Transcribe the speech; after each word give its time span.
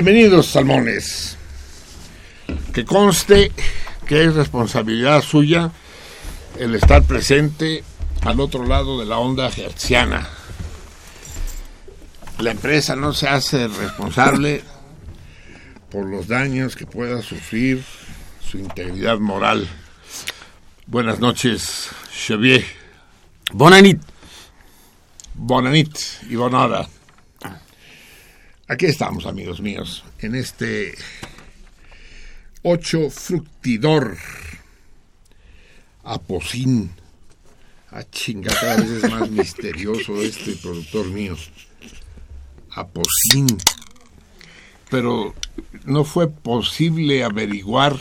Bienvenidos, 0.00 0.46
salmones. 0.46 1.36
Que 2.72 2.84
conste 2.84 3.50
que 4.06 4.26
es 4.26 4.36
responsabilidad 4.36 5.20
suya 5.22 5.72
el 6.56 6.76
estar 6.76 7.02
presente 7.02 7.82
al 8.22 8.38
otro 8.38 8.64
lado 8.64 9.00
de 9.00 9.06
la 9.06 9.18
onda 9.18 9.48
hertziana. 9.48 10.28
La 12.38 12.52
empresa 12.52 12.94
no 12.94 13.12
se 13.12 13.26
hace 13.26 13.66
responsable 13.66 14.62
por 15.90 16.06
los 16.06 16.28
daños 16.28 16.76
que 16.76 16.86
pueda 16.86 17.20
sufrir 17.20 17.82
su 18.40 18.58
integridad 18.58 19.18
moral. 19.18 19.68
Buenas 20.86 21.18
noches, 21.18 21.88
Xavier. 22.12 22.64
Bonanit. 23.50 24.00
Bonanit 25.34 25.98
y 26.30 26.36
bonora. 26.36 26.86
Aquí 28.70 28.84
estamos, 28.84 29.24
amigos 29.24 29.62
míos, 29.62 30.04
en 30.18 30.34
este 30.34 30.94
ocho 32.62 33.08
fructidor 33.08 34.18
aposín. 36.04 36.90
A 37.90 38.04
chinga, 38.04 38.52
cada 38.54 38.76
vez 38.76 38.90
es 39.02 39.10
más 39.10 39.30
misterioso 39.30 40.20
este 40.20 40.52
productor 40.56 41.06
mío. 41.06 41.34
Aposín. 42.72 43.46
Pero 44.90 45.34
no 45.86 46.04
fue 46.04 46.28
posible 46.28 47.24
averiguar 47.24 47.96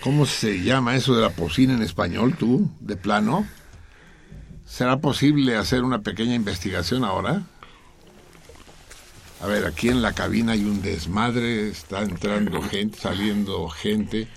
cómo 0.00 0.24
se 0.24 0.62
llama 0.62 0.96
eso 0.96 1.14
de 1.14 1.20
la 1.20 1.26
aposín 1.26 1.70
en 1.70 1.82
español, 1.82 2.36
tú, 2.38 2.70
de 2.80 2.96
plano. 2.96 3.46
¿Será 4.64 4.96
posible 5.00 5.56
hacer 5.56 5.82
una 5.82 6.00
pequeña 6.00 6.34
investigación 6.34 7.04
ahora? 7.04 7.42
A 9.40 9.46
ver, 9.46 9.66
aquí 9.66 9.88
en 9.88 10.00
la 10.00 10.12
cabina 10.12 10.52
hay 10.52 10.64
un 10.64 10.80
desmadre, 10.80 11.68
está 11.68 12.02
entrando 12.02 12.62
gente, 12.70 12.98
saliendo 12.98 13.68
gente. 13.68 14.28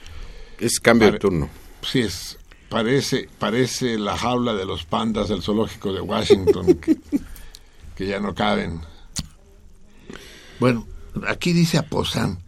Es 0.60 0.80
cambio 0.80 1.12
de 1.12 1.20
turno. 1.20 1.50
Sí, 1.82 2.02
es, 2.02 2.38
parece, 2.70 3.30
parece 3.40 3.98
la 3.98 4.18
jaula 4.18 4.54
de 4.54 4.66
los 4.66 4.86
pandas 4.86 5.30
del 5.30 5.42
zoológico 5.42 5.94
de 5.94 6.02
Washington, 6.02 6.76
que, 6.76 6.98
que 7.96 8.08
ya 8.08 8.20
no 8.20 8.34
caben. 8.34 8.82
Bueno, 10.60 10.88
aquí 11.28 11.54
dice 11.54 11.78
Aposán. 11.78 12.40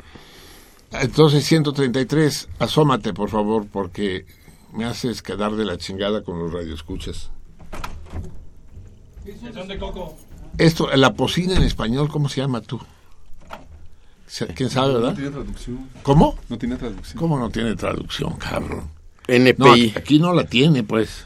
Entonces, 0.91 1.45
133, 1.45 2.49
asómate, 2.57 3.13
por 3.13 3.29
favor, 3.29 3.67
porque 3.67 4.25
me 4.73 4.85
haces 4.85 5.21
quedar 5.21 5.55
de 5.55 5.65
la 5.65 5.77
chingada 5.77 6.23
con 6.23 6.39
los 6.39 6.51
radioescuchas. 6.51 7.31
Esto, 10.59 10.89
la 10.95 11.13
pocina 11.13 11.55
en 11.55 11.63
español, 11.63 12.09
¿cómo 12.09 12.27
se 12.29 12.41
llama 12.41 12.61
tú? 12.61 12.79
¿Quién 14.55 14.69
sabe, 14.69 14.93
No 14.93 14.99
verdad? 14.99 15.15
tiene 15.15 15.31
traducción. 15.31 15.89
¿Cómo? 16.03 16.37
No 16.49 16.57
tiene 16.57 16.75
traducción. 16.75 17.17
¿Cómo 17.17 17.39
no 17.39 17.49
tiene 17.49 17.75
traducción, 17.75 18.33
cabrón? 18.37 18.89
No, 19.27 19.35
NPI. 19.35 19.69
aquí, 19.69 19.93
aquí 19.95 20.19
no 20.19 20.33
la 20.33 20.43
tiene, 20.45 20.83
pues. 20.83 21.25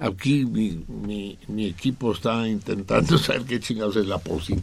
Aquí 0.00 0.44
mi, 0.44 0.84
mi, 0.88 1.38
mi 1.48 1.66
equipo 1.66 2.12
está 2.12 2.46
intentando 2.46 3.16
saber 3.18 3.44
qué 3.44 3.60
chingados 3.60 3.96
es 3.96 4.06
la 4.06 4.18
pocina. 4.18 4.60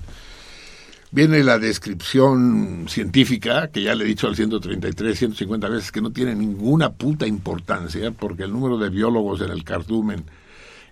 Viene 1.12 1.44
la 1.44 1.57
descripción 1.57 2.85
científica, 2.89 3.69
que 3.69 3.81
ya 3.81 3.95
le 3.95 4.03
he 4.03 4.07
dicho 4.07 4.27
al 4.27 4.35
133, 4.35 5.17
150 5.17 5.69
veces, 5.69 5.91
que 5.91 6.01
no 6.01 6.12
tiene 6.12 6.35
ninguna 6.35 6.91
puta 6.91 7.25
importancia, 7.25 8.12
porque 8.12 8.44
el 8.44 8.51
número 8.51 8.77
de 8.77 8.89
biólogos 8.89 9.39
en 9.41 9.51
el 9.51 9.63
cardumen 9.63 10.25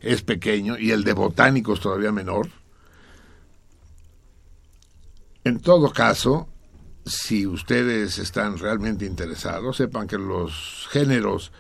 es 0.01 0.21
pequeño 0.21 0.77
y 0.79 0.91
el 0.91 1.03
de 1.03 1.13
botánicos 1.13 1.81
todavía 1.81 2.11
menor. 2.13 2.47
En 5.43 5.59
todo 5.59 5.91
caso, 5.91 6.47
si 7.05 7.45
ustedes 7.45 8.17
están 8.17 8.57
realmente 8.57 9.05
interesados, 9.05 9.77
sepan 9.77 10.07
que 10.07 10.17
los 10.17 10.87
géneros 10.89 11.51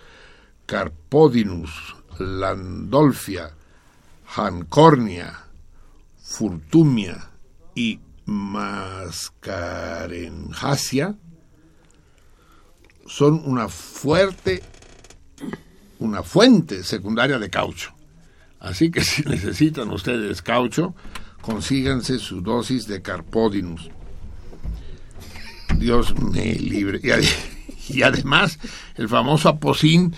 Carpodinus, 0.65 1.95
Landolfia, 2.17 3.53
Hancornia, 4.35 5.45
Furtumia 6.17 7.29
y 7.75 7.99
Mascarenjasia 8.25 11.15
son 13.05 13.43
una 13.45 13.67
fuerte, 13.67 14.63
una 15.99 16.23
fuente 16.23 16.83
secundaria 16.83 17.37
de 17.37 17.49
caucho. 17.49 17.93
Así 18.61 18.91
que 18.91 19.03
si 19.03 19.23
necesitan 19.23 19.91
ustedes 19.91 20.41
caucho, 20.41 20.95
consíganse 21.43 22.17
su 22.17 22.41
dosis 22.41 22.87
de 22.87 23.01
Carpodinus. 23.03 23.91
Dios 25.77 26.15
me 26.19 26.55
libre. 26.55 26.99
Y, 27.03 27.07
ade- 27.09 27.35
y 27.89 28.01
además, 28.01 28.57
el 28.95 29.09
famoso 29.09 29.49
aposín 29.49 30.15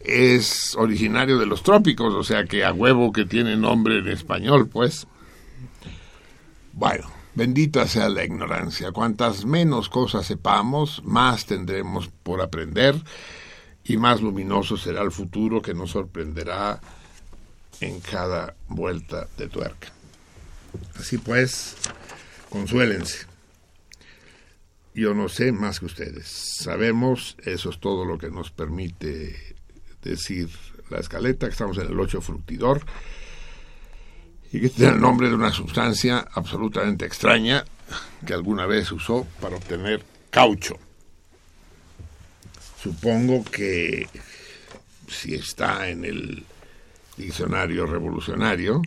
es 0.00 0.74
originario 0.76 1.38
de 1.38 1.46
los 1.46 1.62
trópicos, 1.62 2.14
o 2.14 2.22
sea 2.22 2.44
que 2.44 2.64
a 2.64 2.72
huevo 2.72 3.10
que 3.12 3.24
tiene 3.24 3.56
nombre 3.56 3.98
en 3.98 4.08
español, 4.08 4.68
pues. 4.68 5.06
Bueno, 6.72 7.10
bendita 7.34 7.86
sea 7.88 8.08
la 8.10 8.24
ignorancia. 8.24 8.92
Cuantas 8.92 9.44
menos 9.46 9.88
cosas 9.88 10.26
sepamos, 10.26 11.02
más 11.04 11.46
tendremos 11.46 12.08
por 12.22 12.40
aprender 12.42 12.94
y 13.84 13.96
más 13.96 14.20
luminoso 14.20 14.76
será 14.76 15.02
el 15.02 15.10
futuro 15.10 15.62
que 15.62 15.74
nos 15.74 15.90
sorprenderá 15.90 16.80
en 17.80 18.00
cada 18.00 18.54
vuelta 18.68 19.26
de 19.38 19.48
tuerca. 19.48 19.88
Así 20.98 21.18
pues, 21.18 21.76
consuélense. 22.48 23.26
Yo 24.94 25.14
no 25.14 25.28
sé 25.28 25.52
más 25.52 25.80
que 25.80 25.86
ustedes. 25.86 26.26
Sabemos, 26.58 27.36
eso 27.44 27.70
es 27.70 27.78
todo 27.78 28.04
lo 28.04 28.18
que 28.18 28.30
nos 28.30 28.50
permite 28.50 29.56
decir 30.02 30.48
la 30.90 30.98
escaleta, 30.98 31.46
que 31.46 31.52
estamos 31.52 31.78
en 31.78 31.86
el 31.86 31.98
8 31.98 32.20
fructidor 32.20 32.84
y 34.52 34.60
que 34.60 34.68
tiene 34.68 34.94
el 34.94 35.00
nombre 35.00 35.28
de 35.28 35.34
una 35.34 35.52
sustancia 35.52 36.26
absolutamente 36.32 37.06
extraña 37.06 37.64
que 38.26 38.34
alguna 38.34 38.66
vez 38.66 38.90
usó 38.90 39.26
para 39.40 39.56
obtener 39.56 40.02
caucho. 40.30 40.76
supongo 42.82 43.44
que 43.44 44.08
si 45.08 45.34
está 45.34 45.88
en 45.88 46.04
el 46.04 46.44
diccionario 47.16 47.86
revolucionario, 47.86 48.80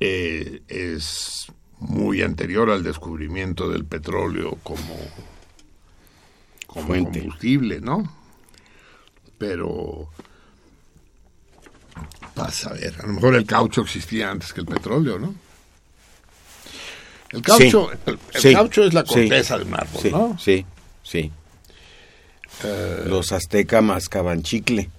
eh, 0.00 0.62
es 0.66 1.46
muy 1.78 2.22
anterior 2.22 2.70
al 2.70 2.82
descubrimiento 2.82 3.68
del 3.68 3.84
petróleo 3.84 4.58
como, 4.62 4.96
como 6.66 7.04
combustible, 7.04 7.80
¿no? 7.80 8.16
Pero 9.38 10.08
pasa 12.34 12.70
a 12.70 12.72
ver, 12.74 12.94
a 12.98 13.06
lo 13.06 13.12
mejor 13.14 13.34
el 13.34 13.46
caucho 13.46 13.82
existía 13.82 14.30
antes 14.30 14.52
que 14.52 14.60
el 14.60 14.66
petróleo, 14.66 15.18
¿no? 15.18 15.34
El 17.30 17.42
caucho, 17.42 17.90
el, 18.06 18.54
caucho 18.54 18.84
es 18.84 18.92
la 18.92 19.04
corteza 19.04 19.56
de 19.58 19.64
un 19.64 19.74
árbol, 19.74 20.10
¿no? 20.10 20.38
Sí, 20.38 20.64
sí. 21.02 21.30
Eh, 22.64 23.04
Los 23.06 23.32
aztecas 23.32 23.82
mascaban 23.82 24.42
chicle. 24.42 24.90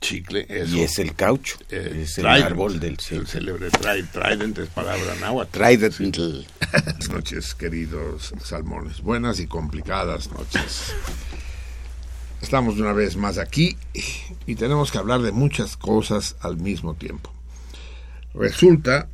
Chicle, 0.00 0.46
eso. 0.48 0.76
Y 0.76 0.80
es 0.80 0.98
el 0.98 1.14
caucho. 1.14 1.56
Eh, 1.68 2.02
es 2.04 2.18
el 2.18 2.26
árbol 2.26 2.80
del 2.80 2.96
El 3.10 3.26
célebre 3.26 3.68
trident 3.70 4.58
es 4.58 4.68
palabra 4.70 5.14
náhuatl. 5.20 5.50
Trident. 5.50 5.98
Buenas 5.98 7.08
noches, 7.10 7.54
queridos 7.54 8.32
salmones. 8.42 9.02
Buenas 9.02 9.40
y 9.40 9.46
complicadas 9.46 10.30
noches. 10.32 10.94
Estamos 12.40 12.78
una 12.78 12.94
vez 12.94 13.16
más 13.16 13.36
aquí 13.36 13.76
y 14.46 14.54
tenemos 14.54 14.90
que 14.90 14.98
hablar 14.98 15.20
de 15.20 15.32
muchas 15.32 15.76
cosas 15.76 16.36
al 16.40 16.56
mismo 16.56 16.94
tiempo. 16.94 17.30
Resulta 18.32 19.08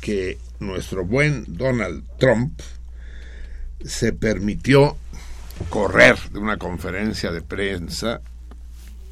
que 0.00 0.38
nuestro 0.58 1.04
buen 1.04 1.44
Donald 1.48 2.04
Trump 2.18 2.60
se 3.84 4.14
permitió 4.14 4.96
correr 5.68 6.18
de 6.30 6.38
una 6.38 6.56
conferencia 6.56 7.30
de 7.30 7.42
prensa 7.42 8.22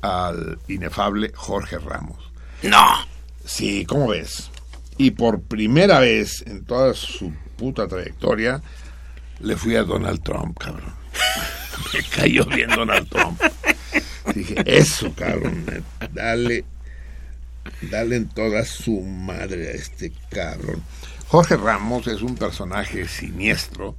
al 0.05 0.59
inefable 0.69 1.33
Jorge 1.35 1.79
Ramos. 1.79 2.19
No. 2.63 3.07
Sí, 3.45 3.87
¿cómo 3.87 4.09
ves? 4.09 4.51
Y 4.99 5.13
por 5.13 5.41
primera 5.41 5.99
vez 6.01 6.43
en 6.47 6.65
toda 6.65 6.93
su 6.93 7.33
puta 7.57 7.89
trayectoria 7.89 8.63
le 9.41 9.57
fui 9.57 9.77
a 9.77 9.83
Donald 9.83 10.23
Trump, 10.23 10.59
cabrón. 10.59 10.93
Me 11.95 12.03
cayó 12.03 12.45
bien 12.47 12.69
Donald 12.71 13.09
Trump. 13.09 13.41
Dije, 14.35 14.63
eso, 14.67 15.13
cabrón, 15.15 15.65
dale, 16.13 16.65
dale 17.83 18.17
en 18.17 18.29
toda 18.29 18.65
su 18.65 19.01
madre 19.01 19.69
a 19.69 19.73
este 19.73 20.13
cabrón. 20.31 20.83
Jorge 21.29 21.57
Ramos 21.57 22.07
es 22.09 22.21
un 22.23 22.37
personaje 22.37 23.09
siniestro, 23.09 23.97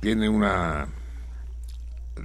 tiene 0.00 0.28
una 0.28 0.88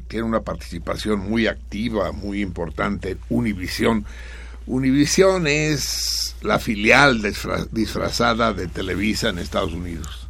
tiene 0.08 0.26
una 0.26 0.42
participación 0.42 1.20
muy 1.20 1.48
activa, 1.48 2.12
muy 2.12 2.42
importante 2.42 3.18
Univisión. 3.30 4.06
Univisión 4.68 5.48
es 5.48 6.36
la 6.42 6.60
filial 6.60 7.22
disfrazada 7.72 8.54
de 8.54 8.68
Televisa 8.68 9.30
en 9.30 9.40
Estados 9.40 9.74
Unidos. 9.74 10.28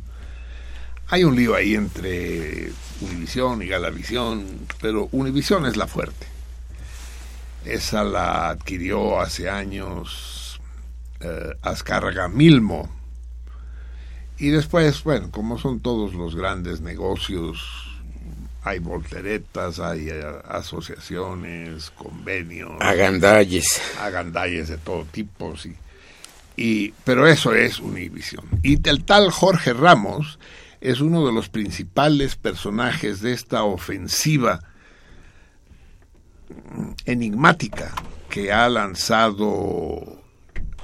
Hay 1.08 1.24
un 1.24 1.36
lío 1.36 1.56
ahí 1.56 1.76
entre 1.76 2.72
Univisión 3.02 3.62
y 3.62 3.68
Galavisión, 3.68 4.46
pero 4.80 5.10
Univisión 5.12 5.66
es 5.66 5.76
la 5.76 5.88
fuerte. 5.88 6.28
Esa 7.66 8.04
la 8.04 8.50
adquirió 8.50 9.20
hace 9.20 9.50
años 9.50 10.60
eh, 11.20 11.54
Milmo. 12.34 12.90
Y 14.38 14.50
después, 14.50 15.04
bueno, 15.04 15.30
como 15.30 15.60
son 15.60 15.82
todos 15.82 16.14
los 16.14 16.36
grandes 16.36 16.82
negocios 16.82 17.91
hay 18.64 18.80
volteretas, 18.80 19.80
hay 19.80 20.10
eh, 20.10 20.24
asociaciones, 20.48 21.92
convenios. 21.92 22.72
Agandalles. 22.80 23.82
Agandalles 24.00 24.70
de 24.70 24.78
todo 24.78 25.06
tipo, 25.06 25.58
sí. 25.58 25.76
Y, 26.56 26.92
pero 27.04 27.28
eso 27.28 27.54
es 27.54 27.80
Univisión. 27.80 28.46
Y 28.62 28.88
el 28.88 29.04
tal 29.04 29.32
Jorge 29.32 29.74
Ramos 29.74 30.38
es 30.80 31.00
uno 31.02 31.26
de 31.26 31.34
los 31.34 31.50
principales 31.50 32.36
personajes 32.36 33.22
de 33.22 33.34
esta 33.34 33.64
ofensiva 33.64 34.60
enigmática 37.06 37.94
que 38.30 38.52
ha 38.52 38.70
lanzado 38.70 40.22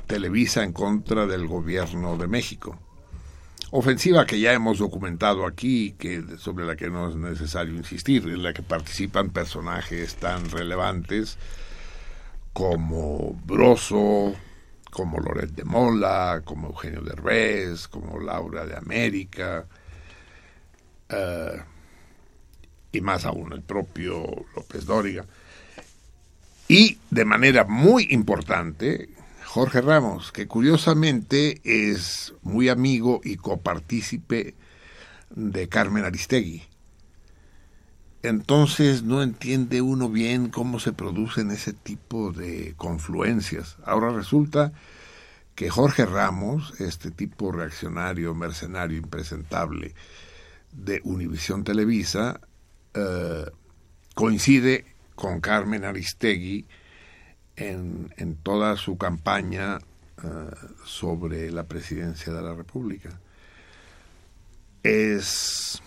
Televisa 0.08 0.64
en 0.64 0.74
contra 0.74 1.28
del 1.28 1.48
gobierno 1.48 2.18
de 2.18 2.28
México 2.28 2.80
ofensiva 3.72 4.26
que 4.26 4.40
ya 4.40 4.54
hemos 4.54 4.80
documentado 4.80 5.46
aquí, 5.46 5.96
que 5.98 6.24
sobre 6.38 6.66
la 6.66 6.76
que 6.76 6.90
no 6.90 7.10
es 7.10 7.16
necesario 7.16 7.76
insistir, 7.76 8.24
en 8.24 8.44
la 8.44 8.54
que 8.54 8.64
participan 8.64 9.30
personajes 9.30 10.16
tan 10.16 10.50
relevantes 10.50 11.38
como 12.54 13.40
Broso, 13.46 14.34
como 14.90 15.20
Loret 15.20 15.52
de 15.52 15.64
Mola, 15.64 16.42
como 16.44 16.70
Eugenio 16.70 17.02
Derbez, 17.02 17.88
como 17.88 18.20
Laura 18.20 18.66
de 18.66 18.76
América, 18.76 19.66
eh, 21.10 21.62
y 22.92 23.02
más 23.02 23.26
aún 23.26 23.54
el 23.54 23.62
propio 23.62 24.26
López 24.56 24.86
Dóriga. 24.86 25.26
Y 26.68 26.98
de 27.12 27.26
manera 27.26 27.64
muy 27.64 28.08
importante, 28.10 29.10
Jorge 29.58 29.82
Ramos, 29.82 30.32
que 30.32 30.46
curiosamente 30.46 31.62
es 31.64 32.36
muy 32.44 32.70
amigo 32.70 33.22
y 33.24 33.38
copartícipe 33.38 34.54
de 35.32 35.68
Carmen 35.68 36.06
Aristegui. 36.06 36.62
Entonces 38.22 39.02
no 39.02 39.24
entiende 39.24 39.82
uno 39.82 40.10
bien 40.10 40.50
cómo 40.50 40.80
se 40.80 40.94
producen 40.94 41.50
ese 41.50 41.74
tipo 41.74 42.32
de 42.32 42.76
confluencias. 42.78 43.78
Ahora 43.84 44.12
resulta 44.12 44.74
que 45.56 45.72
Jorge 45.72 46.06
Ramos, 46.06 46.80
este 46.80 47.10
tipo 47.10 47.52
reaccionario, 47.52 48.36
mercenario, 48.36 49.00
impresentable 49.00 49.96
de 50.72 51.02
Univisión 51.04 51.64
Televisa, 51.64 52.42
eh, 52.94 53.46
coincide 54.14 54.86
con 55.16 55.42
Carmen 55.42 55.84
Aristegui 55.84 56.68
en, 57.58 58.14
en 58.18 58.36
toda 58.36 58.78
su 58.78 58.98
campaña 58.98 59.80
eh, 60.24 60.28
sobre 60.86 61.52
la 61.52 61.64
presidencia 61.64 62.32
de 62.32 62.42
la 62.42 62.54
República. 62.54 63.20
Es, 64.84 65.82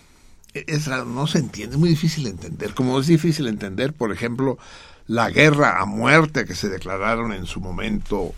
es, 0.53 0.89
no 0.89 1.27
se 1.27 1.39
entiende, 1.39 1.77
es 1.77 1.81
muy 1.81 1.89
difícil 1.89 2.25
de 2.25 2.31
entender. 2.31 2.75
Como 2.75 3.01
es 3.01 3.07
difícil 3.07 3.47
entender, 3.47 3.93
por 3.93 4.13
ejemplo, 4.13 4.59
la 5.07 5.31
guerra 5.31 5.81
a 5.81 5.87
muerte 5.87 6.45
que 6.45 6.55
se 6.55 6.69
declararon 6.69 7.33
en 7.33 7.47
su 7.47 7.61
momento 7.61 8.35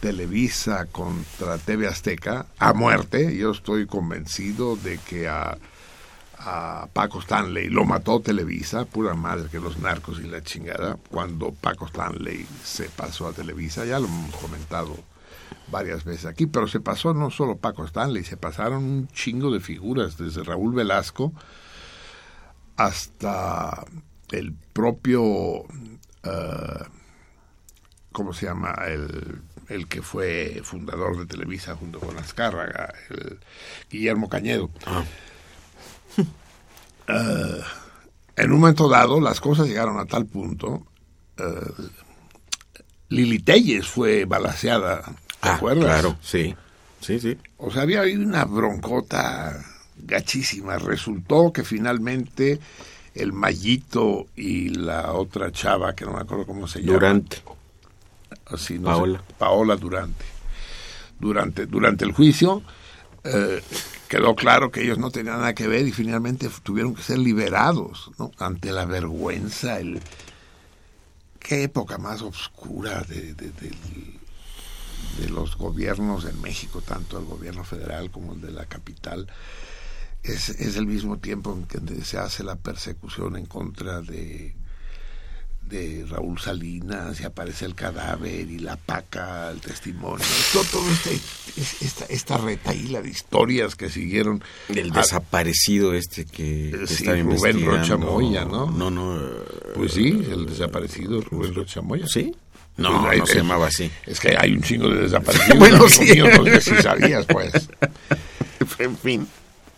Televisa 0.00 0.86
contra 0.86 1.58
TV 1.58 1.88
Azteca, 1.88 2.46
a 2.58 2.72
muerte. 2.72 3.36
Yo 3.36 3.50
estoy 3.50 3.86
convencido 3.86 4.76
de 4.76 4.98
que 4.98 5.28
a 5.28 5.58
a 6.46 6.88
Paco 6.92 7.18
Stanley, 7.20 7.68
lo 7.68 7.84
mató 7.84 8.20
Televisa, 8.20 8.84
pura 8.84 9.14
madre 9.14 9.48
que 9.50 9.58
los 9.58 9.78
narcos 9.78 10.20
y 10.20 10.28
la 10.28 10.42
chingada, 10.42 10.96
cuando 11.10 11.52
Paco 11.52 11.86
Stanley 11.86 12.46
se 12.62 12.88
pasó 12.88 13.26
a 13.26 13.32
Televisa, 13.32 13.84
ya 13.84 13.98
lo 13.98 14.06
hemos 14.06 14.34
comentado 14.36 14.96
varias 15.72 16.04
veces 16.04 16.26
aquí, 16.26 16.46
pero 16.46 16.68
se 16.68 16.78
pasó 16.78 17.12
no 17.12 17.30
solo 17.32 17.56
Paco 17.56 17.84
Stanley, 17.84 18.22
se 18.22 18.36
pasaron 18.36 18.84
un 18.84 19.08
chingo 19.08 19.50
de 19.50 19.58
figuras, 19.58 20.16
desde 20.16 20.44
Raúl 20.44 20.72
Velasco 20.72 21.32
hasta 22.76 23.84
el 24.30 24.52
propio, 24.72 25.22
uh, 25.22 25.66
¿cómo 28.12 28.32
se 28.32 28.46
llama? 28.46 28.72
El, 28.86 29.42
el 29.68 29.88
que 29.88 30.00
fue 30.00 30.60
fundador 30.62 31.18
de 31.18 31.26
Televisa 31.26 31.74
junto 31.74 31.98
con 31.98 32.16
Azcárraga, 32.18 32.94
el 33.10 33.40
Guillermo 33.90 34.28
Cañedo. 34.28 34.70
Ah. 34.86 35.02
Eh, 37.08 37.60
en 38.34 38.52
un 38.52 38.58
momento 38.58 38.88
dado 38.88 39.20
las 39.20 39.40
cosas 39.40 39.68
llegaron 39.68 40.00
a 40.00 40.06
tal 40.06 40.26
punto. 40.26 40.84
Uh, 41.38 41.82
Lili 43.10 43.38
Telles 43.38 43.86
fue 43.86 44.24
balaseada, 44.24 45.02
¿te 45.40 45.48
ah, 45.48 45.54
acuerdas? 45.54 45.84
Claro, 45.84 46.16
sí, 46.20 46.56
sí, 47.00 47.20
sí. 47.20 47.38
O 47.58 47.70
sea, 47.70 47.82
había 47.82 48.02
una 48.02 48.44
broncota 48.44 49.64
gachísima. 49.96 50.78
Resultó 50.78 51.52
que 51.52 51.64
finalmente 51.64 52.58
el 53.14 53.32
Mallito 53.32 54.26
y 54.36 54.70
la 54.70 55.12
otra 55.12 55.50
chava, 55.52 55.94
que 55.94 56.04
no 56.04 56.12
me 56.12 56.20
acuerdo 56.20 56.46
cómo 56.46 56.66
se 56.68 56.80
llama. 56.80 56.92
Durante. 56.92 57.38
Así, 58.46 58.78
no 58.78 58.86
Paola. 58.86 59.22
Paola 59.38 59.76
Durante. 59.76 60.24
Durante, 61.18 61.66
durante 61.66 62.04
el 62.04 62.12
juicio, 62.12 62.62
eh, 63.24 63.62
quedó 64.08 64.34
claro 64.34 64.70
que 64.70 64.82
ellos 64.82 64.98
no 64.98 65.10
tenían 65.10 65.38
nada 65.38 65.54
que 65.54 65.68
ver 65.68 65.86
y 65.86 65.92
finalmente 65.92 66.48
tuvieron 66.62 66.94
que 66.94 67.02
ser 67.02 67.18
liberados 67.18 68.10
¿no? 68.18 68.30
ante 68.38 68.72
la 68.72 68.84
vergüenza. 68.84 69.78
El... 69.78 70.00
Qué 71.38 71.64
época 71.64 71.98
más 71.98 72.22
oscura 72.22 73.02
de, 73.02 73.34
de, 73.34 73.50
los 75.30 75.56
gobiernos 75.56 76.24
en 76.24 76.40
México, 76.40 76.82
tanto 76.82 77.18
el 77.18 77.24
gobierno 77.24 77.64
federal 77.64 78.10
como 78.10 78.34
el 78.34 78.40
de 78.40 78.50
la 78.50 78.66
capital. 78.66 79.26
es, 80.22 80.48
es 80.48 80.76
el 80.76 80.86
mismo 80.86 81.18
tiempo 81.18 81.52
en 81.52 81.64
que 81.66 82.04
se 82.04 82.18
hace 82.18 82.42
la 82.42 82.56
persecución 82.56 83.36
en 83.36 83.46
contra 83.46 84.02
de 84.02 84.54
de 85.68 86.04
Raúl 86.08 86.38
Salinas 86.38 87.20
y 87.20 87.24
aparece 87.24 87.64
el 87.64 87.74
cadáver 87.74 88.50
y 88.50 88.58
la 88.58 88.76
paca, 88.76 89.50
el 89.50 89.60
testimonio, 89.60 90.24
todo, 90.52 90.64
todo 90.64 90.90
este, 90.90 91.18
esta, 91.84 92.04
esta 92.06 92.38
retaíla 92.38 93.02
de 93.02 93.10
historias 93.10 93.74
que 93.74 93.90
siguieron. 93.90 94.42
El 94.68 94.90
desaparecido 94.90 95.94
este 95.94 96.24
que, 96.24 96.70
está 96.88 97.16
Rubén 97.16 97.64
Rocha 97.64 97.96
Moya, 97.96 98.44
¿no? 98.44 98.70
No, 98.70 98.90
no. 98.90 99.18
Pues 99.74 99.92
sí, 99.92 100.26
el 100.30 100.46
desamparecido 100.46 101.20
Rubén 101.20 101.54
Rocha 101.54 101.80
Moya. 101.80 102.06
¿Sí? 102.06 102.34
No, 102.76 103.02
pues 103.02 103.18
no 103.18 103.26
se 103.26 103.36
llamaba 103.36 103.66
así. 103.68 103.90
Es 104.04 104.20
que 104.20 104.36
hay 104.38 104.52
un 104.52 104.62
chingo 104.62 104.88
de 104.88 105.02
desaparecidos. 105.02 105.58
bueno, 105.58 105.88
sí. 105.88 106.18
no 106.18 106.44
sé 106.44 106.60
si 106.60 106.82
sabías, 106.82 107.26
pues. 107.26 107.52
en 108.78 108.96
fin. 108.96 109.26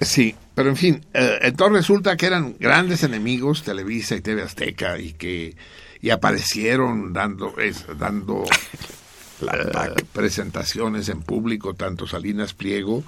Sí, 0.00 0.36
pero 0.54 0.68
en 0.70 0.76
fin, 0.76 1.04
eh, 1.12 1.38
entonces 1.42 1.78
resulta 1.78 2.16
que 2.16 2.26
eran 2.26 2.56
grandes 2.58 3.02
enemigos 3.02 3.64
Televisa 3.64 4.14
y 4.14 4.20
TV 4.20 4.42
Azteca 4.42 4.98
y 4.98 5.12
que 5.12 5.56
y 6.00 6.10
aparecieron 6.10 7.12
dando 7.12 7.58
es, 7.58 7.84
dando 7.98 8.44
eh, 9.42 10.04
presentaciones 10.12 11.08
en 11.08 11.22
público 11.22 11.74
tanto 11.74 12.06
Salinas 12.06 12.54
Pliego 12.54 13.02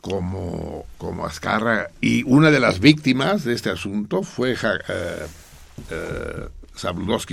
como 0.00 0.86
como 0.98 1.26
Azcarra 1.26 1.88
y 2.00 2.22
una 2.24 2.52
de 2.52 2.60
las 2.60 2.78
víctimas 2.78 3.42
de 3.42 3.54
este 3.54 3.70
asunto 3.70 4.22
fue 4.22 4.52
uh, 4.52 4.56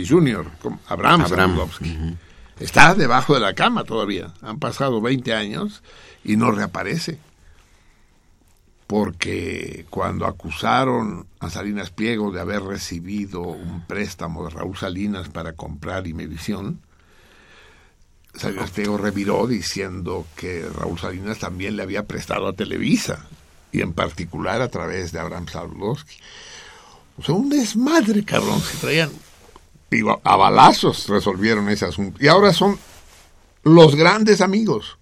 Jr., 0.07 0.45
Abraham, 0.87 1.21
Abraham. 1.21 1.59
Está 2.59 2.95
debajo 2.95 3.35
de 3.35 3.39
la 3.39 3.53
cama 3.53 3.83
todavía. 3.83 4.33
Han 4.41 4.59
pasado 4.59 5.01
20 5.01 5.33
años 5.33 5.83
y 6.23 6.35
no 6.35 6.51
reaparece 6.51 7.19
porque 8.89 9.85
cuando 9.91 10.25
acusaron 10.25 11.27
a 11.39 11.51
Salinas 11.51 11.91
Pliego 11.91 12.31
de 12.31 12.41
haber 12.41 12.63
recibido 12.63 13.41
un 13.41 13.85
préstamo 13.85 14.43
de 14.43 14.49
Raúl 14.49 14.75
Salinas 14.77 15.29
para 15.29 15.53
comprar 15.53 16.07
Imevisión, 16.07 16.81
Salinas 18.33 18.71
Pliego 18.71 18.97
reviró 18.97 19.45
diciendo 19.45 20.25
que 20.35 20.67
Raúl 20.75 20.97
Salinas 20.97 21.37
también 21.37 21.75
le 21.75 21.83
había 21.83 22.07
prestado 22.07 22.47
a 22.47 22.53
Televisa, 22.53 23.27
y 23.71 23.81
en 23.81 23.93
particular 23.93 24.59
a 24.63 24.69
través 24.69 25.11
de 25.11 25.19
Abraham 25.19 25.45
Sablowski. 25.47 26.15
O 27.19 27.23
sea, 27.23 27.35
un 27.35 27.49
desmadre, 27.49 28.25
cabrón, 28.25 28.59
se 28.59 28.75
traían, 28.77 29.11
a 30.23 30.35
balazos 30.35 31.07
resolvieron 31.07 31.69
ese 31.69 31.85
asunto. 31.85 32.17
Y 32.19 32.27
ahora 32.27 32.53
son 32.53 32.79
los 33.61 33.95
grandes 33.95 34.41
amigos, 34.41 34.97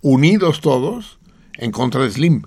unidos 0.00 0.62
todos 0.62 1.18
en 1.58 1.70
contra 1.70 2.00
de 2.00 2.10
Slim. 2.10 2.42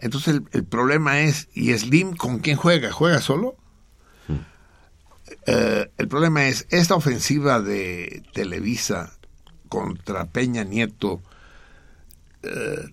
Entonces 0.00 0.40
el, 0.52 0.64
problema 0.64 1.20
es, 1.20 1.48
¿y 1.54 1.76
Slim 1.76 2.16
con 2.16 2.38
quién 2.38 2.56
juega? 2.56 2.90
¿Juega 2.90 3.20
solo? 3.20 3.56
Eh, 5.46 5.90
el 5.96 6.08
problema 6.08 6.48
es, 6.48 6.66
esta 6.70 6.94
ofensiva 6.94 7.60
de 7.60 8.22
Televisa 8.32 9.12
contra 9.68 10.26
Peña 10.26 10.64
Nieto 10.64 11.22
eh, 12.42 12.88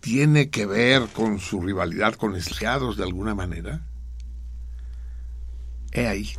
tiene 0.00 0.50
que 0.50 0.66
ver 0.66 1.08
con 1.12 1.38
su 1.40 1.60
rivalidad 1.60 2.14
con 2.14 2.36
Estriados 2.36 2.96
de 2.96 3.04
alguna 3.04 3.34
manera. 3.34 3.84
He 5.90 6.06
ahí. 6.06 6.30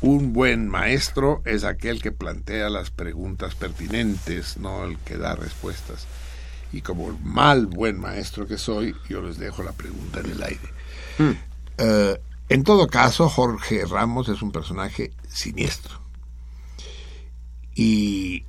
Un 0.00 0.32
buen 0.32 0.68
maestro 0.68 1.42
es 1.44 1.64
aquel 1.64 2.00
que 2.00 2.12
plantea 2.12 2.70
las 2.70 2.90
preguntas 2.90 3.54
pertinentes, 3.54 4.56
no 4.56 4.84
el 4.84 4.96
que 4.98 5.18
da 5.18 5.34
respuestas 5.36 6.06
y 6.72 6.80
como 6.82 7.08
el 7.08 7.18
mal 7.22 7.66
buen 7.66 7.98
maestro 7.98 8.46
que 8.46 8.58
soy, 8.58 8.94
yo 9.08 9.22
les 9.22 9.38
dejo 9.38 9.62
la 9.62 9.72
pregunta 9.72 10.20
en 10.20 10.30
el 10.30 10.42
aire. 10.42 10.68
Hmm. 11.18 11.32
Eh, 11.78 12.20
en 12.50 12.64
todo 12.64 12.88
caso, 12.88 13.28
Jorge 13.28 13.84
Ramos 13.84 14.28
es 14.28 14.42
un 14.42 14.52
personaje 14.52 15.12
siniestro. 15.28 16.00
Y, 17.74 18.44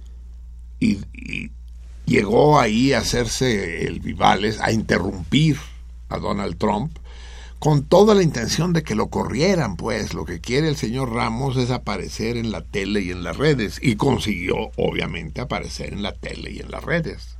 y, 0.80 1.52
llegó 2.06 2.60
ahí 2.60 2.94
a 2.94 3.00
hacerse 3.00 3.86
el 3.86 4.00
Vivales, 4.00 4.60
a 4.60 4.72
interrumpir 4.72 5.58
a 6.10 6.18
Donald 6.18 6.58
Trump, 6.58 6.98
con 7.60 7.84
toda 7.84 8.16
la 8.16 8.24
intención 8.24 8.74
de 8.74 8.84
que 8.84 8.96
lo 8.96 9.10
corrieran, 9.10 9.76
pues 9.76 10.14
lo 10.14 10.26
que 10.26 10.40
quiere 10.40 10.70
el 10.70 10.78
señor 10.78 11.12
Ramos 11.12 11.58
es 11.58 11.70
aparecer 11.70 12.38
en 12.38 12.52
la 12.52 12.62
tele 12.62 13.02
y 13.02 13.12
en 13.12 13.24
las 13.24 13.38
redes, 13.38 13.80
y 13.82 13.96
consiguió, 13.96 14.72
obviamente, 14.78 15.42
aparecer 15.42 15.94
en 15.94 16.02
la 16.02 16.14
tele 16.14 16.52
y 16.52 16.60
en 16.60 16.72
las 16.72 16.84
redes 16.84 17.39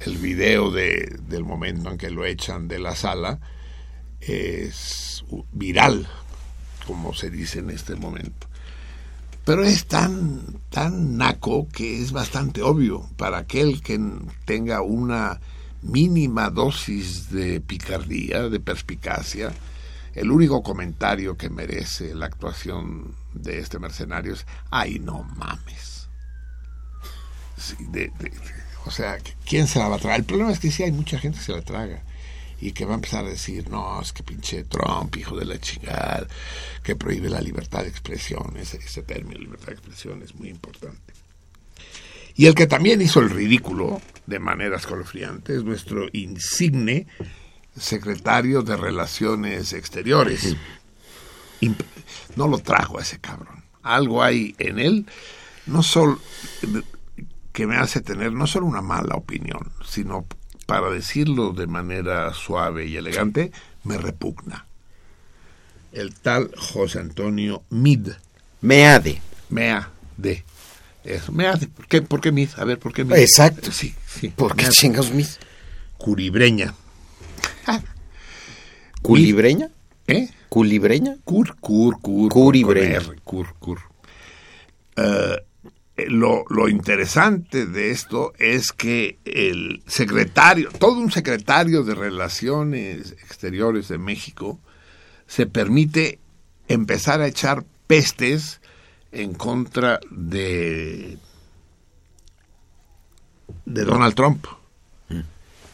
el 0.00 0.18
video 0.18 0.70
de, 0.70 1.18
del 1.28 1.44
momento 1.44 1.90
en 1.90 1.98
que 1.98 2.10
lo 2.10 2.24
echan 2.24 2.68
de 2.68 2.78
la 2.78 2.94
sala 2.94 3.38
es 4.20 5.24
viral, 5.52 6.08
como 6.86 7.14
se 7.14 7.30
dice 7.30 7.60
en 7.60 7.70
este 7.70 7.96
momento. 7.96 8.46
Pero 9.44 9.64
es 9.64 9.86
tan, 9.86 10.42
tan 10.70 11.16
naco 11.16 11.68
que 11.68 12.02
es 12.02 12.10
bastante 12.10 12.62
obvio 12.62 13.08
para 13.16 13.38
aquel 13.38 13.80
que 13.80 14.00
tenga 14.44 14.82
una 14.82 15.40
mínima 15.82 16.50
dosis 16.50 17.30
de 17.30 17.60
picardía, 17.60 18.48
de 18.48 18.58
perspicacia. 18.58 19.52
El 20.14 20.32
único 20.32 20.62
comentario 20.62 21.36
que 21.36 21.48
merece 21.48 22.14
la 22.14 22.26
actuación 22.26 23.14
de 23.34 23.58
este 23.58 23.78
mercenario 23.78 24.32
es, 24.32 24.46
ay, 24.70 24.98
no 24.98 25.22
mames. 25.22 26.08
de, 27.90 28.10
o 28.86 28.90
sea, 28.90 29.18
¿quién 29.44 29.66
se 29.66 29.78
la 29.78 29.88
va 29.88 29.96
a 29.96 29.98
tragar? 29.98 30.20
El 30.20 30.24
problema 30.26 30.52
es 30.52 30.60
que 30.60 30.70
sí 30.70 30.82
hay 30.82 30.92
mucha 30.92 31.18
gente 31.18 31.38
que 31.38 31.44
se 31.44 31.52
la 31.52 31.62
traga 31.62 32.02
y 32.60 32.72
que 32.72 32.84
va 32.84 32.92
a 32.92 32.94
empezar 32.94 33.24
a 33.24 33.28
decir, 33.28 33.68
no, 33.68 34.00
es 34.00 34.12
que 34.12 34.22
pinche 34.22 34.64
Trump, 34.64 35.14
hijo 35.16 35.36
de 35.36 35.44
la 35.44 35.58
chingada, 35.58 36.26
que 36.82 36.96
prohíbe 36.96 37.28
la 37.28 37.40
libertad 37.40 37.82
de 37.82 37.88
expresión. 37.88 38.56
Ese, 38.56 38.78
ese 38.78 39.02
término, 39.02 39.40
libertad 39.40 39.66
de 39.66 39.72
expresión, 39.74 40.22
es 40.22 40.34
muy 40.36 40.48
importante. 40.48 41.12
Y 42.36 42.46
el 42.46 42.54
que 42.54 42.66
también 42.66 43.02
hizo 43.02 43.20
el 43.20 43.30
ridículo 43.30 44.00
de 44.26 44.38
manera 44.38 44.76
escalofriante 44.76 45.56
es 45.56 45.64
nuestro 45.64 46.06
insigne 46.12 47.06
secretario 47.76 48.62
de 48.62 48.76
Relaciones 48.76 49.72
Exteriores. 49.72 50.54
No 52.36 52.46
lo 52.46 52.58
trajo 52.58 52.98
a 52.98 53.02
ese 53.02 53.18
cabrón. 53.18 53.64
Algo 53.82 54.22
hay 54.22 54.54
en 54.58 54.78
él, 54.78 55.06
no 55.66 55.82
solo 55.82 56.20
que 57.56 57.66
me 57.66 57.78
hace 57.78 58.02
tener 58.02 58.34
no 58.34 58.46
solo 58.46 58.66
una 58.66 58.82
mala 58.82 59.14
opinión, 59.14 59.72
sino, 59.82 60.26
para 60.66 60.90
decirlo 60.90 61.52
de 61.52 61.66
manera 61.66 62.34
suave 62.34 62.84
y 62.84 62.98
elegante, 62.98 63.50
me 63.82 63.96
repugna. 63.96 64.66
El 65.90 66.12
tal 66.12 66.50
José 66.54 66.98
Antonio 66.98 67.62
Mid. 67.70 68.08
Meade. 68.60 69.22
Meade. 69.48 70.44
Eso, 71.02 71.32
Meade. 71.32 71.68
¿Por 71.68 71.86
qué, 71.88 72.02
¿Por 72.02 72.20
qué 72.20 72.30
Mid? 72.30 72.50
A 72.58 72.64
ver, 72.66 72.78
¿por 72.78 72.92
qué 72.92 73.06
Mid? 73.06 73.16
Exacto. 73.16 73.72
Sí, 73.72 73.94
sí. 74.06 74.28
¿Por 74.28 74.54
qué 74.54 74.68
chingados 74.68 75.10
Mid? 75.12 75.28
Curibreña. 75.96 76.74
¿Culibreña? 79.00 79.70
¿Eh? 80.08 80.28
¿Culibreña? 80.50 81.16
Cur, 81.24 81.56
cur, 81.58 82.02
cur. 82.02 82.30
Curibreña. 82.30 83.00
Cur, 83.24 83.54
cur. 83.58 83.78
Uh, 84.98 85.00
eh, 85.00 85.45
lo, 85.96 86.44
lo, 86.50 86.68
interesante 86.68 87.66
de 87.66 87.90
esto 87.90 88.34
es 88.38 88.72
que 88.72 89.18
el 89.24 89.82
secretario, 89.86 90.70
todo 90.70 90.98
un 90.98 91.10
secretario 91.10 91.84
de 91.84 91.94
Relaciones 91.94 93.12
Exteriores 93.12 93.88
de 93.88 93.96
México, 93.96 94.60
se 95.26 95.46
permite 95.46 96.18
empezar 96.68 97.20
a 97.20 97.26
echar 97.26 97.64
pestes 97.86 98.60
en 99.10 99.32
contra 99.34 100.00
de, 100.10 101.16
de 103.64 103.84
Donald 103.84 104.14
Trump 104.14 104.46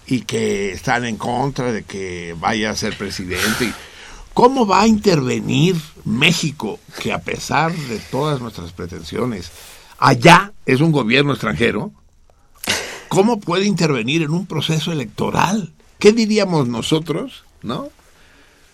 y 0.06 0.22
que 0.22 0.72
están 0.72 1.04
en 1.04 1.16
contra 1.16 1.72
de 1.72 1.84
que 1.84 2.36
vaya 2.38 2.70
a 2.70 2.76
ser 2.76 2.96
presidente. 2.96 3.72
¿Cómo 4.34 4.66
va 4.66 4.82
a 4.82 4.86
intervenir 4.86 5.76
México, 6.04 6.78
que 7.00 7.12
a 7.12 7.20
pesar 7.20 7.72
de 7.72 7.98
todas 7.98 8.40
nuestras 8.40 8.72
pretensiones, 8.72 9.50
allá 10.02 10.52
es 10.66 10.80
un 10.80 10.90
gobierno 10.90 11.32
extranjero, 11.32 11.92
¿cómo 13.08 13.38
puede 13.38 13.66
intervenir 13.66 14.22
en 14.22 14.32
un 14.32 14.46
proceso 14.46 14.90
electoral? 14.90 15.72
¿Qué 16.00 16.12
diríamos 16.12 16.66
nosotros, 16.66 17.44
no? 17.62 17.88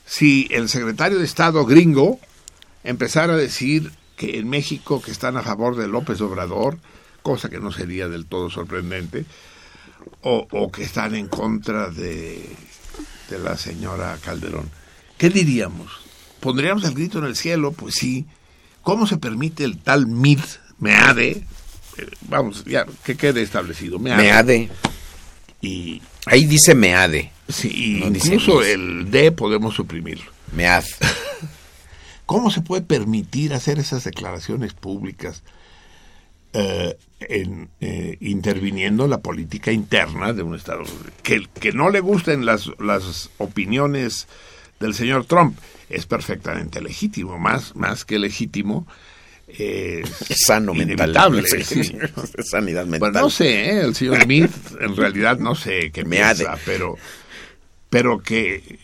Si 0.06 0.48
el 0.50 0.70
secretario 0.70 1.18
de 1.18 1.26
Estado 1.26 1.66
gringo 1.66 2.18
empezara 2.82 3.34
a 3.34 3.36
decir 3.36 3.92
que 4.16 4.38
en 4.38 4.48
México 4.48 5.02
que 5.02 5.10
están 5.10 5.36
a 5.36 5.42
favor 5.42 5.76
de 5.76 5.86
López 5.86 6.18
Obrador, 6.22 6.78
cosa 7.22 7.50
que 7.50 7.60
no 7.60 7.72
sería 7.72 8.08
del 8.08 8.24
todo 8.24 8.48
sorprendente, 8.48 9.26
o, 10.22 10.72
que 10.72 10.82
están 10.82 11.14
en 11.14 11.28
contra 11.28 11.90
de, 11.90 12.48
de 13.28 13.38
la 13.38 13.58
señora 13.58 14.16
Calderón. 14.24 14.70
¿Qué 15.18 15.28
diríamos? 15.28 15.92
¿Pondríamos 16.40 16.84
el 16.84 16.94
grito 16.94 17.18
en 17.18 17.26
el 17.26 17.36
cielo? 17.36 17.72
Pues 17.72 17.96
sí. 17.96 18.26
¿Cómo 18.82 19.06
se 19.06 19.18
permite 19.18 19.64
el 19.64 19.78
tal 19.78 20.06
MID 20.06 20.40
me 20.78 20.90
de, 21.14 21.30
eh, 21.30 21.44
vamos, 22.22 22.64
ya, 22.64 22.86
que 23.04 23.16
quede 23.16 23.42
establecido, 23.42 23.98
me 23.98 24.10
de 24.42 24.70
Y 25.60 26.02
ahí 26.26 26.44
dice 26.44 26.74
meade. 26.74 27.32
Sí, 27.48 28.02
incluso 28.04 28.62
el 28.62 29.10
D 29.10 29.32
podemos 29.32 29.74
suprimirlo. 29.74 30.30
Mead. 30.52 30.84
¿Cómo 32.26 32.50
se 32.50 32.60
puede 32.60 32.82
permitir 32.82 33.54
hacer 33.54 33.78
esas 33.78 34.04
declaraciones 34.04 34.74
públicas 34.74 35.42
eh, 36.52 36.98
en, 37.20 37.70
eh, 37.80 38.18
interviniendo 38.20 39.04
en 39.04 39.10
la 39.10 39.22
política 39.22 39.72
interna 39.72 40.34
de 40.34 40.42
un 40.42 40.54
Estado? 40.54 40.84
Que, 41.22 41.48
que 41.58 41.72
no 41.72 41.88
le 41.88 42.00
gusten 42.00 42.44
las, 42.44 42.70
las 42.78 43.30
opiniones 43.38 44.28
del 44.78 44.94
señor 44.94 45.24
Trump 45.24 45.58
es 45.88 46.06
perfectamente 46.06 46.82
legítimo, 46.82 47.38
más, 47.38 47.74
más 47.74 48.04
que 48.04 48.18
legítimo. 48.18 48.86
es 49.58 50.38
sano 50.46 50.74
inevitable, 50.74 51.42
sanidad 52.44 52.86
mental. 52.86 53.12
no 53.12 53.30
sé, 53.30 53.70
¿eh? 53.70 53.80
el 53.80 53.94
señor 53.94 54.22
Smith 54.22 54.50
en 54.80 54.96
realidad 54.96 55.38
no 55.38 55.54
sé 55.54 55.90
qué 55.90 56.04
me 56.04 56.16
piensa, 56.16 56.58
pero, 56.64 56.96
pero 57.88 58.20
que 58.20 58.78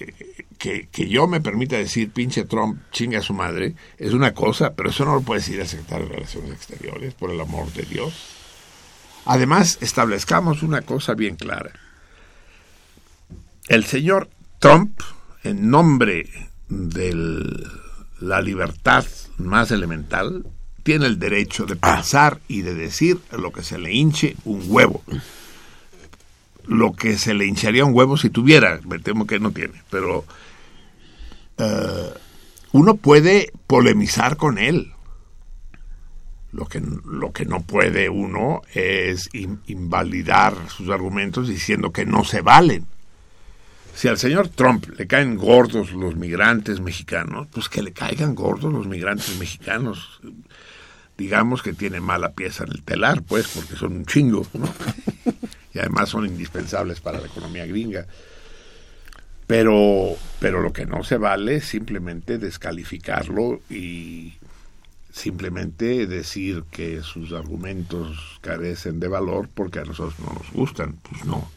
que, 0.91 1.09
yo 1.09 1.27
me 1.27 1.41
permita 1.41 1.77
decir 1.77 2.11
pinche 2.11 2.45
Trump 2.45 2.81
chinga 2.91 3.19
a 3.19 3.23
su 3.23 3.35
madre 3.35 3.75
es 3.99 4.13
una 4.13 4.33
cosa, 4.33 4.75
pero 4.75 4.91
eso 4.91 5.05
no 5.05 5.15
lo 5.15 5.21
puede 5.21 5.41
decir 5.41 5.61
el 5.61 5.69
secretario 5.69 6.07
de 6.07 6.15
Relaciones 6.15 6.53
Exteriores, 6.53 7.15
por 7.15 7.31
el 7.31 7.41
amor 7.41 7.71
de 7.73 7.83
Dios. 7.83 8.15
Además, 9.27 9.79
establezcamos 9.81 10.63
una 10.63 10.83
cosa 10.83 11.15
bien 11.15 11.37
clara. 11.37 11.73
El 13.69 13.85
señor 13.85 14.29
Trump, 14.59 15.01
en 15.43 15.71
nombre 15.71 16.29
de 16.69 17.15
la 18.21 18.41
libertad 18.41 19.05
más 19.39 19.71
elemental, 19.71 20.47
tiene 20.85 21.07
el 21.07 21.19
derecho 21.19 21.67
de 21.67 21.75
pensar 21.75 22.39
y 22.47 22.63
de 22.63 22.75
decir 22.75 23.19
lo 23.33 23.51
que 23.51 23.65
se 23.65 23.79
le 23.79 23.93
hinche 23.93 24.37
un 24.45 24.63
huevo 24.69 25.03
lo 26.67 26.93
que 26.93 27.19
se 27.19 27.35
le 27.35 27.47
hincharía 27.47 27.85
un 27.85 27.95
huevo 27.95 28.17
si 28.17 28.31
tuviera, 28.31 28.81
me 28.87 28.99
temo 28.99 29.27
que 29.27 29.39
no 29.39 29.51
tiene, 29.51 29.83
pero 29.91 30.25
eh, 31.59 32.11
uno 32.73 32.97
puede 32.97 33.53
polemizar 33.67 34.37
con 34.37 34.59
él. 34.59 34.93
Lo 36.53 36.67
que, 36.67 36.81
lo 36.81 37.33
que 37.33 37.47
no 37.47 37.63
puede 37.63 38.09
uno 38.09 38.63
es 38.73 39.29
invalidar 39.33 40.55
sus 40.69 40.89
argumentos 40.91 41.49
diciendo 41.49 41.93
que 41.93 42.07
no 42.07 42.23
se 42.23 42.43
valen. 42.43 42.87
Si 43.93 44.07
al 44.07 44.19
señor 44.19 44.49
Trump 44.49 44.87
le 44.97 45.07
caen 45.09 45.37
gordos 45.37 45.93
los 45.93 46.15
migrantes 46.15 46.81
mexicanos, 46.81 47.49
pues 47.53 47.69
que 47.69 47.83
le 47.83 47.93
caigan 47.93 48.37
gordos 48.37 48.73
los 48.73 48.87
migrantes 48.87 49.37
mexicanos. 49.37 50.21
Digamos 51.17 51.63
que 51.63 51.73
tiene 51.73 52.01
mala 52.01 52.33
pieza 52.33 52.65
en 52.65 52.73
el 52.73 52.83
telar, 52.83 53.23
pues, 53.23 53.49
porque 53.49 53.77
son 53.77 53.93
un 53.93 54.07
chingo, 54.07 54.47
y 55.73 55.79
además 55.79 56.09
son 56.09 56.27
indispensables 56.27 57.01
para 57.01 57.21
la 57.21 57.27
economía 57.27 57.67
gringa. 57.67 58.07
Pero, 59.47 60.17
pero 60.41 60.61
lo 60.61 60.73
que 60.73 60.87
no 60.87 61.05
se 61.05 61.19
vale 61.19 61.57
es 61.57 61.67
simplemente 61.67 62.39
descalificarlo 62.39 63.61
y 63.69 64.35
simplemente 65.13 66.07
decir 66.07 66.65
que 66.71 67.03
sus 67.03 67.33
argumentos 67.33 68.39
carecen 68.41 68.99
de 69.01 69.09
valor 69.09 69.49
porque 69.55 69.79
a 69.79 69.85
nosotros 69.85 70.19
no 70.21 70.33
nos 70.33 70.51
gustan. 70.53 70.97
Pues 71.09 71.25
no. 71.25 71.49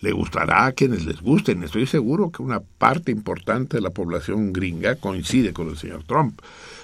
Le 0.00 0.10
gustará 0.10 0.66
a 0.66 0.72
quienes 0.72 1.04
les 1.04 1.20
gusten. 1.20 1.62
Estoy 1.62 1.86
seguro 1.86 2.32
que 2.32 2.42
una 2.42 2.60
parte 2.60 3.12
importante 3.12 3.76
de 3.76 3.82
la 3.82 3.90
población 3.90 4.52
gringa 4.52 4.96
coincide 4.96 5.52
con 5.52 5.68
el 5.68 5.76
señor 5.76 6.02
Trump. 6.04 6.40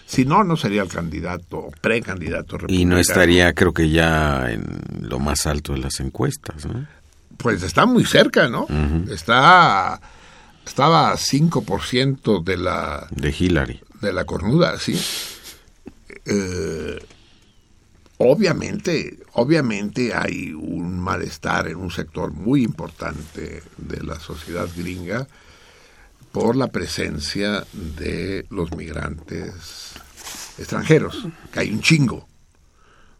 Si 0.09 0.25
no, 0.25 0.43
no 0.43 0.57
sería 0.57 0.83
el 0.83 0.88
candidato 0.88 1.59
o 1.59 1.71
precandidato 1.71 2.57
republicano. 2.57 2.81
Y 2.81 2.87
no 2.87 2.99
estaría, 2.99 3.53
creo 3.53 3.75
que 3.75 3.91
ya 3.91 4.50
en 4.50 4.65
lo 5.03 5.19
más 5.19 5.47
alto 5.47 5.75
de 5.75 5.81
las 5.81 6.00
encuestas, 6.00 6.64
¿no? 6.64 6.87
Pues 7.37 7.62
está 7.62 7.85
muy 7.85 8.05
cerca, 8.05 8.49
¿no? 8.49 8.66
Está 9.11 10.01
estaba 10.68 11.11
a 11.11 11.16
5% 11.16 12.44
de 12.44 12.57
la... 12.57 13.09
De 13.11 13.35
Hillary. 13.37 13.81
De 14.01 14.12
la 14.12 14.25
cornuda, 14.25 14.79
sí. 14.79 15.01
Eh, 16.27 16.99
obviamente, 18.18 19.18
obviamente 19.33 20.12
hay 20.14 20.53
un 20.53 21.01
malestar 21.01 21.68
en 21.68 21.77
un 21.77 21.90
sector 21.90 22.33
muy 22.33 22.62
importante 22.62 23.62
de 23.79 24.03
la 24.03 24.21
sociedad 24.21 24.68
gringa 24.77 25.27
por 26.33 26.57
la 26.57 26.69
presencia 26.69 27.64
de 27.73 28.47
los 28.51 28.73
migrantes 28.77 29.95
extranjeros, 30.59 31.27
que 31.53 31.61
hay 31.61 31.71
un 31.71 31.81
chingo. 31.81 32.29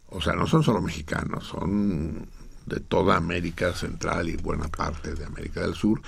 O 0.07 0.21
sea, 0.21 0.33
no 0.33 0.47
son 0.47 0.63
solo 0.63 0.81
mexicanos, 0.81 1.47
son 1.47 2.27
de 2.65 2.79
toda 2.79 3.15
América 3.15 3.73
Central 3.73 4.29
y 4.29 4.37
buena 4.37 4.67
parte 4.67 5.15
de 5.15 5.25
América 5.25 5.61
del 5.61 5.75
Sur, 5.75 6.01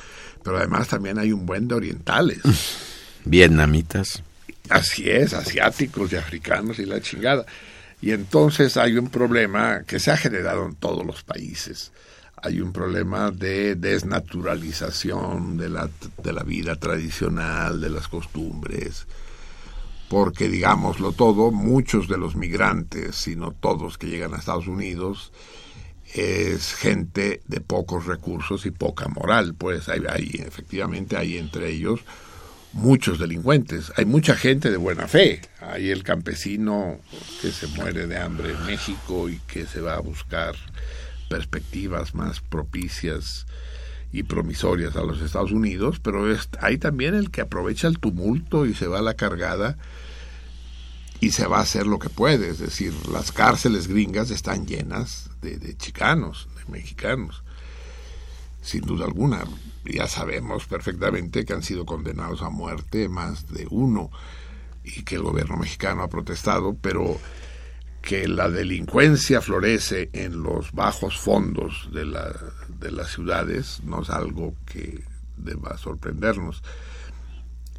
pero 0.44 0.58
además 0.58 0.88
también 0.88 1.18
hay 1.18 1.32
un 1.32 1.46
buen 1.46 1.68
de 1.68 1.76
orientales. 1.76 2.40
Vietnamitas. 3.26 4.24
Así 4.70 5.10
es, 5.10 5.34
asiáticos 5.34 6.14
y 6.14 6.16
africanos 6.16 6.80
y 6.80 6.86
la 6.86 7.02
chingada. 7.02 7.46
Y 8.02 8.12
entonces 8.12 8.78
hay 8.78 8.98
un 8.98 9.10
problema 9.10 9.84
que 9.84 10.00
se 10.00 10.12
ha 10.12 10.18
generado 10.18 10.66
en 10.66 10.76
todos 10.76 11.06
los 11.06 11.24
países. 11.24 11.92
Hay 12.44 12.60
un 12.60 12.74
problema 12.74 13.30
de 13.32 13.76
desnaturalización 13.76 15.58
de 15.58 15.70
la, 15.70 15.90
de 16.24 16.34
la 16.34 16.44
vida 16.44 16.76
tradicional, 16.76 17.80
de 17.80 17.90
las 17.90 18.08
costumbres, 18.08 19.06
porque 20.10 20.50
digámoslo 20.50 21.12
todo, 21.12 21.52
muchos 21.52 22.08
de 22.08 22.18
los 22.18 22.36
migrantes, 22.36 23.16
si 23.16 23.36
no 23.36 23.52
todos 23.52 23.98
que 23.98 24.08
llegan 24.08 24.34
a 24.34 24.38
Estados 24.38 24.68
Unidos, 24.68 25.32
es 26.14 26.74
gente 26.74 27.42
de 27.48 27.62
pocos 27.62 28.06
recursos 28.06 28.66
y 28.66 28.72
poca 28.72 29.08
moral, 29.08 29.56
pues 29.56 29.88
hay, 29.88 30.02
efectivamente 30.46 31.16
hay 31.16 31.38
entre 31.38 31.70
ellos 31.70 32.02
muchos 32.74 33.20
delincuentes, 33.20 33.92
hay 33.96 34.06
mucha 34.06 34.36
gente 34.36 34.72
de 34.72 34.78
buena 34.78 35.08
fe, 35.08 35.42
hay 35.60 35.90
el 35.90 36.04
campesino 36.04 37.00
que 37.42 37.52
se 37.52 37.68
muere 37.68 38.08
de 38.08 38.18
hambre 38.18 38.52
en 38.52 38.66
México 38.66 39.30
y 39.30 39.40
que 39.40 39.66
se 39.66 39.82
va 39.82 39.96
a 39.96 40.00
buscar 40.00 40.56
perspectivas 41.32 42.14
más 42.14 42.42
propicias 42.42 43.46
y 44.12 44.24
promisorias 44.24 44.98
a 44.98 45.04
los 45.04 45.22
Estados 45.22 45.54
Unidos, 45.54 46.02
pero 46.04 46.26
hay 46.60 46.78
también 46.78 47.16
el 47.16 47.32
que 47.32 47.40
aprovecha 47.40 47.88
el 47.88 48.00
tumulto 48.00 48.66
y 48.66 48.74
se 48.74 48.88
va 48.88 49.00
a 49.00 49.02
la 49.02 49.14
cargada 49.14 49.78
y 51.22 51.32
se 51.32 51.48
va 51.48 51.60
a 51.60 51.62
hacer 51.62 51.88
lo 51.88 52.00
que 52.00 52.10
puede, 52.10 52.50
es 52.50 52.60
decir, 52.60 52.94
las 53.08 53.32
cárceles 53.32 53.88
gringas 53.88 54.30
están 54.30 54.68
llenas 54.68 55.30
de, 55.42 55.78
chicanos, 55.78 56.50
de 56.58 56.70
mexicanos, 56.70 57.44
sin 58.62 58.82
duda 58.82 59.06
alguna. 59.06 59.46
Ya 59.86 60.08
sabemos 60.08 60.66
perfectamente 60.66 61.46
que 61.46 61.54
han 61.54 61.64
sido 61.64 61.86
condenados 61.86 62.42
a 62.42 62.50
muerte 62.50 63.08
más 63.08 63.48
de 63.54 63.68
uno 63.70 64.12
y 64.84 65.04
que 65.04 65.16
el 65.16 65.22
gobierno 65.22 65.56
mexicano 65.56 66.04
ha 66.04 66.10
protestado, 66.10 66.76
pero 66.82 67.18
que 68.02 68.28
la 68.28 68.50
delincuencia 68.50 69.42
florece 69.42 70.10
en 70.14 70.42
los 70.42 70.72
bajos 70.72 71.20
fondos 71.20 71.90
de, 71.94 72.06
la, 72.06 72.34
de 72.80 72.92
las 72.92 73.12
ciudades 73.12 73.82
no 73.84 74.02
es 74.02 74.10
algo 74.10 74.56
que 74.66 75.04
deba 75.38 75.78
sorprendernos. 75.78 76.64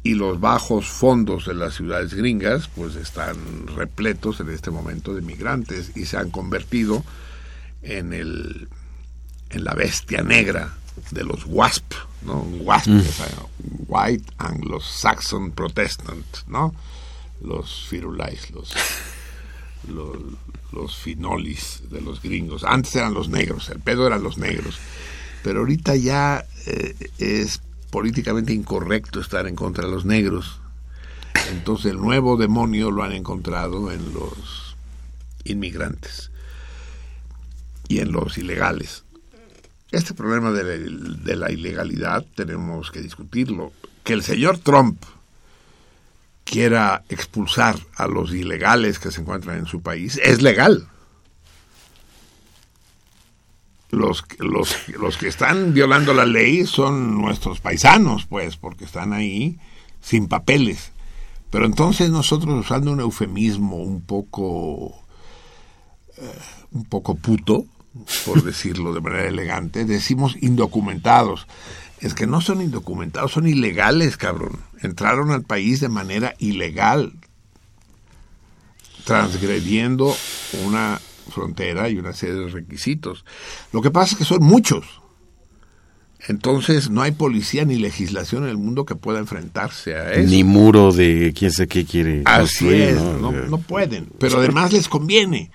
Y 0.01 0.15
los 0.15 0.39
bajos 0.39 0.87
fondos 0.87 1.45
de 1.45 1.53
las 1.53 1.75
ciudades 1.75 2.13
gringas 2.13 2.67
pues 2.67 2.95
están 2.95 3.67
repletos 3.67 4.39
en 4.39 4.49
este 4.49 4.71
momento 4.71 5.13
de 5.13 5.21
migrantes 5.21 5.95
y 5.95 6.05
se 6.05 6.17
han 6.17 6.29
convertido 6.29 7.03
en, 7.81 8.13
el, 8.13 8.67
en 9.49 9.63
la 9.63 9.73
bestia 9.73 10.21
negra 10.21 10.73
de 11.11 11.23
los 11.23 11.45
WASP, 11.45 11.93
¿no? 12.23 12.39
WASP, 12.39 12.87
mm. 12.87 13.01
White 13.87 14.33
Anglo-Saxon 14.37 15.51
Protestant, 15.51 16.25
¿no? 16.47 16.73
Los 17.41 17.85
firulais, 17.87 18.51
los, 18.51 18.73
los, 19.87 20.97
finolis 20.97 21.83
de 21.89 22.01
los 22.01 22.21
gringos. 22.21 22.63
Antes 22.63 22.95
eran 22.95 23.13
los 23.13 23.29
negros, 23.29 23.69
el 23.69 23.79
pedo 23.79 24.07
eran 24.07 24.23
los 24.23 24.37
negros. 24.37 24.79
Pero 25.43 25.59
ahorita 25.59 25.95
ya 25.95 26.45
eh, 26.65 26.95
es 27.17 27.61
políticamente 27.89 28.53
incorrecto 28.53 29.19
estar 29.19 29.47
en 29.47 29.55
contra 29.55 29.85
de 29.85 29.91
los 29.91 30.05
negros. 30.05 30.59
Entonces 31.51 31.91
el 31.91 31.97
nuevo 31.97 32.37
demonio 32.37 32.91
lo 32.91 33.03
han 33.03 33.11
encontrado 33.11 33.91
en 33.91 34.13
los 34.13 34.75
inmigrantes 35.43 36.31
y 37.87 37.99
en 37.99 38.11
los 38.11 38.37
ilegales. 38.37 39.03
Este 39.91 40.15
problema 40.15 40.51
de 40.51 41.35
la, 41.35 41.51
ilegalidad 41.51 42.25
tenemos 42.35 42.89
que 42.89 43.01
discutirlo. 43.01 43.71
Que 44.03 44.13
el 44.13 44.23
señor 44.23 44.57
Trump 44.57 45.03
quiera 46.43 47.03
expulsar 47.09 47.75
a 47.95 48.07
los 48.07 48.33
ilegales 48.33 48.99
que 48.99 49.11
se 49.11 49.21
encuentran 49.21 49.59
en 49.59 49.65
su 49.65 49.81
país 49.81 50.19
es 50.23 50.41
legal. 50.41 50.87
Los, 53.89 54.23
los, 54.39 54.89
los, 54.89 55.17
que 55.17 55.27
están 55.27 55.73
violando 55.73 56.15
la 56.15 56.25
ley 56.25 56.65
son 56.65 57.21
nuestros 57.21 57.59
paisanos, 57.59 58.25
pues, 58.25 58.57
porque 58.57 58.85
están 58.85 59.13
ahí 59.13 59.59
sin 60.01 60.27
papeles. 60.27 60.91
Pero 61.51 61.67
entonces 61.67 62.09
nosotros 62.09 62.65
usando 62.65 62.91
un 62.91 62.99
eufemismo 62.99 63.77
un 63.77 64.01
poco, 64.01 64.95
eh, 66.17 66.39
un 66.71 66.85
poco 66.85 67.13
puto, 67.13 67.65
por 68.25 68.41
decirlo 68.43 68.93
de 68.93 69.01
manera 69.01 69.27
elegante, 69.27 69.85
decimos 69.85 70.35
indocumentados. 70.41 71.45
Es 72.03 72.13
que 72.13 72.27
no 72.27 72.41
son 72.41 72.61
indocumentados, 72.61 73.31
son 73.31 73.47
ilegales, 73.47 74.17
cabrón. 74.17 74.59
Entraron 74.81 75.31
al 75.31 75.43
país 75.43 75.79
de 75.79 75.87
manera 75.87 76.35
ilegal, 76.37 77.13
transgrediendo 79.05 80.13
una 80.65 80.99
frontera 81.31 81.87
y 81.87 81.97
una 81.97 82.11
serie 82.11 82.35
de 82.35 82.47
requisitos. 82.49 83.23
Lo 83.71 83.81
que 83.81 83.89
pasa 83.89 84.11
es 84.11 84.17
que 84.17 84.25
son 84.25 84.43
muchos. 84.43 84.85
Entonces 86.27 86.89
no 86.89 87.01
hay 87.01 87.13
policía 87.13 87.63
ni 87.63 87.77
legislación 87.77 88.43
en 88.43 88.49
el 88.49 88.57
mundo 88.57 88.85
que 88.85 88.95
pueda 88.95 89.19
enfrentarse 89.19 89.95
a 89.95 90.11
eso. 90.11 90.29
Ni 90.29 90.43
muro 90.43 90.91
de 90.91 91.33
quién 91.33 91.51
sé 91.51 91.69
qué 91.69 91.85
quiere. 91.85 92.23
Así 92.25 92.69
es, 92.69 93.01
¿no? 93.01 93.31
no 93.31 93.57
pueden. 93.59 94.09
Pero 94.19 94.39
además 94.39 94.73
les 94.73 94.89
conviene, 94.89 95.51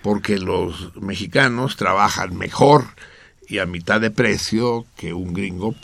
porque 0.00 0.38
los 0.38 0.96
mexicanos 0.96 1.76
trabajan 1.76 2.34
mejor 2.34 2.84
y 3.48 3.58
a 3.58 3.66
mitad 3.66 4.00
de 4.00 4.10
precio 4.10 4.86
que 4.96 5.12
un 5.12 5.32
gringo 5.32 5.74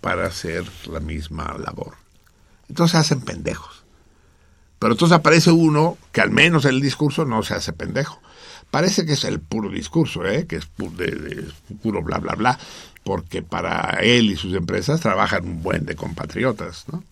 para 0.00 0.26
hacer 0.26 0.64
la 0.86 1.00
misma 1.00 1.56
labor. 1.58 1.94
Entonces 2.68 2.92
se 2.92 2.98
hacen 2.98 3.20
pendejos. 3.20 3.84
Pero 4.78 4.92
entonces 4.92 5.16
aparece 5.16 5.50
uno 5.50 5.98
que 6.12 6.20
al 6.20 6.30
menos 6.30 6.64
en 6.64 6.74
el 6.74 6.80
discurso 6.80 7.24
no 7.24 7.42
se 7.42 7.54
hace 7.54 7.72
pendejo. 7.72 8.20
Parece 8.70 9.04
que 9.06 9.14
es 9.14 9.24
el 9.24 9.40
puro 9.40 9.70
discurso, 9.70 10.24
¿eh? 10.26 10.46
que 10.46 10.56
es 10.56 10.66
puro 10.66 12.02
bla, 12.02 12.18
bla, 12.18 12.34
bla 12.34 12.58
porque 13.08 13.40
para 13.40 14.00
él 14.02 14.30
y 14.30 14.36
sus 14.36 14.54
empresas 14.54 15.00
trabajan 15.00 15.46
un 15.46 15.62
buen 15.62 15.86
de 15.86 15.96
compatriotas, 15.96 16.84
¿no? 16.92 17.02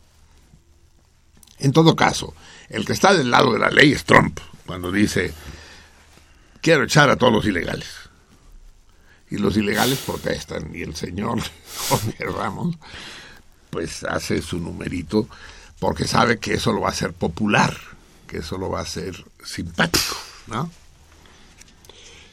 En 1.59 1.73
todo 1.73 1.97
caso, 1.97 2.35
el 2.69 2.85
que 2.85 2.93
está 2.93 3.15
del 3.15 3.31
lado 3.31 3.55
de 3.55 3.59
la 3.59 3.71
ley 3.71 3.93
es 3.93 4.05
Trump, 4.05 4.39
cuando 4.67 4.93
dice, 4.93 5.33
quiero 6.61 6.85
echar 6.85 7.09
a 7.09 7.17
todos 7.17 7.33
los 7.33 7.47
ilegales. 7.47 7.89
Y 9.31 9.39
los 9.39 9.57
ilegales 9.57 9.99
protestan, 9.99 10.75
y 10.75 10.83
el 10.83 10.95
señor 10.95 11.41
Jorge 11.89 12.25
Ramos, 12.25 12.77
pues 13.71 14.05
hace 14.05 14.41
su 14.41 14.59
numerito, 14.59 15.29
porque 15.79 16.07
sabe 16.07 16.39
que 16.39 16.55
eso 16.55 16.73
lo 16.73 16.83
va 16.83 16.89
a 16.89 16.93
hacer 16.93 17.13
popular, 17.13 17.77
que 18.27 18.39
eso 18.39 18.57
lo 18.57 18.71
va 18.71 18.81
a 18.81 18.83
hacer 18.83 19.25
simpático, 19.45 20.17
¿no? 20.47 20.71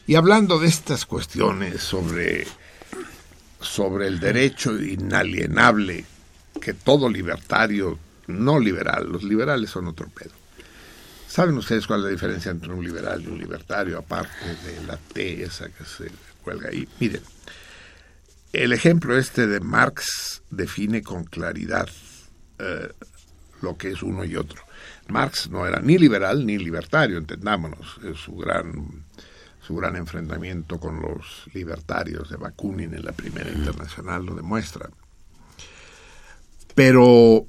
Y 0.06 0.16
hablando 0.16 0.60
de 0.60 0.68
estas 0.68 1.06
cuestiones 1.06 1.82
sobre 1.82 2.46
sobre 3.64 4.08
el 4.08 4.20
derecho 4.20 4.78
inalienable 4.78 6.06
que 6.62 6.74
todo 6.74 7.10
libertario, 7.10 7.98
no 8.28 8.60
liberal, 8.60 9.10
los 9.10 9.24
liberales 9.24 9.70
son 9.70 9.88
otro 9.88 10.08
pedo. 10.10 10.32
¿Saben 11.28 11.58
ustedes 11.58 11.88
cuál 11.88 12.02
es 12.02 12.06
la 12.06 12.12
diferencia 12.12 12.52
entre 12.52 12.72
un 12.72 12.84
liberal 12.86 13.22
y 13.24 13.28
un 13.28 13.40
libertario, 13.40 13.98
aparte 13.98 14.56
de 14.64 14.84
la 14.86 14.98
T 14.98 15.44
esa 15.44 15.68
que 15.70 15.84
se 15.84 16.12
cuelga 16.44 16.70
ahí? 16.70 16.88
Miren, 17.00 17.22
el 18.54 18.74
ejemplo 18.74 19.18
este 19.18 19.48
de 19.48 19.60
Marx 19.60 20.44
define 20.52 21.02
con 21.02 21.24
claridad 21.24 21.90
eh, 22.60 22.90
lo 23.62 23.78
que 23.78 23.92
es 23.92 24.04
uno 24.04 24.24
y 24.24 24.36
otro. 24.36 24.62
Marx 25.08 25.50
no 25.50 25.66
era 25.66 25.80
ni 25.80 25.98
liberal 25.98 26.46
ni 26.46 26.58
libertario, 26.58 27.18
entendámonos, 27.18 28.00
es 28.04 28.20
su 28.20 28.36
gran 28.36 29.04
su 29.66 29.76
gran 29.76 29.96
enfrentamiento 29.96 30.80
con 30.80 31.02
los 31.02 31.46
libertarios 31.54 32.30
de 32.30 32.36
Bakunin 32.36 32.94
en 32.94 33.06
la 33.06 33.14
Primera 33.14 33.50
Internacional 33.50 34.26
lo 34.26 34.36
demuestra. 34.36 34.90
Pero 36.76 37.46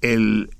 el, 0.00 0.50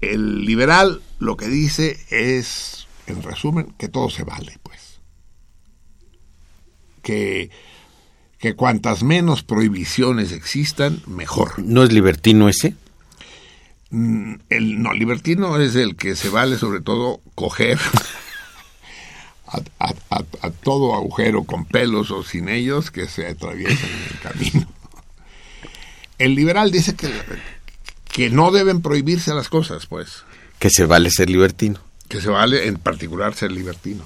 el 0.00 0.44
liberal 0.44 1.00
lo 1.18 1.36
que 1.36 1.48
dice 1.48 1.98
es, 2.10 2.86
en 3.06 3.22
resumen, 3.22 3.74
que 3.78 3.88
todo 3.88 4.10
se 4.10 4.24
vale, 4.24 4.58
pues. 4.62 4.87
Que, 7.02 7.50
que 8.38 8.54
cuantas 8.54 9.02
menos 9.02 9.42
prohibiciones 9.42 10.32
existan, 10.32 11.02
mejor. 11.06 11.58
¿No 11.58 11.82
es 11.82 11.92
libertino 11.92 12.48
ese? 12.48 12.74
Mm, 13.90 14.34
el 14.50 14.82
no 14.82 14.92
libertino 14.92 15.58
es 15.58 15.74
el 15.74 15.96
que 15.96 16.14
se 16.14 16.28
vale 16.28 16.58
sobre 16.58 16.80
todo 16.80 17.20
coger 17.34 17.78
a, 19.46 20.52
todo 20.62 20.94
agujero 20.94 21.44
con 21.44 21.64
pelos 21.64 22.10
o 22.10 22.22
sin 22.22 22.48
ellos 22.48 22.90
que 22.90 23.08
se 23.08 23.26
atraviesen 23.26 23.88
en 23.90 24.02
el 24.10 24.20
camino. 24.20 24.68
El 26.18 26.34
liberal 26.34 26.70
dice 26.70 26.96
que, 26.96 27.10
que 28.12 28.28
no 28.28 28.50
deben 28.50 28.82
prohibirse 28.82 29.32
las 29.34 29.48
cosas, 29.48 29.86
pues. 29.86 30.24
Que 30.58 30.68
se 30.68 30.84
vale 30.84 31.10
ser 31.10 31.30
libertino. 31.30 31.80
Que 32.08 32.20
se 32.20 32.28
vale 32.28 32.66
en 32.66 32.76
particular 32.76 33.34
ser 33.34 33.52
libertino. 33.52 34.04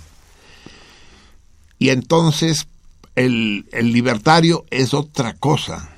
Y 1.78 1.88
entonces 1.88 2.68
el, 3.14 3.66
libertario 3.72 4.64
es 4.70 4.94
otra 4.94 5.34
cosa. 5.34 5.88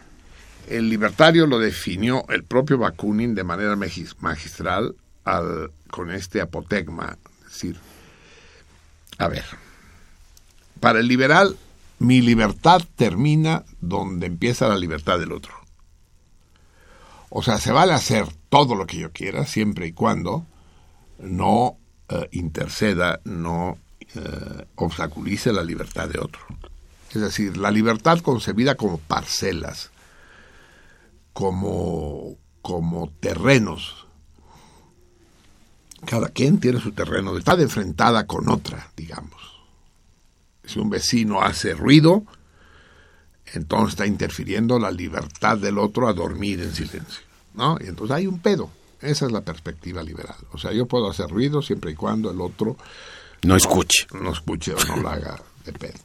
El 0.68 0.88
libertario 0.88 1.46
lo 1.46 1.58
definió 1.58 2.24
el 2.28 2.44
propio 2.44 2.78
Bakunin 2.78 3.34
de 3.34 3.44
manera 3.44 3.76
magistral 3.76 4.94
al, 5.24 5.70
con 5.90 6.10
este 6.10 6.40
apotegma, 6.40 7.18
es 7.46 7.52
decir, 7.52 7.76
a 9.18 9.28
ver, 9.28 9.44
para 10.80 11.00
el 11.00 11.08
liberal, 11.08 11.56
mi 11.98 12.20
libertad 12.20 12.82
termina 12.96 13.64
donde 13.80 14.26
empieza 14.26 14.68
la 14.68 14.76
libertad 14.76 15.18
del 15.18 15.32
otro. 15.32 15.54
O 17.30 17.42
sea, 17.42 17.58
se 17.58 17.72
vale 17.72 17.92
hacer 17.92 18.26
todo 18.48 18.74
lo 18.74 18.86
que 18.86 18.98
yo 18.98 19.12
quiera, 19.12 19.46
siempre 19.46 19.86
y 19.86 19.92
cuando 19.92 20.46
no 21.18 21.78
eh, 22.08 22.28
interceda, 22.32 23.20
no 23.24 23.78
eh, 24.14 24.66
obstaculice 24.76 25.52
la 25.52 25.62
libertad 25.62 26.08
de 26.08 26.20
otro. 26.20 26.40
Es 27.14 27.20
decir, 27.20 27.56
la 27.56 27.70
libertad 27.70 28.18
concebida 28.20 28.74
como 28.74 28.98
parcelas, 28.98 29.90
como, 31.32 32.36
como 32.62 33.10
terrenos 33.20 34.04
cada 36.04 36.28
quien 36.28 36.60
tiene 36.60 36.80
su 36.80 36.92
terreno, 36.92 37.36
está 37.36 37.54
enfrentada 37.54 38.26
con 38.26 38.48
otra, 38.48 38.90
digamos. 38.96 39.40
Si 40.64 40.78
un 40.78 40.90
vecino 40.90 41.42
hace 41.42 41.74
ruido, 41.74 42.24
entonces 43.52 43.94
está 43.94 44.06
interfiriendo 44.06 44.78
la 44.78 44.90
libertad 44.90 45.58
del 45.58 45.78
otro 45.78 46.08
a 46.08 46.12
dormir 46.12 46.60
en 46.60 46.74
silencio, 46.74 47.22
¿no? 47.54 47.76
Y 47.80 47.86
entonces 47.86 48.16
hay 48.16 48.26
un 48.26 48.40
pedo. 48.40 48.70
Esa 49.00 49.26
es 49.26 49.32
la 49.32 49.42
perspectiva 49.42 50.02
liberal. 50.02 50.36
O 50.52 50.58
sea, 50.58 50.72
yo 50.72 50.86
puedo 50.86 51.10
hacer 51.10 51.28
ruido 51.28 51.60
siempre 51.60 51.90
y 51.90 51.94
cuando 51.94 52.30
el 52.30 52.40
otro 52.40 52.76
no, 53.42 53.56
escuche. 53.56 54.06
No 54.14 54.32
escuche 54.32 54.72
o 54.72 54.84
no 54.86 54.96
lo 54.96 55.08
haga 55.08 55.38
de 55.64 55.72
pedo. 55.72 55.98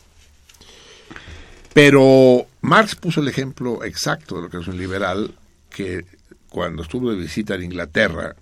Pero 1.73 2.47
Marx 2.61 2.95
puso 2.95 3.21
el 3.21 3.27
ejemplo 3.27 3.83
exacto 3.83 4.35
de 4.37 4.41
lo 4.43 4.49
que 4.49 4.57
es 4.57 4.67
un 4.67 4.77
liberal 4.77 5.35
que 5.69 6.05
cuando 6.49 6.81
estuvo 6.81 7.11
de 7.11 7.17
visita 7.17 7.55
en 7.55 7.63
Inglaterra 7.63 8.35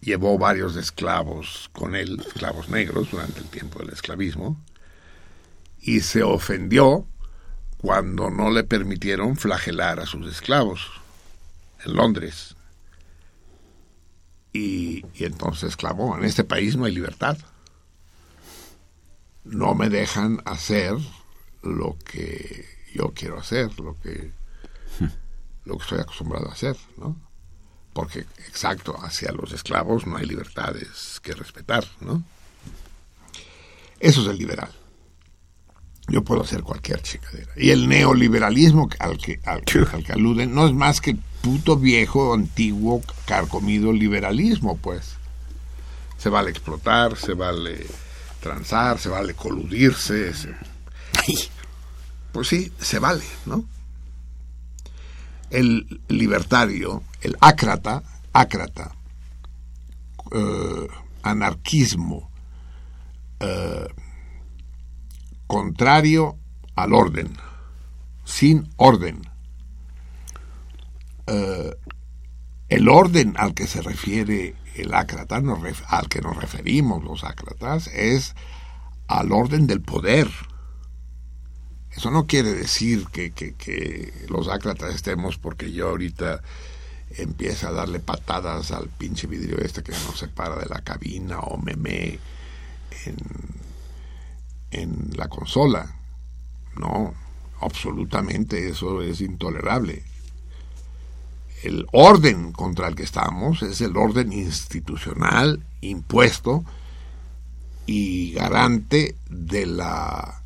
llevó 0.00 0.38
varios 0.38 0.76
esclavos 0.76 1.68
con 1.72 1.94
él, 1.94 2.20
esclavos 2.26 2.68
negros, 2.68 3.10
durante 3.10 3.40
el 3.40 3.46
tiempo 3.46 3.80
del 3.80 3.90
esclavismo, 3.90 4.58
y 5.80 6.00
se 6.00 6.22
ofendió 6.22 7.06
cuando 7.78 8.30
no 8.30 8.50
le 8.50 8.64
permitieron 8.64 9.36
flagelar 9.36 10.00
a 10.00 10.06
sus 10.06 10.26
esclavos 10.30 10.90
en 11.84 11.94
Londres. 11.94 12.56
Y, 14.52 15.04
entonces 15.14 15.76
clamó, 15.76 16.16
en 16.16 16.24
este 16.24 16.44
país 16.44 16.76
no 16.76 16.84
hay 16.84 16.92
libertad. 16.92 17.38
No 19.44 19.74
me 19.74 19.88
dejan 19.88 20.42
hacer 20.44 20.96
lo 21.62 21.96
que 22.04 22.64
yo 22.94 23.12
quiero 23.14 23.38
hacer, 23.38 23.78
lo 23.78 23.98
que, 24.00 24.32
lo 25.64 25.76
que 25.76 25.82
estoy 25.82 26.00
acostumbrado 26.00 26.48
a 26.48 26.52
hacer, 26.52 26.76
¿no? 26.96 27.16
porque, 27.92 28.20
exacto, 28.48 28.96
hacia 29.02 29.32
los 29.32 29.52
esclavos 29.52 30.06
no 30.06 30.16
hay 30.16 30.26
libertades 30.26 31.20
que 31.22 31.32
respetar, 31.32 31.84
¿no? 32.00 32.22
Eso 33.98 34.22
es 34.22 34.28
el 34.28 34.38
liberal. 34.38 34.70
Yo 36.08 36.22
puedo 36.22 36.42
hacer 36.42 36.62
cualquier 36.62 37.02
chicadera. 37.02 37.52
Y 37.56 37.70
el 37.70 37.88
neoliberalismo 37.88 38.88
al 38.98 39.18
que, 39.18 39.40
al, 39.44 39.62
que, 39.64 40.12
aluden 40.12 40.54
no 40.54 40.66
es 40.66 40.72
más 40.72 41.00
que 41.00 41.16
puto 41.42 41.76
viejo, 41.76 42.32
antiguo, 42.34 43.02
carcomido 43.26 43.92
liberalismo, 43.92 44.76
pues. 44.78 45.16
Se 46.18 46.28
vale 46.28 46.50
explotar, 46.50 47.16
se 47.16 47.34
vale 47.34 47.86
transar, 48.40 48.98
se 48.98 49.08
vale 49.08 49.34
coludirse. 49.34 50.32
Pues 52.32 52.48
sí, 52.48 52.72
se 52.78 52.98
vale, 52.98 53.24
¿no? 53.46 53.64
el 55.50 56.00
libertario, 56.08 57.02
el 57.20 57.36
ácrata, 57.40 58.02
ácrata, 58.32 58.92
eh, 60.32 60.88
anarquismo, 61.22 62.30
eh, 63.40 63.88
contrario 65.46 66.38
al 66.76 66.94
orden, 66.94 67.32
sin 68.24 68.68
orden. 68.76 69.22
Eh, 71.26 71.74
el 72.68 72.88
orden 72.88 73.34
al 73.36 73.54
que 73.54 73.66
se 73.66 73.82
refiere 73.82 74.54
el 74.76 74.94
ácrata, 74.94 75.42
al 75.88 76.08
que 76.08 76.20
nos 76.20 76.36
referimos 76.36 77.02
los 77.02 77.24
ácratas, 77.24 77.88
es 77.88 78.36
al 79.08 79.32
orden 79.32 79.66
del 79.66 79.80
poder, 79.80 80.30
Eso 81.96 82.10
no 82.10 82.26
quiere 82.26 82.54
decir 82.54 83.06
que, 83.12 83.32
que, 83.32 84.26
los 84.28 84.48
ácratas 84.48 84.94
estemos 84.94 85.38
porque 85.38 85.72
yo 85.72 85.88
ahorita 85.88 86.40
empieza 87.16 87.68
a 87.68 87.72
darle 87.72 87.98
patadas 87.98 88.70
al 88.70 88.88
pinche 88.88 89.26
vidrio 89.26 89.58
este 89.58 89.82
que 89.82 89.92
nos 89.92 90.18
separa 90.18 90.56
de 90.56 90.66
la 90.66 90.82
cabina 90.82 91.40
o 91.40 91.58
meme 91.58 92.18
en, 93.04 93.16
en 94.70 95.10
la 95.16 95.28
consola. 95.28 95.96
No, 96.76 97.12
absolutamente 97.60 98.68
eso 98.68 99.02
es 99.02 99.20
intolerable. 99.20 100.04
El 101.62 101.86
orden 101.92 102.52
contra 102.52 102.88
el 102.88 102.94
que 102.94 103.02
estamos 103.02 103.62
es 103.62 103.80
el 103.80 103.96
orden 103.96 104.32
institucional 104.32 105.62
impuesto 105.80 106.64
y 107.84 108.32
garante 108.32 109.16
de 109.28 109.66
la 109.66 110.39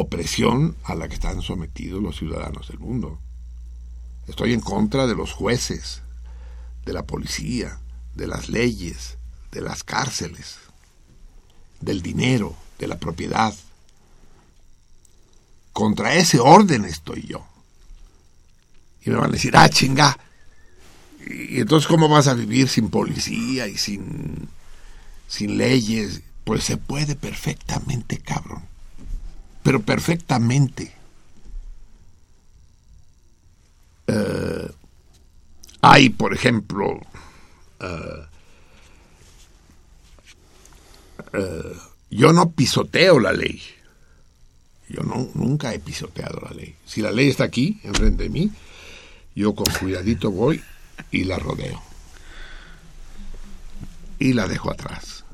opresión 0.00 0.76
a 0.84 0.94
la 0.94 1.08
que 1.08 1.14
están 1.14 1.40
sometidos 1.40 2.02
los 2.02 2.16
ciudadanos 2.16 2.68
del 2.68 2.78
mundo. 2.78 3.18
Estoy 4.28 4.52
en 4.52 4.60
contra 4.60 5.06
de 5.06 5.14
los 5.14 5.32
jueces, 5.32 6.02
de 6.84 6.92
la 6.92 7.06
policía, 7.06 7.78
de 8.14 8.26
las 8.26 8.48
leyes, 8.48 9.16
de 9.52 9.62
las 9.62 9.84
cárceles, 9.84 10.58
del 11.80 12.02
dinero, 12.02 12.54
de 12.78 12.88
la 12.88 12.98
propiedad. 12.98 13.54
Contra 15.72 16.14
ese 16.14 16.40
orden 16.40 16.84
estoy 16.84 17.22
yo. 17.26 17.46
Y 19.04 19.10
me 19.10 19.16
van 19.16 19.30
a 19.30 19.32
decir, 19.32 19.56
ah, 19.56 19.68
chinga. 19.68 20.18
Y 21.26 21.60
entonces, 21.60 21.88
¿cómo 21.88 22.08
vas 22.08 22.28
a 22.28 22.34
vivir 22.34 22.68
sin 22.68 22.90
policía 22.90 23.66
y 23.66 23.78
sin, 23.78 24.48
sin 25.26 25.56
leyes? 25.56 26.22
Pues 26.44 26.64
se 26.64 26.76
puede 26.76 27.16
perfectamente, 27.16 28.18
cabrón. 28.18 28.75
Pero 29.66 29.82
perfectamente. 29.82 30.92
Eh, 34.06 34.70
hay, 35.80 36.10
por 36.10 36.32
ejemplo, 36.32 37.00
eh, 37.80 38.26
eh, 41.32 41.76
yo 42.10 42.32
no 42.32 42.52
pisoteo 42.52 43.18
la 43.18 43.32
ley. 43.32 43.60
Yo 44.88 45.02
nunca 45.02 45.74
he 45.74 45.80
pisoteado 45.80 46.42
la 46.48 46.54
ley. 46.54 46.76
Si 46.86 47.02
la 47.02 47.10
ley 47.10 47.30
está 47.30 47.42
aquí, 47.42 47.80
enfrente 47.82 48.22
de 48.22 48.28
mí, 48.28 48.52
yo 49.34 49.52
con 49.56 49.66
cuidadito 49.80 50.30
voy 50.30 50.62
y 51.10 51.24
la 51.24 51.40
rodeo. 51.40 51.82
Y 54.20 54.32
la 54.32 54.46
dejo 54.46 54.70
atrás. 54.70 55.24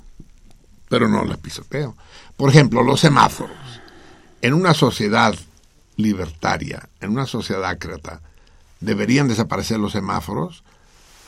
Pero 0.89 1.07
no 1.07 1.23
la 1.23 1.37
pisoteo. 1.37 1.95
Por 2.39 2.49
ejemplo, 2.49 2.83
los 2.83 2.99
semáforos. 2.99 3.62
En 4.43 4.55
una 4.55 4.75
sociedad 4.75 5.35
libertaria, 5.97 6.89
en 7.01 7.11
una 7.11 7.27
sociedad 7.27 7.65
ácrata, 7.65 8.21
¿Deberían 8.83 9.29
desaparecer 9.29 9.79
los 9.79 9.93
semáforos? 9.93 10.65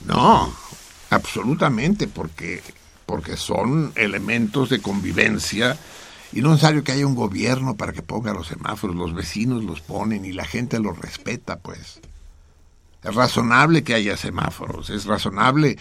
No, 0.04 0.52
absolutamente, 1.10 2.08
porque, 2.08 2.60
porque 3.06 3.36
son 3.36 3.92
elementos 3.94 4.70
de 4.70 4.82
convivencia 4.82 5.78
y 6.32 6.40
no 6.40 6.48
es 6.48 6.54
necesario 6.54 6.82
que 6.82 6.90
haya 6.90 7.06
un 7.06 7.14
gobierno 7.14 7.76
para 7.76 7.92
que 7.92 8.02
ponga 8.02 8.34
los 8.34 8.48
semáforos, 8.48 8.96
los 8.96 9.14
vecinos 9.14 9.62
los 9.62 9.80
ponen 9.80 10.24
y 10.24 10.32
la 10.32 10.44
gente 10.44 10.80
los 10.80 10.98
respeta, 10.98 11.60
pues. 11.60 12.00
Es 13.04 13.14
razonable 13.14 13.84
que 13.84 13.94
haya 13.94 14.16
semáforos, 14.16 14.90
es 14.90 15.04
razonable 15.04 15.78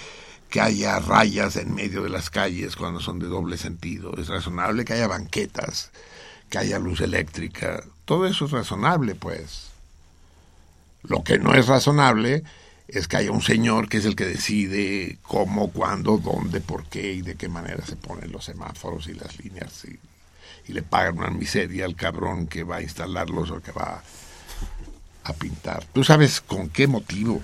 que 0.51 0.61
haya 0.61 0.99
rayas 0.99 1.55
en 1.55 1.73
medio 1.73 2.03
de 2.03 2.09
las 2.09 2.29
calles 2.29 2.75
cuando 2.75 2.99
son 2.99 3.17
de 3.17 3.25
doble 3.25 3.57
sentido, 3.57 4.13
es 4.19 4.27
razonable 4.27 4.85
que 4.85 4.93
haya 4.93 5.07
banquetas, 5.07 5.91
que 6.49 6.58
haya 6.58 6.79
luz 6.79 7.01
eléctrica, 7.01 7.84
todo 8.06 8.25
eso 8.27 8.45
es 8.45 8.51
razonable, 8.51 9.15
pues. 9.15 9.71
Lo 11.03 11.23
que 11.23 11.38
no 11.38 11.53
es 11.53 11.67
razonable 11.67 12.43
es 12.88 13.08
que 13.08 13.17
haya 13.17 13.32
un 13.32 13.41
señor 13.41 13.89
que 13.89 13.97
es 13.97 14.06
el 14.06 14.15
que 14.15 14.25
decide 14.25 15.17
cómo, 15.21 15.71
cuándo, 15.71 16.17
dónde, 16.17 16.62
por 16.62 16.86
qué 16.86 17.13
y 17.13 17.21
de 17.21 17.36
qué 17.36 17.49
manera 17.49 17.86
se 17.86 17.95
ponen 17.95 18.32
los 18.32 18.45
semáforos 18.45 19.08
y 19.08 19.13
las 19.13 19.39
líneas 19.39 19.86
y, 19.86 19.99
le 20.71 20.82
pagan 20.82 21.17
una 21.17 21.29
miseria 21.29 21.84
al 21.84 21.95
cabrón 21.95 22.47
que 22.47 22.63
va 22.63 22.77
a 22.77 22.82
instalarlos 22.82 23.51
o 23.51 23.62
que 23.62 23.73
va 23.73 24.01
a 25.25 25.34
pintar. 25.34 25.84
¿Tú 25.91 26.06
sabes 26.06 26.39
con 26.39 26.69
qué 26.69 26.88
motivo 26.88 27.41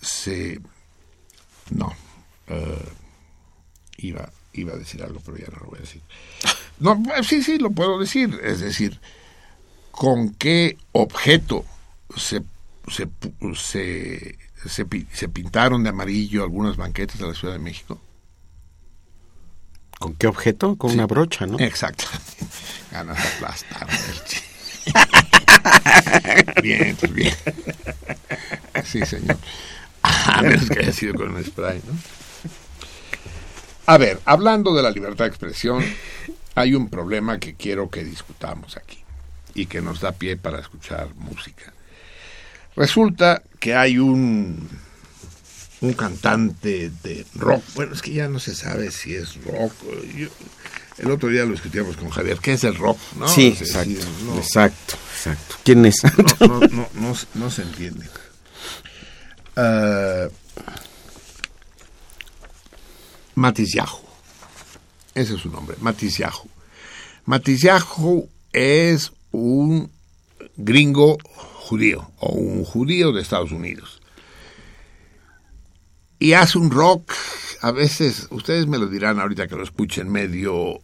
se... 0.00 0.60
No. 1.70 1.92
Eh, 2.46 2.88
iba, 3.98 4.30
iba 4.52 4.72
a 4.72 4.76
decir 4.76 5.02
algo, 5.02 5.20
pero 5.24 5.38
ya 5.38 5.46
no 5.48 5.58
lo 5.60 5.66
voy 5.66 5.78
a 5.78 5.82
decir. 5.82 6.02
No, 6.78 7.00
sí, 7.22 7.42
sí, 7.42 7.58
lo 7.58 7.70
puedo 7.70 7.98
decir. 7.98 8.40
Es 8.42 8.60
decir, 8.60 9.00
¿con 9.90 10.34
qué 10.34 10.76
objeto 10.92 11.64
se 12.16 12.42
se, 12.88 13.08
se, 13.56 14.36
se, 15.12 15.28
pintaron 15.28 15.82
de 15.82 15.90
amarillo 15.90 16.42
algunas 16.42 16.76
banquetas 16.76 17.18
de 17.18 17.26
la 17.26 17.34
Ciudad 17.34 17.54
de 17.54 17.60
México. 17.60 18.00
¿Con 19.98 20.14
qué 20.14 20.26
objeto? 20.26 20.76
Con 20.76 20.92
una 20.92 21.06
brocha, 21.06 21.46
¿no? 21.46 21.58
Exactamente. 21.58 22.46
Ganas 22.90 23.22
de 23.22 23.28
aplastar. 23.28 23.88
bien, 26.62 26.96
pues 26.96 27.12
bien. 27.12 27.34
Sí, 28.84 29.06
señor. 29.06 29.38
A 30.02 30.42
menos 30.42 30.68
que 30.68 30.80
haya 30.80 30.92
sido 30.92 31.14
con 31.14 31.34
un 31.34 31.44
spray, 31.44 31.80
¿no? 31.86 31.92
A 33.86 33.98
ver, 33.98 34.20
hablando 34.24 34.74
de 34.74 34.82
la 34.82 34.90
libertad 34.90 35.24
de 35.24 35.30
expresión, 35.30 35.84
hay 36.54 36.74
un 36.74 36.88
problema 36.88 37.38
que 37.38 37.54
quiero 37.54 37.90
que 37.90 38.04
discutamos 38.04 38.76
aquí 38.76 38.98
y 39.54 39.66
que 39.66 39.80
nos 39.80 40.00
da 40.00 40.12
pie 40.12 40.36
para 40.36 40.60
escuchar 40.60 41.14
música. 41.14 41.72
Resulta 42.76 43.42
que 43.58 43.74
hay 43.74 43.98
un, 43.98 44.68
un 45.80 45.92
cantante 45.94 46.90
de 47.02 47.26
rock, 47.34 47.62
bueno, 47.74 47.94
es 47.94 48.02
que 48.02 48.12
ya 48.12 48.28
no 48.28 48.38
se 48.38 48.54
sabe 48.54 48.90
si 48.90 49.14
es 49.14 49.42
rock. 49.44 49.72
el 50.98 51.10
otro 51.10 51.28
día 51.28 51.44
lo 51.44 51.52
discutíamos 51.52 51.96
con 51.96 52.08
Javier, 52.08 52.38
¿qué 52.40 52.54
es 52.54 52.64
el 52.64 52.76
rock? 52.76 52.98
¿no? 53.18 53.28
Sí, 53.28 53.48
exacto, 53.48 53.90
exacto, 54.36 54.94
exacto. 55.16 55.56
¿Quién 55.64 55.84
es? 55.84 55.96
No, 56.40 56.60
no, 56.60 56.88
no, 56.94 57.16
no 57.34 57.50
se 57.50 57.62
entiende. 57.62 58.06
Uh, 59.54 60.30
Ese 65.14 65.34
es 65.34 65.40
su 65.40 65.50
nombre, 65.50 65.76
Matis 65.80 66.18
Yahoo. 66.18 66.48
es 68.52 69.12
un 69.30 69.90
gringo 70.56 71.18
judío 71.24 72.10
o 72.18 72.32
un 72.32 72.64
judío 72.64 73.12
de 73.12 73.22
Estados 73.22 73.52
Unidos. 73.52 74.00
Y 76.18 76.34
hace 76.34 76.58
un 76.58 76.70
rock, 76.70 77.12
a 77.62 77.72
veces, 77.72 78.28
ustedes 78.30 78.66
me 78.66 78.78
lo 78.78 78.86
dirán 78.86 79.18
ahorita 79.18 79.48
que 79.48 79.56
lo 79.56 79.64
escuchen, 79.64 80.08
medio, 80.08 80.80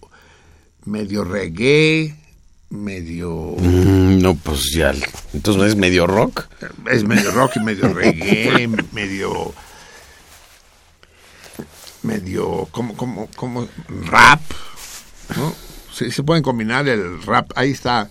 medio 0.84 1.22
reggae, 1.22 2.16
medio... 2.70 3.54
Mm, 3.56 4.20
no, 4.20 4.34
pues 4.34 4.72
ya, 4.74 4.92
entonces 5.32 5.62
no 5.62 5.64
es 5.64 5.76
medio 5.76 6.06
rock. 6.06 6.48
Es 6.90 7.04
medio 7.04 7.30
rock 7.30 7.56
y 7.56 7.60
medio 7.60 7.92
reggae, 7.92 8.68
medio... 8.92 9.54
Medio, 12.02 12.68
como, 12.70 12.96
como, 12.96 13.28
como 13.36 13.68
rap, 14.06 14.40
¿no? 15.36 15.54
Se, 15.92 16.10
se 16.10 16.22
pueden 16.22 16.42
combinar 16.42 16.88
el 16.88 17.22
rap, 17.22 17.50
ahí 17.56 17.70
está, 17.70 18.08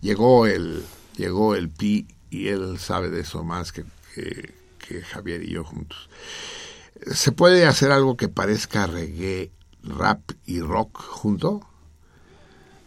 llegó 0.00 0.46
el, 0.46 0.84
llegó 1.16 1.54
el 1.54 1.68
Pi 1.68 2.06
y 2.30 2.48
él 2.48 2.78
sabe 2.78 3.10
de 3.10 3.20
eso 3.20 3.44
más 3.44 3.72
que, 3.72 3.84
que, 4.14 5.02
Javier 5.02 5.42
y 5.42 5.52
yo 5.52 5.64
juntos. 5.64 6.08
¿Se 7.12 7.32
puede 7.32 7.66
hacer 7.66 7.90
algo 7.90 8.16
que 8.16 8.28
parezca 8.28 8.86
reggae, 8.86 9.50
rap 9.82 10.20
y 10.46 10.60
rock 10.60 10.98
junto? 11.00 11.66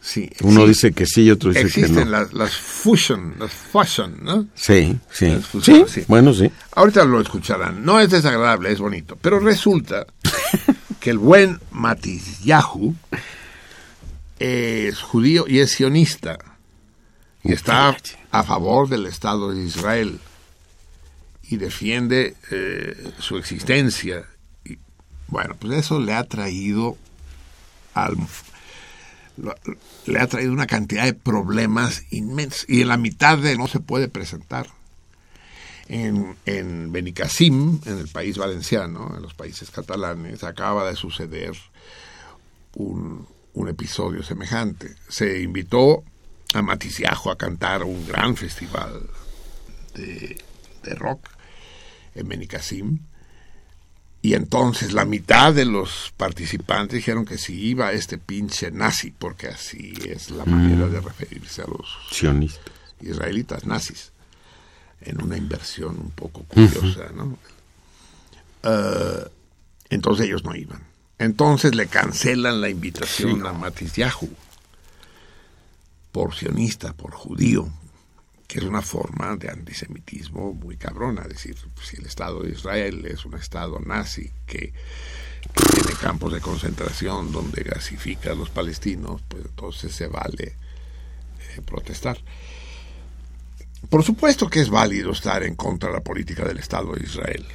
Sí. 0.10 0.28
Uno 0.42 0.66
dice 0.66 0.92
que 0.92 1.06
sí 1.06 1.26
y 1.26 1.30
otro 1.30 1.54
dice 1.54 1.70
que 1.70 1.88
no. 1.88 2.04
Las, 2.04 2.34
las 2.34 2.52
fusion, 2.52 3.36
las 3.38 3.52
fusion, 3.52 4.18
¿no? 4.24 4.48
Sí, 4.56 4.98
sí. 5.12 5.40
sí. 5.62 6.04
Bueno, 6.08 6.34
sí. 6.34 6.52
Ahorita 6.72 7.06
lo 7.06 7.22
escucharán. 7.22 7.86
No 7.86 8.00
es 8.00 8.10
desagradable, 8.10 8.72
es 8.72 8.80
bonito. 8.80 9.20
Pero 9.22 9.40
resulta 9.40 10.08
que 11.00 11.12
el 11.12 11.20
buen 11.20 11.60
Matisyahu 11.70 12.96
es 14.40 15.00
judío 15.00 15.46
y 15.48 15.60
es 15.60 15.74
sionista 15.74 16.40
y 17.44 17.54
está 17.54 17.96
a 18.32 18.44
favor 18.44 18.90
del 18.90 19.06
Estado 19.06 19.52
de 19.54 19.64
Israel 19.64 20.20
y 21.44 21.58
defiende 21.58 22.36
eh, 22.50 23.12
su 23.20 23.38
existencia. 23.38 24.26
Y, 24.66 24.80
bueno, 25.28 25.56
pues 25.60 25.78
eso 25.78 26.00
le 26.00 26.16
ha 26.16 26.24
traído 26.24 26.98
al 27.94 28.18
le 30.06 30.20
ha 30.20 30.28
traído 30.28 30.54
una 30.54 30.68
cantidad 30.68 31.06
de 31.06 31.14
problemas 31.14 32.04
inmensos 32.12 32.66
y 32.68 32.82
en 32.82 32.88
la 32.88 32.98
mitad 32.98 33.38
de 33.38 33.58
no 33.58 33.68
se 33.68 33.80
puede 33.80 34.08
presentar. 34.08 34.68
En, 35.88 36.36
en 36.46 36.92
Benicassim, 36.92 37.82
en 37.86 37.98
el 37.98 38.08
país 38.10 38.38
valenciano, 38.38 39.12
en 39.16 39.24
los 39.24 39.34
países 39.34 39.72
catalanes, 39.72 40.44
acaba 40.44 40.88
de 40.88 40.96
suceder 40.96 41.54
un, 42.76 43.28
un 43.54 43.68
episodio 43.70 44.22
semejante. 44.22 44.96
Se 45.08 45.42
invitó 45.42 46.04
a 46.54 46.62
Matisiajo 46.62 47.32
a 47.32 47.38
cantar 47.38 47.84
un 47.84 48.06
gran 48.08 48.36
festival 48.36 49.10
de, 49.96 50.38
de 50.84 50.96
rock 50.96 51.28
en 52.16 52.28
Benicassim. 52.28 53.00
Y 54.22 54.34
entonces 54.34 54.92
la 54.92 55.06
mitad 55.06 55.54
de 55.54 55.66
los 55.66 56.14
participantes 56.18 56.98
dijeron 56.98 57.26
que 57.26 57.38
si 57.38 57.54
iba 57.54 57.94
este 57.94 58.18
pinche 58.18 58.70
nazi, 58.70 59.12
porque 59.12 59.48
así 59.48 59.94
es 60.06 60.30
la 60.32 60.44
manera 60.44 60.88
de 60.88 61.00
referirse 61.00 61.62
a 61.62 61.68
los 61.68 61.88
Sionistas. 62.12 62.74
israelitas 63.00 63.66
nazis, 63.66 64.12
en 65.02 65.22
una 65.22 65.38
inversión 65.38 65.98
un 65.98 66.12
poco 66.12 66.44
curiosa, 66.44 67.12
¿no? 67.16 67.38
Eh, 68.64 69.30
entonces 69.90 70.26
ellos 70.26 70.44
no 70.44 70.54
iban. 70.54 70.84
Entonces 71.18 71.76
le 71.76 71.88
cancelan 71.88 72.60
la 72.60 72.70
invitación 72.70 73.46
a 73.46 73.54
Matisyahu 73.54 74.30
por 76.12 76.34
sionista, 76.34 76.94
por 76.94 77.12
judío, 77.14 77.70
que 78.50 78.58
es 78.58 78.66
una 78.66 78.82
forma 78.82 79.36
de 79.36 79.48
antisemitismo 79.52 80.54
muy 80.56 80.76
cabrona. 80.76 81.22
Es 81.22 81.30
decir, 81.30 81.56
si 81.84 81.98
el 81.98 82.08
Estado 82.08 82.42
de 82.42 82.50
Israel 82.50 83.06
es 83.06 83.24
un 83.24 83.36
Estado 83.36 83.80
nazi 83.80 84.32
que, 84.48 84.74
tiene 85.54 85.94
campos 86.02 86.34
de 86.34 86.42
concentración 86.42 87.32
donde 87.32 87.62
gasifica 87.64 88.32
a 88.32 88.36
los 88.36 88.50
palestinos, 88.50 89.22
pues 89.28 89.46
entonces 89.46 89.94
se 89.96 90.08
vale 90.08 90.56
eh, 91.56 91.62
protestar. 91.64 92.18
Por 93.90 94.04
supuesto 94.04 94.50
que 94.50 94.62
es 94.62 94.70
válido 94.70 95.12
estar 95.12 95.44
en 95.44 95.56
contra 95.56 95.90
de 95.90 95.96
la 95.96 96.04
política 96.04 96.44
del 96.44 96.58
Estado 96.58 96.94
de 96.96 97.04
Israel. 97.06 97.46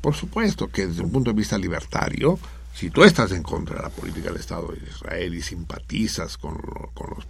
Por 0.00 0.14
supuesto 0.16 0.68
que 0.68 0.86
desde 0.88 1.02
un 1.02 1.12
punto 1.12 1.30
de 1.30 1.36
vista 1.36 1.56
libertario, 1.56 2.38
si 2.74 2.90
tú 2.90 3.04
estás 3.04 3.30
en 3.32 3.42
contra 3.44 3.76
de 3.76 3.82
la 3.82 3.90
política 3.90 4.30
del 4.30 4.40
Estado 4.40 4.68
de 4.72 4.86
Israel 4.90 5.32
y 5.34 5.42
simpatizas 5.42 6.36
con, 6.36 6.54
lo- 6.54 6.90
con 6.92 7.10
los, 7.14 7.24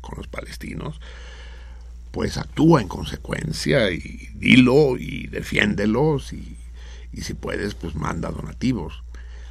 con 0.00 0.16
los 0.18 0.28
palestinos, 0.28 1.00
pues 2.16 2.38
actúa 2.38 2.80
en 2.80 2.88
consecuencia 2.88 3.90
y 3.90 4.30
dilo 4.36 4.96
y 4.96 5.26
defiéndelos 5.26 6.32
y, 6.32 6.56
y 7.12 7.20
si 7.20 7.34
puedes, 7.34 7.74
pues 7.74 7.94
manda 7.94 8.30
donativos. 8.30 9.02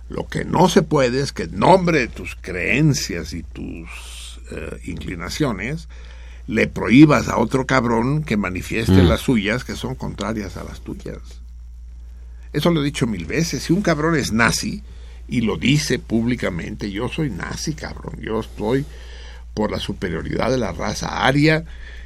Lo 0.10 0.26
que 0.26 0.46
no 0.46 0.68
se 0.68 0.82
puede 0.82 1.22
es 1.22 1.32
que 1.32 1.44
en 1.44 1.60
nombre 1.60 2.00
de 2.00 2.08
tus 2.08 2.36
creencias 2.36 3.34
y 3.34 3.44
tus 3.44 4.40
eh, 4.50 4.80
inclinaciones 4.86 5.88
le 6.48 6.66
prohíbas 6.66 7.28
a 7.28 7.38
otro 7.38 7.68
cabrón 7.68 8.24
que 8.24 8.36
manifieste 8.36 9.04
las 9.04 9.22
suyas 9.22 9.64
que 9.64 9.76
son 9.76 9.94
contrarias 9.94 10.58
a 10.58 10.64
las 10.64 10.82
tuyas. 10.82 11.20
Eso 12.52 12.72
lo 12.72 12.82
he 12.82 12.86
dicho 12.86 13.06
mil 13.06 13.26
veces. 13.26 13.62
Si 13.62 13.74
un 13.74 13.84
cabrón 13.84 14.16
es 14.16 14.32
nazi 14.32 14.82
y 15.28 15.42
lo 15.42 15.58
dice 15.58 16.00
públicamente, 16.00 16.90
yo 16.90 17.10
soy 17.10 17.30
nazi, 17.30 17.76
cabrón. 17.76 18.20
Yo 18.20 18.40
estoy 18.40 18.88
por 19.54 19.70
la 19.70 19.80
superioridad 19.80 20.50
de 20.50 20.58
la 20.58 20.72
raza 20.72 21.28
aria 21.28 21.64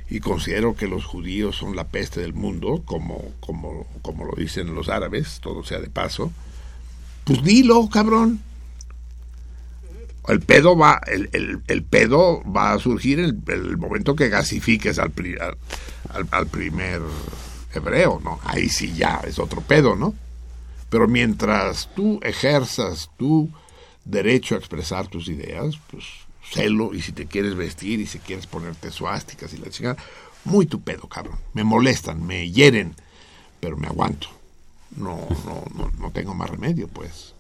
y 0.10 0.20
considero 0.22 0.76
que 0.76 0.88
los 0.88 1.06
judíos 1.06 1.56
son 1.58 1.76
la 1.76 1.88
peste 1.88 2.22
del 2.22 2.34
mundo, 2.34 2.82
como, 2.86 3.24
como, 3.40 3.86
como 4.02 4.26
lo 4.26 4.34
dicen 4.36 4.74
los 4.74 4.90
árabes, 4.90 5.40
todo 5.42 5.64
sea 5.64 5.80
de 5.80 5.90
paso. 5.90 6.32
Pues 7.26 7.44
dilo, 7.44 7.88
cabrón. 7.90 8.42
El 10.28 10.42
pedo 10.42 10.78
va, 10.78 11.02
el, 11.08 11.30
el- 11.34 11.62
el 11.68 11.84
pedo 11.84 12.44
va 12.44 12.74
a 12.74 12.80
surgir 12.80 13.20
en 13.20 13.44
el, 13.48 13.78
momento 13.78 14.16
que 14.16 14.30
gasifiques 14.30 15.00
al, 15.00 15.12
pri- 15.12 15.38
al- 15.40 16.28
al 16.32 16.48
primer 16.48 17.02
hebreo, 17.74 18.20
¿no? 18.24 18.40
Ahí 18.44 18.70
sí 18.70 18.94
ya 18.94 19.22
es 19.26 19.40
otro 19.40 19.62
pedo, 19.62 19.96
¿no? 19.96 20.14
Pero 20.90 21.08
mientras 21.08 21.90
tú 21.96 22.20
ejerzas 22.24 23.10
tu 23.18 23.50
derecho 24.06 24.56
a 24.56 24.58
expresar 24.58 25.08
tus 25.08 25.30
ideas, 25.30 25.76
pues 25.92 26.04
celo 26.50 26.94
y 26.94 27.02
si 27.02 27.12
te 27.12 27.28
quieres 27.28 27.56
vestir 27.56 28.00
y 28.00 28.08
si 28.08 28.20
quieres 28.20 28.48
ponerte 28.48 28.92
suásticas 28.92 29.54
y 29.54 29.58
la 29.58 29.70
chingada, 29.70 29.98
muy 30.46 30.66
tu 30.66 30.82
pedo, 30.82 31.08
cabrón. 31.08 31.38
Me 31.54 31.64
molestan, 31.64 32.26
me 32.26 32.50
hieren, 32.50 32.96
pero 33.60 33.78
me 33.78 33.88
aguanto. 33.88 34.28
No, 34.96 35.28
no, 35.46 35.64
no, 35.76 35.92
no 36.00 36.12
tengo 36.12 36.34
más 36.34 36.50
remedio, 36.50 36.88
pues. 36.88 37.36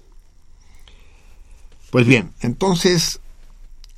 Pues 1.89 2.05
bien, 2.05 2.31
entonces 2.41 3.19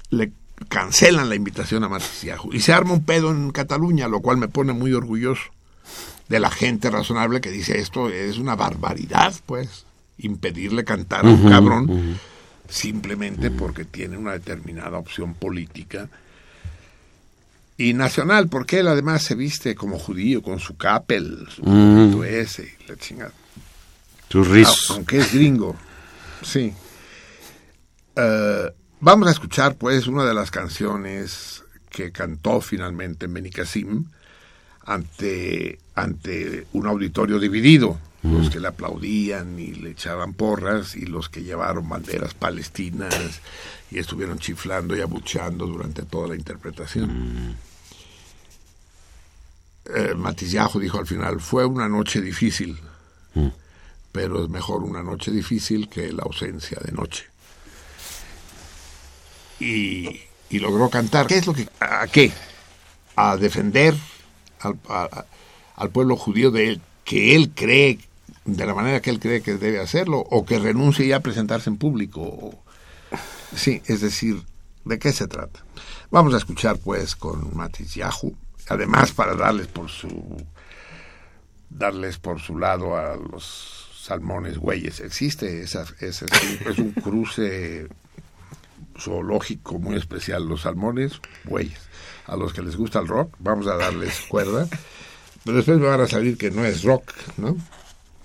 le 0.09 0.31
cancelan 0.69 1.29
la 1.29 1.35
invitación 1.35 1.83
a 1.83 1.89
Matisiajo 1.89 2.53
y 2.53 2.59
se 2.61 2.71
arma 2.71 2.93
un 2.93 3.03
pedo 3.03 3.31
en 3.31 3.51
Cataluña, 3.51 4.07
lo 4.07 4.21
cual 4.21 4.37
me 4.37 4.47
pone 4.47 4.73
muy 4.73 4.93
orgulloso 4.93 5.43
de 6.29 6.39
la 6.39 6.49
gente 6.49 6.89
razonable 6.89 7.41
que 7.41 7.51
dice 7.51 7.79
esto 7.79 8.09
es 8.09 8.37
una 8.37 8.55
barbaridad, 8.55 9.33
pues, 9.45 9.85
impedirle 10.17 10.85
cantar 10.85 11.25
a 11.25 11.29
un 11.29 11.49
cabrón 11.49 12.19
simplemente 12.71 13.51
porque 13.51 13.85
tiene 13.85 14.17
una 14.17 14.31
determinada 14.31 14.97
opción 14.97 15.33
política 15.35 16.09
y 17.77 17.93
nacional, 17.93 18.47
porque 18.47 18.79
él 18.79 18.87
además 18.87 19.23
se 19.23 19.35
viste 19.35 19.75
como 19.75 19.99
judío 19.99 20.41
con 20.41 20.59
su 20.59 20.77
capel, 20.77 21.47
su 21.53 21.63
gorrito 21.63 22.23
ese, 22.23 22.77
la 22.87 22.95
chingada. 22.95 23.33
Ah, 24.33 24.43
rizos. 24.49 24.91
aunque 24.91 25.17
es 25.17 25.33
gringo. 25.33 25.75
Sí. 26.41 26.73
Eh, 28.15 28.71
vamos 28.99 29.27
a 29.27 29.31
escuchar, 29.31 29.75
pues, 29.75 30.07
una 30.07 30.23
de 30.25 30.33
las 30.33 30.49
canciones 30.49 31.63
que 31.89 32.11
cantó 32.11 32.61
finalmente 32.61 33.25
en 33.25 33.33
Benicassim 33.33 34.05
ante, 34.85 35.79
ante 35.95 36.67
un 36.71 36.87
auditorio 36.87 37.39
dividido. 37.39 37.99
Los 38.23 38.51
que 38.51 38.59
le 38.59 38.67
aplaudían 38.67 39.57
y 39.59 39.73
le 39.73 39.89
echaban 39.91 40.33
porras 40.33 40.95
y 40.95 41.07
los 41.07 41.27
que 41.29 41.41
llevaron 41.41 41.89
banderas 41.89 42.35
palestinas 42.35 43.41
y 43.89 43.97
estuvieron 43.97 44.37
chiflando 44.37 44.95
y 44.95 45.01
abucheando 45.01 45.65
durante 45.65 46.03
toda 46.03 46.27
la 46.27 46.35
interpretación. 46.35 47.55
Eh, 49.85 50.13
Matisyahu 50.15 50.79
dijo 50.79 50.99
al 50.99 51.07
final, 51.07 51.41
fue 51.41 51.65
una 51.65 51.89
noche 51.89 52.21
difícil, 52.21 52.77
pero 54.11 54.43
es 54.43 54.49
mejor 54.49 54.83
una 54.83 55.01
noche 55.01 55.31
difícil 55.31 55.89
que 55.89 56.13
la 56.13 56.21
ausencia 56.21 56.77
de 56.83 56.91
noche. 56.91 57.25
Y, 59.59 60.21
y 60.49 60.59
logró 60.59 60.89
cantar. 60.91 61.25
¿Qué 61.27 61.37
es 61.37 61.47
lo 61.47 61.53
que... 61.53 61.67
¿A 61.79 62.07
qué? 62.07 62.31
A 63.15 63.35
defender 63.37 63.95
al, 64.59 64.77
a- 64.89 65.25
al 65.75 65.89
pueblo 65.89 66.15
judío 66.15 66.51
de 66.51 66.69
él, 66.69 66.81
que 67.03 67.35
él 67.35 67.51
cree, 67.55 67.97
de 68.45 68.65
la 68.65 68.73
manera 68.73 69.01
que 69.01 69.09
él 69.11 69.19
cree 69.19 69.41
que 69.41 69.55
debe 69.55 69.79
hacerlo, 69.79 70.19
o 70.19 70.45
que 70.45 70.59
renuncie 70.59 71.07
ya 71.07 71.17
a 71.17 71.21
presentarse 71.21 71.69
en 71.69 71.77
público. 71.77 72.63
Sí, 73.55 73.81
es 73.85 74.01
decir, 74.01 74.41
¿de 74.85 74.97
qué 74.99 75.11
se 75.13 75.27
trata? 75.27 75.63
Vamos 76.09 76.33
a 76.33 76.37
escuchar 76.37 76.77
pues 76.77 77.15
con 77.15 77.55
Matis 77.55 77.95
Yahu, 77.95 78.35
además 78.69 79.11
para 79.11 79.35
darles 79.35 79.67
por 79.67 79.89
su 79.89 80.37
darles 81.69 82.17
por 82.17 82.39
su 82.41 82.57
lado 82.57 82.97
a 82.97 83.15
los 83.15 83.89
salmones 84.03 84.57
güeyes. 84.57 84.99
Existe 84.99 85.61
esa, 85.61 85.85
esa- 85.99 86.25
es, 86.25 86.43
un, 86.43 86.71
es 86.71 86.79
un 86.79 86.91
cruce 86.91 87.87
zoológico 88.99 89.79
muy 89.79 89.95
especial, 89.95 90.45
los 90.47 90.61
salmones 90.61 91.13
güeyes. 91.45 91.79
A 92.27 92.35
los 92.35 92.53
que 92.53 92.61
les 92.61 92.75
gusta 92.75 92.99
el 92.99 93.07
rock, 93.07 93.35
vamos 93.39 93.67
a 93.67 93.75
darles 93.75 94.21
cuerda. 94.27 94.67
Pero 95.43 95.57
después 95.57 95.79
me 95.79 95.87
van 95.87 96.01
a 96.01 96.07
salir 96.07 96.37
que 96.37 96.51
no 96.51 96.63
es 96.65 96.83
rock, 96.83 97.11
¿no? 97.37 97.55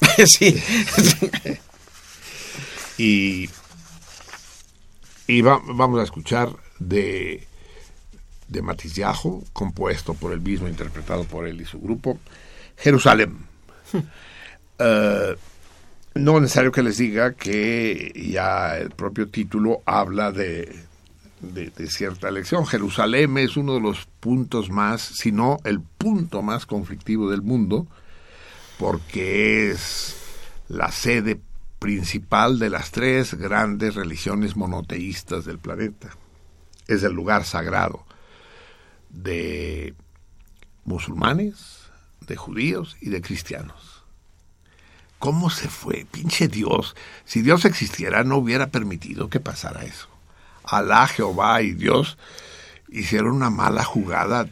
sí. 0.27 0.57
Y, 2.99 3.49
y 5.27 5.41
va- 5.43 5.61
vamos 5.67 6.01
a 6.01 6.05
escuchar 6.05 6.49
de, 6.79 7.47
de 8.49 8.63
Matisyahu, 8.63 9.45
compuesto 9.53 10.15
por 10.15 10.33
él 10.33 10.41
mismo, 10.41 10.69
interpretado 10.69 11.25
por 11.25 11.47
él 11.47 11.61
y 11.61 11.65
su 11.65 11.81
grupo, 11.81 12.19
Jerusalén. 12.77 13.39
Eh, 14.79 15.35
no 16.17 16.37
es 16.37 16.43
necesario 16.43 16.71
que 16.71 16.83
les 16.83 16.99
diga 16.99 17.33
que 17.33 18.13
ya 18.31 18.77
el 18.77 18.91
propio 18.91 19.27
título 19.31 19.81
habla 19.87 20.33
de, 20.33 20.71
de, 21.41 21.71
de 21.71 21.87
cierta 21.91 22.29
elección. 22.29 22.67
Jerusalén 22.67 23.39
es 23.39 23.57
uno 23.57 23.73
de 23.77 23.81
los 23.81 24.05
puntos 24.21 24.69
más, 24.69 25.01
si 25.01 25.33
no 25.33 25.57
el 25.65 25.81
punto 25.81 26.43
más 26.43 26.67
conflictivo 26.67 27.31
del 27.31 27.41
mundo, 27.41 27.87
porque 28.79 29.71
es 29.71 30.17
la 30.69 30.91
sede 30.91 31.41
principal 31.79 32.59
de 32.59 32.71
las 32.71 32.91
tres 32.91 33.35
grandes 33.35 33.95
religiones 33.95 34.57
monoteístas 34.57 35.45
del 35.45 35.59
planeta. 35.59 36.11
Es 36.87 37.03
el 37.03 37.13
lugar 37.13 37.45
sagrado 37.45 38.05
de 39.11 39.95
musulmanes, 40.85 41.89
de 42.21 42.37
judíos 42.37 42.97
y 43.01 43.11
de 43.11 43.21
cristianos. 43.21 44.05
¿Cómo 45.19 45.51
se 45.51 45.69
fue? 45.69 46.07
Pinche 46.11 46.49
Dios. 46.49 46.95
Si 47.25 47.43
Dios 47.43 47.65
existiera, 47.65 48.23
no 48.25 48.37
hubiera 48.37 48.69
permitido 48.69 49.29
que 49.29 49.41
pasara 49.41 49.85
eso. 49.85 50.09
Alá, 50.65 51.07
Jehová 51.07 51.63
y 51.63 51.73
Dios 51.73 52.19
hicieron 52.89 53.33
una 53.33 53.51
mala 53.51 53.85
jugada. 53.85 54.47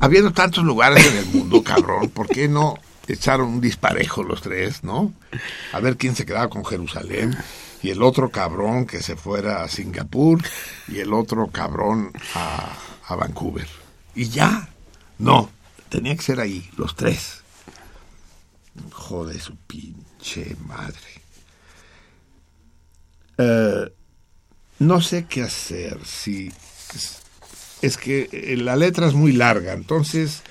Habiendo 0.00 0.32
tantos 0.32 0.64
lugares 0.64 1.06
en 1.06 1.16
el 1.16 1.26
mundo, 1.26 1.62
cabrón, 1.62 2.10
¿por 2.10 2.28
qué 2.28 2.48
no 2.48 2.78
echaron 3.08 3.48
un 3.48 3.60
disparejo 3.60 4.22
los 4.22 4.42
tres, 4.42 4.84
no? 4.84 5.12
A 5.72 5.80
ver 5.80 5.96
quién 5.96 6.14
se 6.16 6.24
quedaba 6.26 6.48
con 6.48 6.64
Jerusalén 6.64 7.36
y 7.82 7.90
el 7.90 8.02
otro 8.02 8.30
cabrón 8.30 8.86
que 8.86 9.02
se 9.02 9.16
fuera 9.16 9.62
a 9.62 9.68
Singapur 9.68 10.40
y 10.88 11.00
el 11.00 11.12
otro 11.12 11.48
cabrón 11.48 12.12
a, 12.34 12.76
a 13.06 13.16
Vancouver. 13.16 13.66
y 14.14 14.28
ya. 14.28 14.68
No, 15.18 15.50
tenía 15.88 16.16
que 16.16 16.22
ser 16.22 16.40
ahí, 16.40 16.68
los 16.76 16.96
tres. 16.96 17.42
Jode 18.90 19.38
su 19.38 19.56
pinche 19.56 20.56
madre. 20.66 20.96
Eh, 23.38 23.92
no 24.78 25.00
sé 25.00 25.26
qué 25.26 25.42
hacer. 25.42 25.98
Si 26.04 26.50
es 27.82 27.96
que 27.96 28.28
eh, 28.32 28.56
la 28.56 28.76
letra 28.76 29.06
es 29.06 29.14
muy 29.14 29.32
larga, 29.32 29.72
entonces 29.72 30.42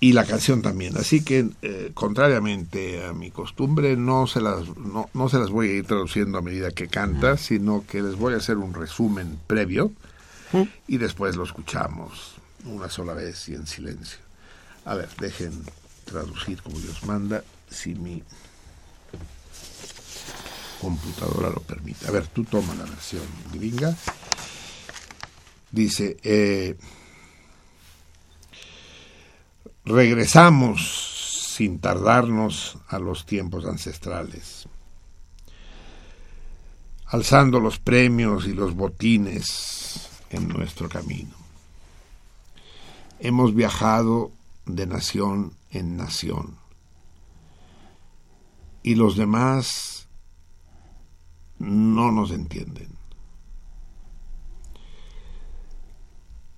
y 0.00 0.14
la 0.14 0.24
canción 0.24 0.62
también. 0.62 0.96
Así 0.96 1.22
que, 1.22 1.50
eh, 1.60 1.90
contrariamente 1.92 3.04
a 3.04 3.12
mi 3.12 3.30
costumbre, 3.30 3.96
no 3.96 4.26
se, 4.26 4.40
las, 4.40 4.66
no, 4.78 5.10
no, 5.12 5.28
se 5.28 5.38
las 5.38 5.50
voy 5.50 5.68
a 5.68 5.74
ir 5.74 5.86
traduciendo 5.86 6.38
a 6.38 6.42
medida 6.42 6.70
que 6.70 6.88
canta, 6.88 7.36
sino 7.36 7.84
que 7.86 8.02
les 8.02 8.16
voy 8.16 8.32
a 8.32 8.38
hacer 8.38 8.56
un 8.56 8.72
resumen 8.72 9.38
previo 9.46 9.92
y 10.88 10.96
después 10.96 11.36
lo 11.36 11.44
escuchamos 11.44 12.34
una 12.64 12.88
sola 12.88 13.12
vez 13.12 13.48
y 13.50 13.54
en 13.54 13.66
silencio. 13.66 14.18
A 14.86 14.94
ver, 14.94 15.08
dejen 15.20 15.52
traducir 16.06 16.62
como 16.62 16.80
Dios 16.80 17.04
manda, 17.04 17.44
si 17.70 17.94
mi 17.94 18.22
computadora 20.80 21.50
lo 21.50 21.60
permite. 21.60 22.08
A 22.08 22.10
ver, 22.10 22.26
tú 22.26 22.44
toma 22.44 22.74
la 22.74 22.84
versión 22.84 23.22
gringa. 23.52 23.94
Dice, 25.70 26.16
eh, 26.22 26.76
regresamos 29.84 31.54
sin 31.56 31.78
tardarnos 31.78 32.78
a 32.88 32.98
los 32.98 33.26
tiempos 33.26 33.64
ancestrales, 33.66 34.68
alzando 37.06 37.60
los 37.60 37.78
premios 37.78 38.46
y 38.46 38.52
los 38.52 38.74
botines 38.74 40.08
en 40.30 40.48
nuestro 40.48 40.88
camino. 40.88 41.34
Hemos 43.18 43.54
viajado 43.54 44.32
de 44.64 44.86
nación 44.86 45.54
en 45.70 45.96
nación 45.96 46.56
y 48.82 48.94
los 48.94 49.16
demás 49.16 50.08
no 51.58 52.10
nos 52.10 52.30
entienden. 52.30 52.88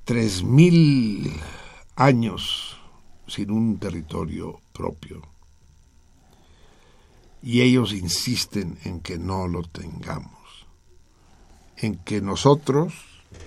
Tres 0.04 0.42
mil 0.42 1.32
años 1.96 2.71
sin 3.32 3.50
un 3.50 3.78
territorio 3.78 4.60
propio. 4.74 5.22
Y 7.40 7.62
ellos 7.62 7.94
insisten 7.94 8.78
en 8.84 9.00
que 9.00 9.18
no 9.18 9.48
lo 9.48 9.62
tengamos, 9.62 10.66
en 11.78 11.96
que 11.96 12.20
nosotros, 12.20 12.92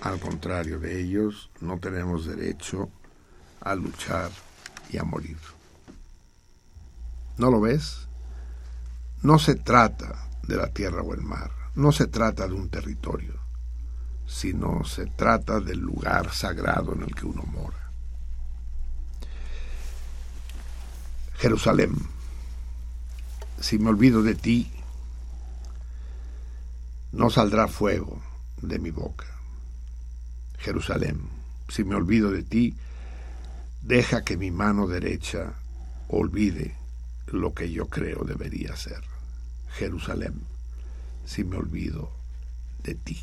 al 0.00 0.18
contrario 0.18 0.80
de 0.80 1.00
ellos, 1.00 1.50
no 1.60 1.78
tenemos 1.78 2.26
derecho 2.26 2.90
a 3.60 3.76
luchar 3.76 4.32
y 4.90 4.98
a 4.98 5.04
morir. 5.04 5.38
¿No 7.38 7.52
lo 7.52 7.60
ves? 7.60 8.08
No 9.22 9.38
se 9.38 9.54
trata 9.54 10.28
de 10.42 10.56
la 10.56 10.72
tierra 10.72 11.02
o 11.02 11.14
el 11.14 11.22
mar, 11.22 11.52
no 11.76 11.92
se 11.92 12.08
trata 12.08 12.48
de 12.48 12.54
un 12.54 12.70
territorio, 12.70 13.34
sino 14.26 14.84
se 14.84 15.06
trata 15.06 15.60
del 15.60 15.78
lugar 15.78 16.32
sagrado 16.32 16.92
en 16.92 17.02
el 17.02 17.14
que 17.14 17.26
uno 17.26 17.44
mora. 17.44 17.85
Jerusalén, 21.38 21.94
si 23.60 23.78
me 23.78 23.90
olvido 23.90 24.22
de 24.22 24.34
ti, 24.34 24.70
no 27.12 27.30
saldrá 27.30 27.68
fuego 27.68 28.22
de 28.62 28.78
mi 28.78 28.90
boca. 28.90 29.26
Jerusalén, 30.58 31.20
si 31.68 31.84
me 31.84 31.94
olvido 31.94 32.30
de 32.30 32.42
ti, 32.42 32.74
deja 33.82 34.24
que 34.24 34.36
mi 34.36 34.50
mano 34.50 34.86
derecha 34.86 35.54
olvide 36.08 36.74
lo 37.26 37.54
que 37.54 37.70
yo 37.70 37.88
creo 37.88 38.24
debería 38.24 38.74
ser. 38.76 39.02
Jerusalén, 39.78 40.34
si 41.26 41.44
me 41.44 41.56
olvido 41.56 42.10
de 42.82 42.94
ti. 42.94 43.20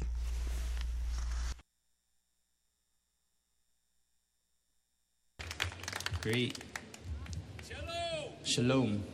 Shalom. 8.43 9.12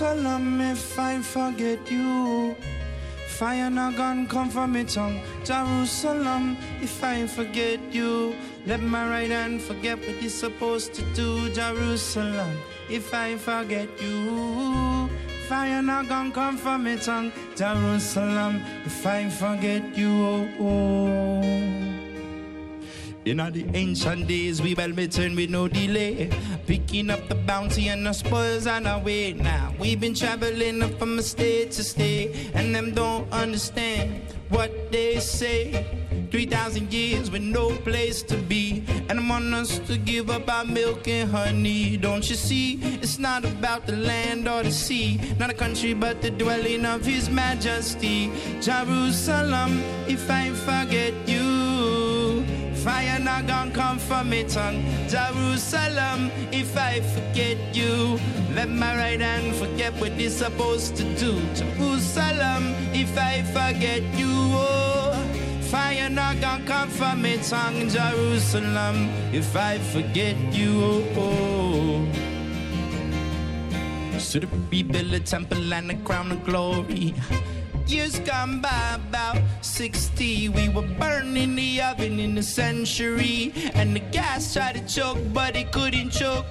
Jerusalem, 0.00 0.62
if 0.62 0.98
I 0.98 1.20
forget 1.20 1.90
you, 1.90 2.56
fire 3.36 3.68
not 3.68 3.96
gonna 3.96 4.26
come 4.26 4.48
from 4.48 4.72
my 4.72 4.84
tongue. 4.84 5.20
Jerusalem, 5.44 6.56
if 6.80 7.04
I 7.04 7.26
forget 7.26 7.78
you, 7.92 8.34
let 8.64 8.80
my 8.80 9.06
right 9.10 9.30
hand 9.30 9.60
forget 9.60 9.98
what 9.98 10.16
it's 10.24 10.32
supposed 10.32 10.94
to 10.94 11.02
do. 11.12 11.52
Jerusalem, 11.52 12.56
if 12.88 13.12
I 13.12 13.36
forget 13.36 13.90
you, 14.00 15.10
fire 15.50 15.82
not 15.82 16.08
gonna 16.08 16.32
come 16.32 16.56
from 16.56 16.84
my 16.84 16.96
tongue. 16.96 17.30
Jerusalem, 17.54 18.62
if 18.86 19.04
I 19.04 19.28
forget 19.28 19.84
you. 19.98 20.12
Oh, 20.24 20.48
oh. 20.60 21.79
In 23.26 23.38
all 23.38 23.50
the 23.50 23.66
ancient 23.74 24.28
days, 24.28 24.62
we 24.62 24.74
well 24.74 24.92
return 24.92 25.36
with 25.36 25.50
no 25.50 25.68
delay. 25.68 26.30
Picking 26.66 27.10
up 27.10 27.28
the 27.28 27.34
bounty 27.34 27.88
and 27.88 28.06
the 28.06 28.14
spoils 28.14 28.66
on 28.66 28.86
our 28.86 28.98
way. 28.98 29.34
Now 29.34 29.74
we've 29.78 30.00
been 30.00 30.14
traveling 30.14 30.80
from 30.96 31.18
a 31.18 31.22
state 31.22 31.72
to 31.72 31.84
state, 31.84 32.50
and 32.54 32.74
them 32.74 32.94
don't 32.94 33.30
understand 33.30 34.22
what 34.48 34.90
they 34.90 35.20
say. 35.20 35.86
3,000 36.30 36.92
years 36.92 37.30
with 37.30 37.42
no 37.42 37.70
place 37.78 38.22
to 38.22 38.36
be. 38.36 38.84
And 39.10 39.20
I 39.20 39.28
want 39.28 39.52
us 39.52 39.80
to 39.80 39.98
give 39.98 40.30
up 40.30 40.48
our 40.48 40.64
milk 40.64 41.06
and 41.06 41.30
honey. 41.30 41.98
Don't 41.98 42.26
you 42.30 42.36
see? 42.36 42.78
It's 43.02 43.18
not 43.18 43.44
about 43.44 43.86
the 43.86 43.96
land 43.96 44.48
or 44.48 44.62
the 44.62 44.72
sea. 44.72 45.20
Not 45.38 45.50
a 45.50 45.54
country, 45.54 45.92
but 45.92 46.22
the 46.22 46.30
dwelling 46.30 46.86
of 46.86 47.04
His 47.04 47.28
majesty. 47.28 48.32
Jerusalem, 48.62 49.82
if 50.08 50.30
I 50.30 50.50
forget 50.50 51.12
you. 51.28 51.59
Fire 52.84 53.18
not 53.18 53.46
gonna 53.46 53.70
come 53.72 53.98
from 53.98 54.30
me 54.30 54.42
tongue. 54.44 54.82
Jerusalem, 55.06 56.30
if 56.50 56.74
I 56.78 57.00
forget 57.00 57.58
you, 57.76 58.18
let 58.54 58.70
my 58.70 58.96
right 58.96 59.20
hand 59.20 59.54
forget 59.56 59.92
what 60.00 60.12
it's 60.12 60.36
supposed 60.36 60.96
to 60.96 61.04
do. 61.20 61.38
Jerusalem, 61.54 62.74
if 62.94 63.18
I 63.18 63.42
forget 63.52 64.02
you, 64.16 64.32
oh, 64.32 65.12
fire 65.60 66.08
not 66.08 66.40
gonna 66.40 66.64
come 66.64 66.88
from 66.88 67.20
me 67.20 67.36
tongue. 67.42 67.90
Jerusalem, 67.90 69.10
if 69.30 69.54
I 69.54 69.76
forget 69.92 70.36
you, 70.50 71.04
oh. 71.16 72.06
oh. 74.14 74.18
Should 74.18 74.48
rebuild 74.72 75.12
a 75.12 75.20
temple 75.20 75.74
and 75.74 75.90
a 75.90 75.96
crown 75.96 76.32
of 76.32 76.42
glory. 76.46 77.14
Years 77.90 78.20
gone 78.20 78.60
by 78.60 78.94
about 78.94 79.36
60, 79.62 80.48
we 80.50 80.68
were 80.68 80.86
burning 80.96 81.56
the 81.56 81.82
oven 81.82 82.20
in 82.20 82.36
the 82.36 82.42
century. 82.42 83.52
And 83.74 83.96
the 83.96 84.00
gas 84.12 84.54
tried 84.54 84.76
to 84.76 84.86
choke, 84.86 85.18
but 85.32 85.56
it 85.56 85.72
couldn't 85.72 86.10
choke. 86.10 86.46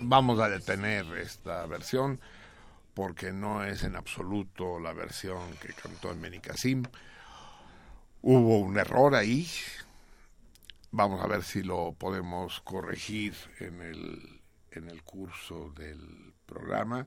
Vamos 0.00 0.40
a 0.40 0.48
detener 0.50 1.16
esta 1.16 1.66
versión 1.66 2.20
porque 2.92 3.32
no 3.32 3.64
es 3.64 3.82
en 3.82 3.96
absoluto 3.96 4.78
la 4.78 4.92
versión 4.92 5.40
que 5.62 5.72
cantó 5.72 6.10
en. 6.12 6.86
Hubo 8.20 8.58
un 8.58 8.76
error 8.78 9.14
ahí. 9.14 9.48
Vamos 10.90 11.24
a 11.24 11.26
ver 11.26 11.42
si 11.42 11.62
lo 11.62 11.92
podemos 11.92 12.60
corregir 12.60 13.32
en 13.60 13.80
el, 13.80 14.42
en 14.72 14.90
el 14.90 15.02
curso 15.02 15.72
del 15.74 16.34
programa 16.44 17.06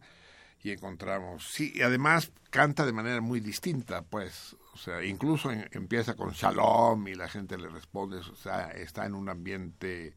y 0.64 0.72
encontramos, 0.72 1.51
sí, 1.51 1.72
y 1.76 1.82
además 1.82 2.32
canta 2.49 2.86
de 2.86 2.93
manera 2.93 3.22
muy 3.22 3.39
distinta, 3.39 4.03
pues, 4.03 4.55
o 4.74 4.78
sea, 4.78 5.03
incluso 5.03 5.51
empieza 5.51 6.16
con 6.16 6.32
shalom 6.32 7.07
y 7.07 7.16
la 7.16 7.28
gente 7.28 7.57
le 7.57 7.70
responde, 7.70 8.18
o 8.18 8.36
sea, 8.36 8.70
está 8.72 9.05
en 9.05 9.16
un 9.16 9.30
ambiente 9.30 10.16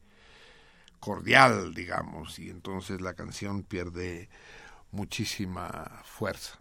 cordial, 1.00 1.74
digamos, 1.74 2.38
y 2.38 2.50
entonces 2.50 3.00
la 3.00 3.14
canción 3.14 3.62
pierde 3.62 4.28
muchísima 4.90 6.02
fuerza. 6.04 6.60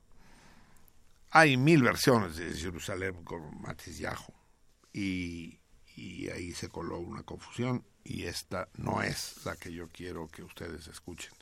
Hay 1.32 1.58
mil 1.58 1.82
versiones 1.82 2.38
de 2.38 2.54
Jerusalén 2.54 3.24
con 3.24 3.62
Matiz 3.62 3.98
Yajo 3.98 4.34
y, 4.94 5.60
y 5.96 6.30
ahí 6.30 6.54
se 6.54 6.70
coló 6.70 7.00
una 7.00 7.24
confusión 7.24 7.84
y 8.04 8.24
esta 8.24 8.70
no 8.76 9.02
es 9.02 9.46
la 9.46 9.56
que 9.56 9.72
yo 9.72 9.88
quiero 9.90 10.28
que 10.28 10.44
ustedes 10.44 10.88
escuchen. 10.88 11.34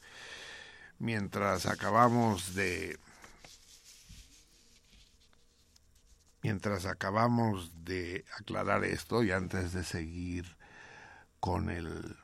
Mientras 1.02 1.66
acabamos 1.66 2.54
de 2.54 3.00
mientras 6.44 6.86
acabamos 6.86 7.84
de 7.84 8.24
aclarar 8.38 8.84
esto 8.84 9.24
y 9.24 9.32
antes 9.32 9.74
de 9.74 9.84
seguir 9.84 10.56
con 11.40 11.72
el 11.72 12.16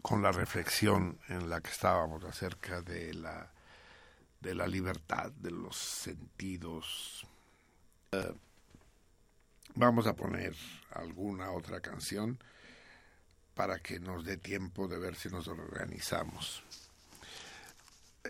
con 0.00 0.22
la 0.22 0.32
reflexión 0.32 1.20
en 1.28 1.50
la 1.50 1.60
que 1.60 1.68
estábamos 1.68 2.24
acerca 2.24 2.80
de 2.80 3.12
la 3.12 3.52
de 4.40 4.54
la 4.54 4.66
libertad 4.66 5.30
de 5.32 5.50
los 5.50 5.76
sentidos 5.76 7.26
eh, 8.12 8.32
vamos 9.74 10.06
a 10.06 10.16
poner 10.16 10.56
alguna 10.92 11.50
otra 11.50 11.82
canción 11.82 12.38
para 13.58 13.80
que 13.80 13.98
nos 13.98 14.24
dé 14.24 14.36
tiempo 14.36 14.86
de 14.86 14.98
ver 14.98 15.16
si 15.16 15.28
nos 15.30 15.48
organizamos. 15.48 16.62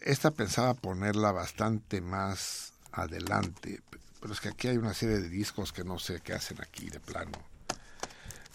Esta 0.00 0.30
pensaba 0.30 0.72
ponerla 0.72 1.32
bastante 1.32 2.00
más 2.00 2.72
adelante, 2.92 3.82
pero 4.22 4.32
es 4.32 4.40
que 4.40 4.48
aquí 4.48 4.68
hay 4.68 4.78
una 4.78 4.94
serie 4.94 5.18
de 5.18 5.28
discos 5.28 5.74
que 5.74 5.84
no 5.84 5.98
sé 5.98 6.22
qué 6.22 6.32
hacen 6.32 6.62
aquí 6.62 6.88
de 6.88 6.98
plano. 6.98 7.38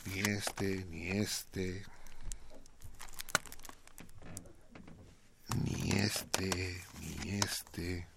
Ni 0.06 0.22
este, 0.22 0.84
ni 0.86 1.12
este. 1.12 1.86
Ni 5.64 5.92
este, 5.92 6.84
ni 7.00 7.36
este. 7.38 8.08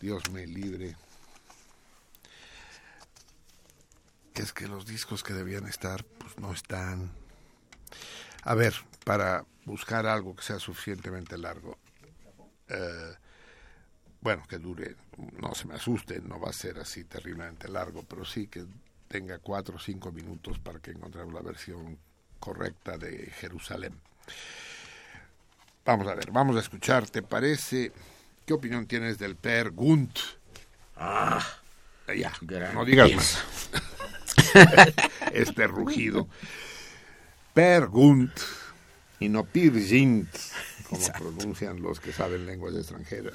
Dios 0.00 0.30
me 0.30 0.46
libre. 0.46 0.94
Es 4.34 4.52
que 4.52 4.68
los 4.68 4.86
discos 4.86 5.24
que 5.24 5.34
debían 5.34 5.66
estar, 5.66 6.04
pues 6.04 6.38
no 6.38 6.52
están. 6.52 7.21
A 8.42 8.54
ver, 8.54 8.74
para 9.04 9.44
buscar 9.64 10.06
algo 10.06 10.34
que 10.34 10.42
sea 10.42 10.58
suficientemente 10.58 11.38
largo. 11.38 11.78
Eh, 12.68 13.14
bueno, 14.20 14.44
que 14.48 14.58
dure, 14.58 14.96
no 15.40 15.54
se 15.54 15.66
me 15.66 15.74
asuste, 15.74 16.20
no 16.20 16.40
va 16.40 16.50
a 16.50 16.52
ser 16.52 16.78
así 16.78 17.04
terriblemente 17.04 17.68
largo, 17.68 18.04
pero 18.08 18.24
sí 18.24 18.46
que 18.46 18.64
tenga 19.08 19.38
cuatro 19.38 19.76
o 19.76 19.80
cinco 19.80 20.12
minutos 20.12 20.58
para 20.58 20.78
que 20.78 20.92
encontremos 20.92 21.34
la 21.34 21.42
versión 21.42 21.98
correcta 22.38 22.96
de 22.98 23.30
Jerusalén. 23.40 24.00
Vamos 25.84 26.06
a 26.06 26.14
ver, 26.14 26.30
vamos 26.30 26.56
a 26.56 26.60
escuchar, 26.60 27.08
¿te 27.08 27.22
parece? 27.22 27.92
¿Qué 28.46 28.52
opinión 28.52 28.86
tienes 28.86 29.18
del 29.18 29.36
Per 29.36 29.70
Gunt? 29.70 30.16
Ah, 30.96 31.44
ya, 32.16 32.32
no 32.72 32.84
digas 32.84 33.12
más. 33.12 33.44
este 35.32 35.66
rugido. 35.66 36.28
Per 37.54 37.86
Gunt 37.86 38.32
y 39.20 39.28
no 39.28 39.44
Pir 39.44 39.72
como 40.88 41.06
pronuncian 41.12 41.80
los 41.80 42.00
que 42.00 42.12
saben 42.12 42.46
lenguas 42.46 42.74
extranjeras 42.74 43.34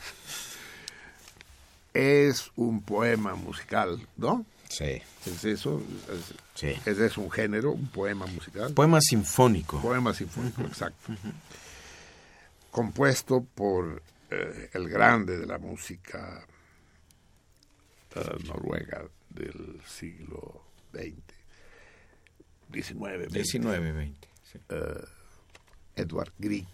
es 1.97 2.51
un 2.55 2.81
poema 2.81 3.33
musical, 3.35 3.99
¿no? 4.17 4.45
Sí. 4.69 5.01
¿Es 5.25 5.43
eso? 5.45 5.81
Es, 6.11 6.33
sí. 6.53 6.79
¿Ese 6.85 7.07
es 7.07 7.17
un 7.17 7.31
género, 7.31 7.71
un 7.71 7.87
poema 7.87 8.27
musical? 8.27 8.73
Poema 8.73 9.01
sinfónico. 9.01 9.81
Poema 9.81 10.13
sinfónico, 10.13 10.61
exacto. 10.61 11.13
Compuesto 12.69 13.43
por 13.43 14.03
eh, 14.29 14.69
el 14.73 14.89
grande 14.89 15.39
de 15.39 15.47
la 15.47 15.57
música 15.57 16.45
uh, 18.15 18.47
noruega 18.47 19.05
del 19.29 19.81
siglo 19.87 20.65
XX. 20.93 21.36
19, 22.69 23.17
20. 23.17 23.33
19, 23.33 23.91
20. 23.91 24.27
Sí. 24.43 24.59
Uh, 24.69 25.05
Edward 25.95 26.31
Grieg 26.37 26.67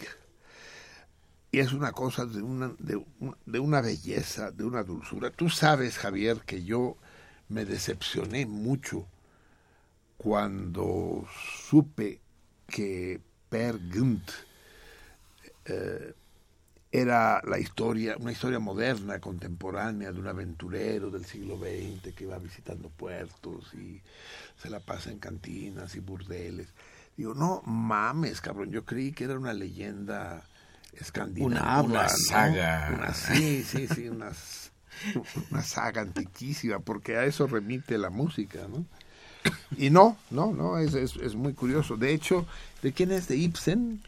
y 1.53 1.59
es 1.59 1.71
una 1.71 1.91
cosa 1.91 2.25
de 2.25 2.41
una, 2.41 2.73
de, 2.79 2.99
de, 3.45 3.59
una 3.59 3.79
belleza, 3.79 4.49
de 4.49 4.63
una 4.63 4.83
dulzura. 4.83 5.29
Tú 5.29 5.51
sabes, 5.51 5.99
Javier, 5.99 6.41
que 6.47 6.63
yo 6.63 6.97
me 7.47 7.63
decepcioné 7.63 8.47
mucho 8.47 9.05
cuando 10.17 11.27
supe 11.69 12.21
que 12.65 13.21
Per 13.49 13.77
Gunt 13.87 14.31
eh, 15.65 16.15
era 16.95 17.41
la 17.43 17.57
historia, 17.57 18.15
una 18.19 18.31
historia 18.31 18.59
moderna, 18.59 19.19
contemporánea, 19.19 20.11
de 20.11 20.19
un 20.19 20.27
aventurero 20.27 21.09
del 21.09 21.25
siglo 21.25 21.57
XX 21.57 22.13
que 22.13 22.27
va 22.27 22.37
visitando 22.37 22.87
puertos 22.89 23.73
y 23.73 23.99
se 24.61 24.69
la 24.69 24.79
pasa 24.79 25.09
en 25.09 25.17
cantinas 25.17 25.95
y 25.95 26.01
burdeles. 26.01 26.67
Digo, 27.17 27.33
no 27.33 27.63
mames, 27.65 28.41
cabrón, 28.41 28.69
yo 28.69 28.85
creí 28.85 29.11
que 29.11 29.23
era 29.23 29.39
una 29.39 29.53
leyenda 29.53 30.43
escandinava. 30.93 31.81
Una, 31.81 32.09
saga. 32.09 32.91
Una, 32.93 33.11
sí, 33.15 33.63
sí, 33.63 33.87
sí, 33.87 34.07
una, 34.07 34.31
una 35.49 35.63
saga 35.63 36.01
antiquísima, 36.01 36.77
porque 36.77 37.17
a 37.17 37.25
eso 37.25 37.47
remite 37.47 37.97
la 37.97 38.11
música, 38.11 38.67
¿no? 38.69 38.85
Y 39.77 39.89
no, 39.89 40.15
no, 40.29 40.53
no, 40.53 40.77
es, 40.77 40.93
es, 40.93 41.15
es 41.15 41.33
muy 41.33 41.53
curioso. 41.53 41.97
De 41.97 42.13
hecho, 42.13 42.45
¿de 42.83 42.93
quién 42.93 43.11
es? 43.11 43.27
¿De 43.27 43.35
Ibsen? 43.35 44.03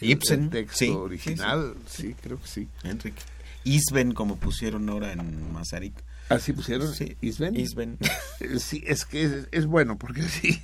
Ibsen. 0.00 0.44
El 0.44 0.50
texto 0.50 0.76
sí, 0.78 0.90
original, 0.90 1.74
sí, 1.86 2.02
sí, 2.02 2.16
creo 2.20 2.40
que 2.40 2.48
sí. 2.48 2.68
Enrique. 2.84 3.22
Isben, 3.64 4.12
como 4.12 4.36
pusieron 4.36 4.88
ahora 4.88 5.12
en 5.12 5.52
Masaryk. 5.52 5.94
¿Así 6.28 6.52
pusieron? 6.52 6.94
Sí. 6.94 7.16
¿Isben? 7.20 7.56
Isben. 7.56 7.98
Sí, 8.58 8.82
es 8.86 9.04
que 9.04 9.24
es, 9.24 9.48
es 9.50 9.66
bueno, 9.66 9.98
porque 9.98 10.22
sí, 10.22 10.62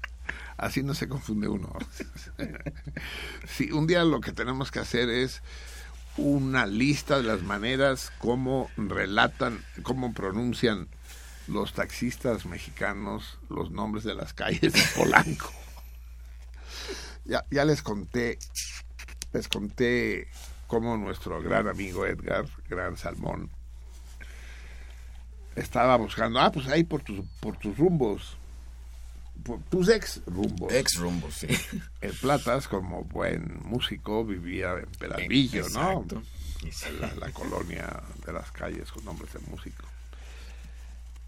así 0.56 0.82
no 0.82 0.94
se 0.94 1.08
confunde 1.08 1.48
uno. 1.48 1.72
sí, 3.46 3.70
un 3.70 3.86
día 3.86 4.04
lo 4.04 4.20
que 4.20 4.32
tenemos 4.32 4.70
que 4.70 4.80
hacer 4.80 5.08
es 5.08 5.42
una 6.16 6.66
lista 6.66 7.18
de 7.18 7.22
las 7.22 7.42
maneras 7.42 8.12
como 8.18 8.70
relatan, 8.76 9.62
cómo 9.82 10.12
pronuncian 10.12 10.88
los 11.46 11.72
taxistas 11.74 12.46
mexicanos 12.46 13.38
los 13.48 13.70
nombres 13.70 14.04
de 14.04 14.14
las 14.14 14.32
calles 14.32 14.72
de 14.72 14.82
Polanco. 14.96 15.52
Ya, 17.24 17.44
ya 17.50 17.64
les 17.64 17.82
conté, 17.82 18.38
les 19.32 19.48
conté 19.48 20.28
cómo 20.66 20.96
nuestro 20.96 21.42
gran 21.42 21.68
amigo 21.68 22.06
Edgar, 22.06 22.46
gran 22.68 22.96
salmón, 22.96 23.50
estaba 25.56 25.96
buscando, 25.96 26.40
ah, 26.40 26.50
pues 26.50 26.66
ahí 26.68 26.84
por 26.84 27.02
tus, 27.02 27.24
por 27.40 27.56
tus 27.56 27.76
rumbos, 27.76 28.36
por 29.44 29.60
tus 29.64 29.88
ex 29.88 30.22
rumbos. 30.26 30.72
Ex 30.72 30.96
rumbos, 30.96 31.34
sí. 31.34 31.48
El 32.00 32.12
Platas, 32.12 32.68
como 32.68 33.04
buen 33.04 33.60
músico, 33.64 34.24
vivía 34.24 34.72
en 34.72 34.90
Peralvillo, 34.98 35.68
¿no? 35.70 36.06
La, 37.00 37.14
la, 37.16 37.32
colonia 37.32 38.02
de 38.24 38.32
las 38.32 38.52
calles 38.52 38.90
con 38.92 39.04
nombres 39.04 39.32
de 39.32 39.40
músico. 39.40 39.84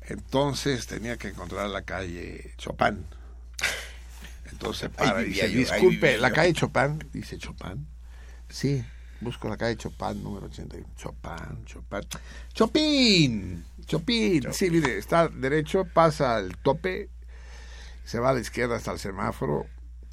Entonces 0.03 0.87
tenía 0.87 1.17
que 1.17 1.29
encontrar 1.29 1.69
la 1.69 1.83
calle 1.83 2.55
Chopin. 2.57 3.05
Entonces 4.55 4.81
se 4.83 4.89
para 4.89 5.23
y 5.23 5.31
dice, 5.31 5.51
yo, 5.51 5.59
disculpe, 5.59 6.17
la 6.17 6.31
calle 6.31 6.53
Chopin, 6.53 6.99
dice 7.13 7.37
Chopin. 7.39 7.87
Sí, 8.49 8.85
busco 9.21 9.49
la 9.49 9.57
calle 9.57 9.77
Chopin, 9.77 10.23
número 10.23 10.47
81. 10.47 10.87
Chopin, 10.97 11.65
Chopin. 11.65 12.01
Chopin, 12.53 13.65
Chopin. 13.85 14.43
Chopin. 14.43 14.53
Sí, 14.53 14.71
mire, 14.71 14.97
está 14.97 15.27
derecho, 15.27 15.85
pasa 15.93 16.39
el 16.39 16.57
tope, 16.59 17.11
se 18.05 18.21
va 18.21 18.31
a 18.31 18.35
la 18.35 18.41
izquierda 18.41 18.77
hasta 18.77 18.93
el 18.93 19.01
semáforo 19.01 19.67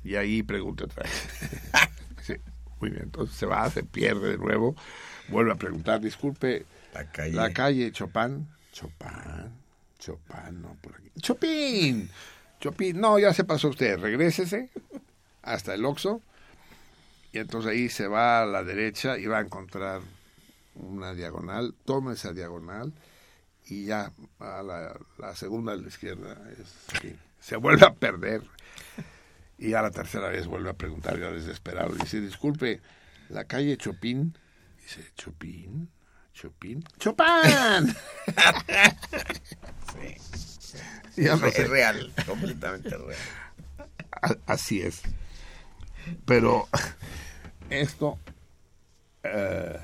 y 0.04 0.16
ahí 0.16 0.42
pregunta 0.42 0.86
otra 0.86 1.04
vez. 1.04 1.28
sí, 2.24 2.34
muy 2.80 2.90
bien, 2.90 3.04
entonces 3.04 3.36
se 3.36 3.46
va, 3.46 3.70
se 3.70 3.84
pierde 3.84 4.32
de 4.32 4.38
nuevo, 4.40 4.76
vuelve 5.30 5.52
a 5.52 5.56
preguntar, 5.56 6.02
disculpe, 6.02 6.66
la 6.96 7.12
calle, 7.12 7.34
la 7.36 7.54
calle 7.54 7.92
Chopin, 7.92 8.48
Chopin, 8.72 9.54
Chopin, 10.00 10.62
no, 10.64 10.76
por 10.82 10.96
aquí. 10.96 11.12
Chopin, 11.22 12.10
Chopin, 12.62 13.02
no, 13.02 13.18
ya 13.20 13.34
se 13.34 13.44
pasó 13.44 13.70
usted, 13.70 14.00
regrésese 14.00 14.70
hasta 15.42 15.74
el 15.74 15.84
Oxxo. 15.84 16.22
Y 17.34 17.40
entonces 17.40 17.72
ahí 17.72 17.90
se 17.90 18.08
va 18.08 18.44
a 18.44 18.46
la 18.46 18.64
derecha 18.64 19.18
y 19.18 19.26
va 19.26 19.40
a 19.40 19.42
encontrar 19.42 20.02
una 20.76 21.14
diagonal, 21.14 21.74
toma 21.86 22.14
esa 22.14 22.34
diagonal 22.34 22.94
y 23.66 23.86
ya 23.86 24.12
a 24.40 24.62
la, 24.62 24.98
la 25.18 25.36
segunda 25.36 25.72
de 25.76 25.82
la 25.82 25.88
izquierda. 25.88 26.38
Es 26.52 26.96
aquí. 26.96 27.16
se 27.40 27.56
vuelve 27.56 27.86
a 27.86 27.94
perder. 27.94 28.44
Y 29.58 29.74
a 29.74 29.82
la 29.82 29.92
tercera 29.92 30.30
vez 30.30 30.48
vuelve 30.48 30.70
a 30.70 30.74
preguntar 30.74 31.20
ya 31.20 31.32
desesperado. 31.32 31.94
Dice 31.96 32.20
disculpe 32.22 32.82
la 33.30 33.46
calle 33.46 33.78
Chopin 33.78 34.38
dice 34.82 35.12
Chopin 35.16 35.90
Chopin 36.34 36.84
Chopin 37.00 37.96
sí. 39.94 40.51
ya 41.16 41.36
no 41.36 41.50
sé. 41.50 41.62
es 41.62 41.70
real 41.70 42.12
completamente 42.26 42.90
real 42.90 44.40
así 44.46 44.82
es 44.82 45.02
pero 46.26 46.68
esto 47.70 48.18
uh, 49.24 49.78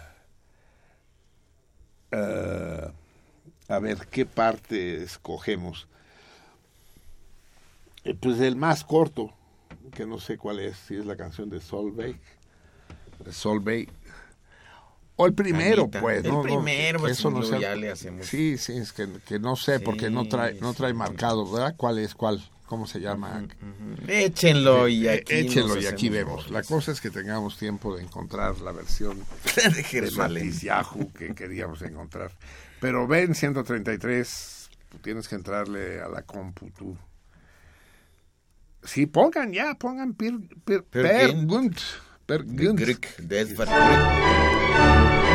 uh, 2.16 2.92
a 3.70 3.80
ver 3.80 4.08
qué 4.10 4.26
parte 4.26 5.04
escogemos 5.04 5.88
pues 8.14 8.40
el 8.40 8.56
más 8.56 8.84
corto, 8.84 9.34
que 9.94 10.06
no 10.06 10.20
sé 10.20 10.38
cuál 10.38 10.60
es, 10.60 10.78
si 10.78 10.96
es 10.96 11.06
la 11.06 11.16
canción 11.16 11.50
de 11.50 11.60
Solveig. 11.60 12.20
Solveig. 13.32 13.90
O 15.18 15.26
el 15.26 15.34
primero, 15.34 15.84
Anita. 15.84 16.00
pues. 16.00 16.24
El 16.24 16.32
no, 16.32 16.38
no, 16.38 16.42
primero, 16.44 17.00
pues, 17.00 17.18
eso 17.20 17.30
no 17.32 17.44
sea- 17.44 17.60
ya 17.60 17.76
le 17.76 17.92
hacemos. 17.92 18.26
Sí, 18.28 18.58
sí, 18.58 18.74
es 18.78 18.94
que, 18.94 19.08
que 19.28 19.40
no 19.40 19.56
sé, 19.56 19.80
porque 19.80 20.10
no 20.10 20.28
trae, 20.28 20.54
no 20.62 20.74
trae 20.74 20.92
sí. 20.92 20.98
marcado, 20.98 21.52
¿verdad? 21.52 21.74
¿Cuál 21.76 21.98
es 22.00 22.14
cuál? 22.16 22.42
¿Cómo 22.68 22.86
se 22.86 23.00
llama? 23.00 23.48
Échenlo 24.08 24.88
y 24.90 25.08
Eh, 25.08 25.12
aquí. 25.22 25.34
Échenlo 25.36 25.80
y 25.80 25.86
aquí 25.88 26.10
vemos. 26.10 26.46
La 26.48 26.52
bolas. 26.52 26.68
cosa 26.68 26.92
es 26.92 27.00
que 27.02 27.10
tengamos 27.10 27.58
tiempo 27.58 27.96
de 27.96 28.04
encontrar 28.04 28.60
la 28.60 28.72
versión 28.74 29.18
de 29.56 29.70
de 29.70 29.84
Jerusalén. 29.84 30.46
Matis 30.48 30.62
Yahoo 30.64 31.12
que 31.14 31.34
queríamos 31.34 31.82
encontrar. 31.82 32.32
Pero 32.82 33.08
ven 33.08 33.34
133, 33.36 34.70
tienes 35.02 35.28
que 35.30 35.36
entrarle 35.36 36.02
a 36.02 36.10
la 36.10 36.22
compu 36.24 36.70
tú. 36.78 36.98
Sí, 38.84 39.06
pongan 39.06 39.52
ya, 39.54 39.74
pongan 39.76 40.14
Per, 40.14 40.34
per, 40.64 40.84
Per 40.84 41.04
per. 41.04 41.36
Per 42.28 42.44
Gynt. 42.44 42.80
Grieg, 42.80 43.08
det 43.18 43.56
var 43.56 43.66
Grieg. 43.72 45.27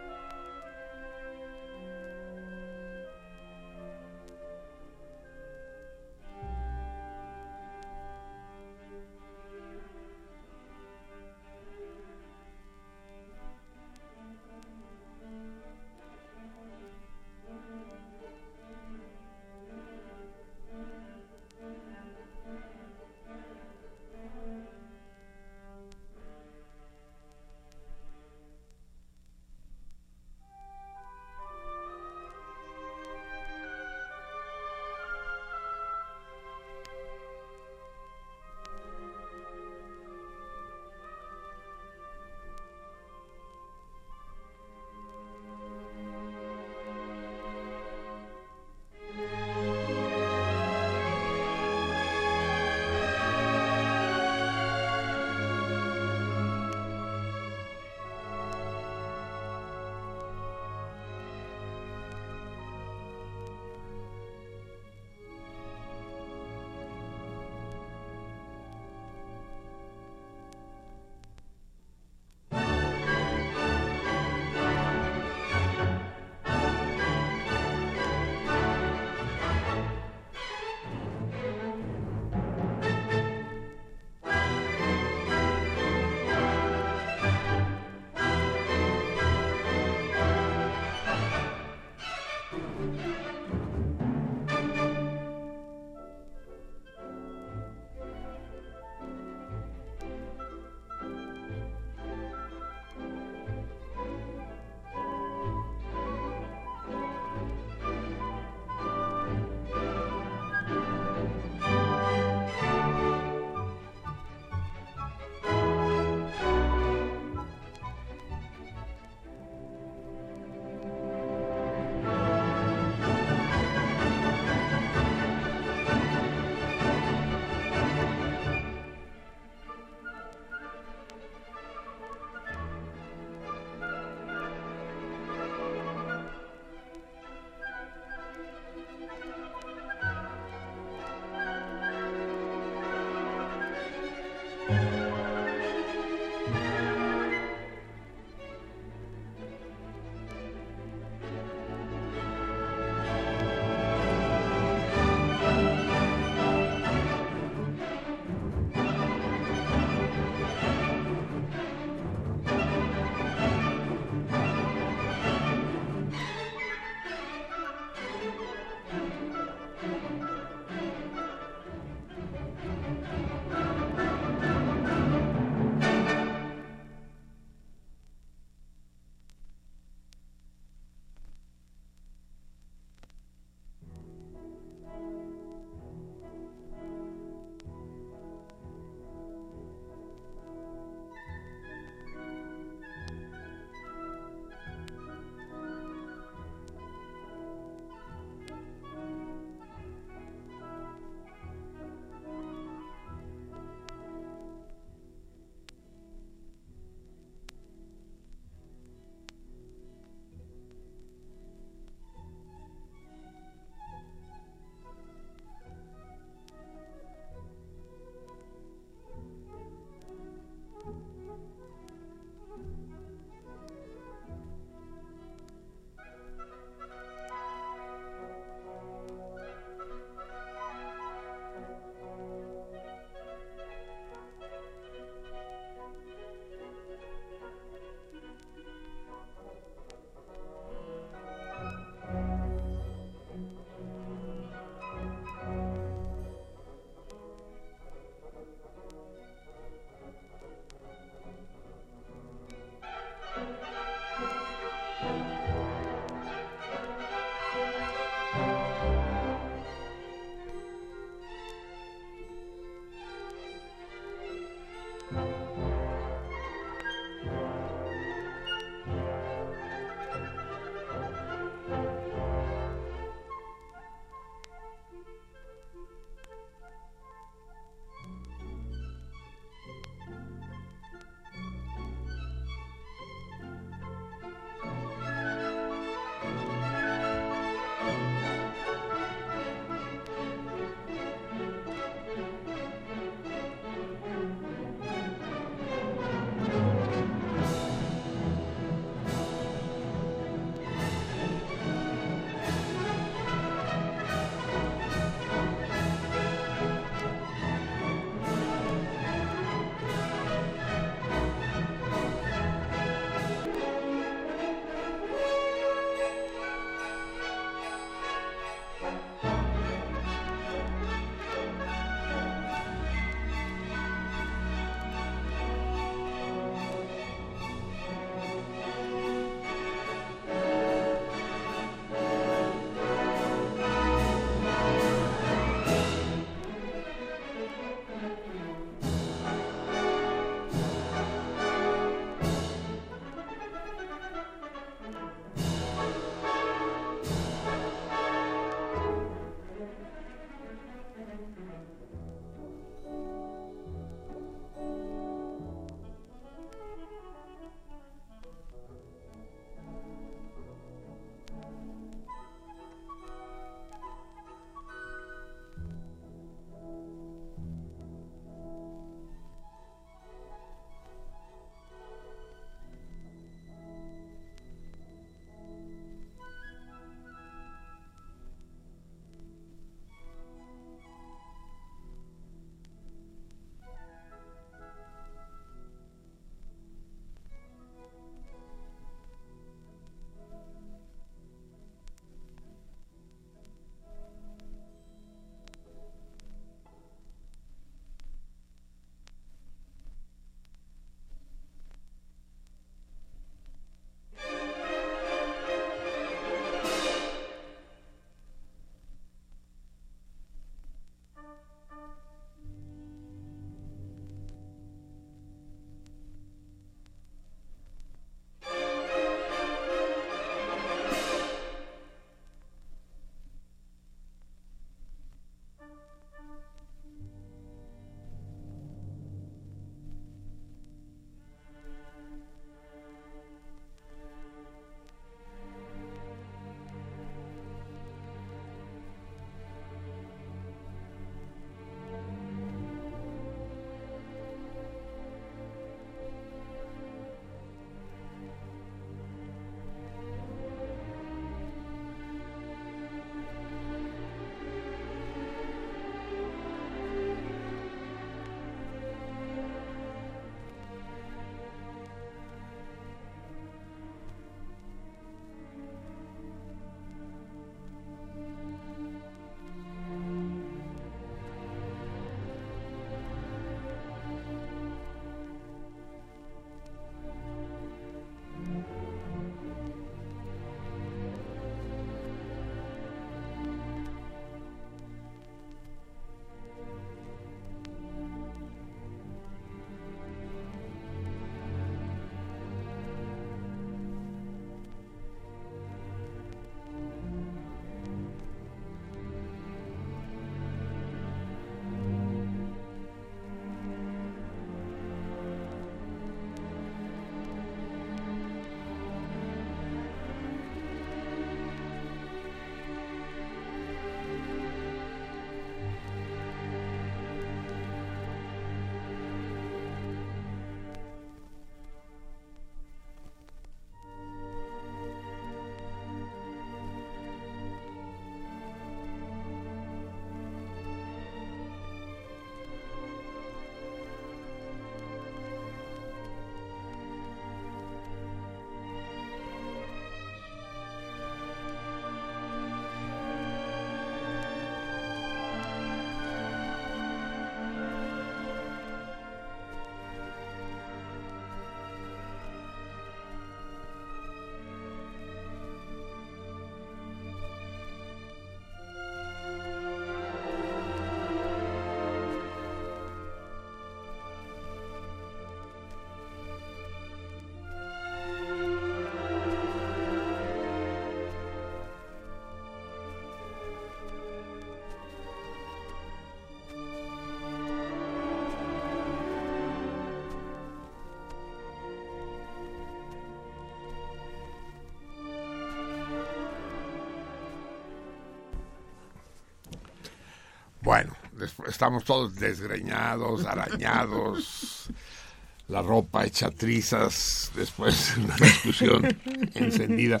Estamos 591.48 591.84
todos 591.84 592.14
desgreñados, 592.16 593.24
arañados, 593.24 594.68
la 595.48 595.62
ropa 595.62 596.04
hecha 596.04 596.30
trizas, 596.30 597.30
después 597.34 597.94
de 597.96 598.04
una 598.04 598.16
discusión 598.16 598.98
encendida. 599.34 600.00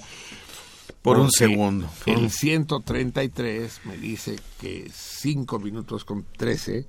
Por 1.02 1.18
un 1.18 1.30
segundo. 1.30 1.88
El 2.04 2.30
133 2.30 3.80
me 3.84 3.96
dice 3.96 4.36
que 4.60 4.90
5 4.92 5.60
minutos 5.60 6.04
con 6.04 6.24
13 6.36 6.84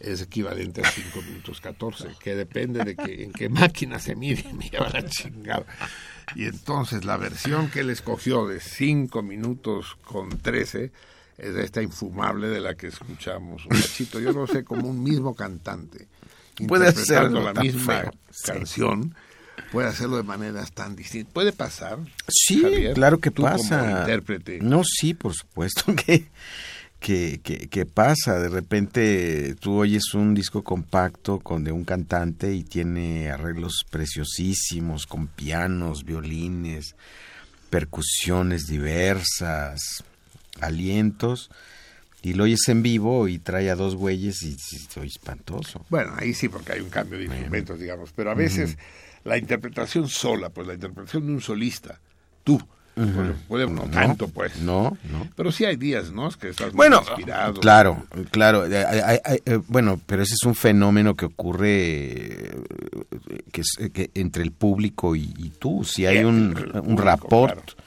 es 0.00 0.22
equivalente 0.22 0.82
a 0.82 0.90
5 0.90 1.22
minutos 1.22 1.60
14, 1.60 2.08
que 2.20 2.34
depende 2.34 2.84
de 2.84 2.94
que, 2.94 3.24
en 3.24 3.32
qué 3.32 3.48
máquina 3.48 3.98
se 3.98 4.14
mide, 4.14 4.52
me 4.52 4.68
lleva 4.68 4.90
la 4.90 5.08
chingada. 5.08 5.64
Y 6.34 6.44
entonces 6.44 7.04
la 7.04 7.16
versión 7.16 7.70
que 7.70 7.80
él 7.80 7.90
escogió 7.90 8.46
de 8.46 8.60
5 8.60 9.22
minutos 9.22 9.96
con 10.04 10.38
13 10.38 10.92
es 11.38 11.54
esta 11.56 11.80
infumable 11.80 12.48
de 12.48 12.60
la 12.60 12.74
que 12.74 12.88
escuchamos 12.88 13.64
un 13.64 13.70
cachito. 13.70 14.20
Yo 14.20 14.32
no 14.32 14.46
sé, 14.46 14.64
como 14.64 14.88
un 14.88 15.02
mismo 15.02 15.34
cantante 15.34 16.08
puede 16.66 16.88
interpretando 16.88 17.40
la 17.40 17.54
misma 17.54 18.10
canción 18.44 19.14
puede 19.70 19.88
hacerlo 19.88 20.16
de 20.16 20.22
maneras 20.22 20.72
tan 20.72 20.96
distintas. 20.96 21.32
¿Puede 21.32 21.52
pasar? 21.52 21.98
Sí, 22.28 22.62
claro 22.94 23.18
que 23.18 23.30
pasa. 23.30 23.80
Como 23.80 23.98
intérprete. 24.00 24.58
No, 24.60 24.82
sí, 24.84 25.14
por 25.14 25.34
supuesto 25.34 25.84
que, 26.06 26.28
que, 27.00 27.68
que, 27.68 27.86
pasa. 27.86 28.38
De 28.38 28.48
repente 28.48 29.54
tú 29.60 29.78
oyes 29.78 30.14
un 30.14 30.34
disco 30.34 30.62
compacto 30.62 31.38
con 31.40 31.64
de 31.64 31.72
un 31.72 31.84
cantante 31.84 32.52
y 32.54 32.64
tiene 32.64 33.30
arreglos 33.30 33.84
preciosísimos 33.90 35.06
con 35.06 35.26
pianos, 35.26 36.04
violines, 36.04 36.94
percusiones 37.70 38.66
diversas, 38.66 40.02
alientos 40.60 41.50
y 42.22 42.34
lo 42.34 42.44
oyes 42.44 42.68
en 42.68 42.82
vivo 42.82 43.28
y 43.28 43.38
trae 43.38 43.70
a 43.70 43.76
dos 43.76 43.94
güeyes 43.94 44.42
y, 44.42 44.56
soy 44.58 45.06
espantoso. 45.06 45.84
Bueno, 45.88 46.14
ahí 46.16 46.34
sí, 46.34 46.48
porque 46.48 46.72
hay 46.72 46.80
un 46.80 46.90
cambio 46.90 47.18
de 47.18 47.26
instrumentos, 47.26 47.78
digamos, 47.78 48.12
pero 48.14 48.30
a 48.30 48.34
veces 48.34 48.76
la 49.24 49.38
interpretación 49.38 50.08
sola, 50.08 50.50
pues 50.50 50.66
la 50.66 50.74
interpretación 50.74 51.26
de 51.26 51.32
un 51.32 51.40
solista, 51.40 52.00
tú, 52.42 52.60
puede, 53.46 53.68
no, 53.68 53.82
tanto, 53.82 54.28
pues. 54.28 54.58
No, 54.60 54.96
no. 55.10 55.28
Pero 55.36 55.52
sí 55.52 55.64
hay 55.64 55.76
días, 55.76 56.10
¿no? 56.10 56.28
Que 56.30 56.48
estás 56.48 56.72
bueno, 56.72 57.02
inspirado. 57.06 57.60
Claro, 57.60 58.04
claro. 58.30 58.66
Eh, 58.66 59.60
bueno, 59.68 60.00
pero 60.04 60.22
ese 60.22 60.34
es 60.34 60.42
un 60.44 60.56
fenómeno 60.56 61.14
que 61.14 61.26
ocurre 61.26 61.80
eh, 61.80 62.62
que, 63.52 63.62
que 63.90 64.10
entre 64.14 64.42
el 64.42 64.50
público 64.50 65.14
y, 65.14 65.52
tú. 65.60 65.84
Si 65.84 66.06
hay 66.06 66.24
un, 66.24 66.56
un 66.84 66.96
rapport 66.96 67.77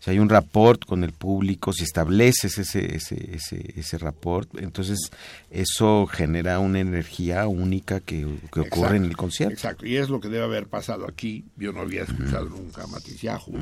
si 0.00 0.10
hay 0.10 0.18
un 0.18 0.30
rapport 0.30 0.84
con 0.86 1.04
el 1.04 1.12
público, 1.12 1.74
si 1.74 1.84
estableces 1.84 2.56
ese, 2.56 2.96
ese, 2.96 3.34
ese, 3.34 3.74
ese 3.76 3.98
rapport, 3.98 4.48
entonces 4.58 4.98
eso 5.50 6.06
genera 6.06 6.58
una 6.58 6.80
energía 6.80 7.46
única 7.46 8.00
que, 8.00 8.24
ocurre 8.50 8.96
en 8.96 9.04
el 9.04 9.16
concierto. 9.16 9.52
Exacto, 9.52 9.86
y 9.86 9.98
es 9.98 10.08
lo 10.08 10.18
que 10.18 10.28
debe 10.28 10.44
haber 10.44 10.66
pasado 10.68 11.06
aquí. 11.06 11.44
Yo 11.56 11.72
no 11.72 11.80
había 11.80 12.04
escuchado 12.04 12.48
nunca 12.48 12.84
a 12.84 12.86
Matisyahu, 12.86 13.52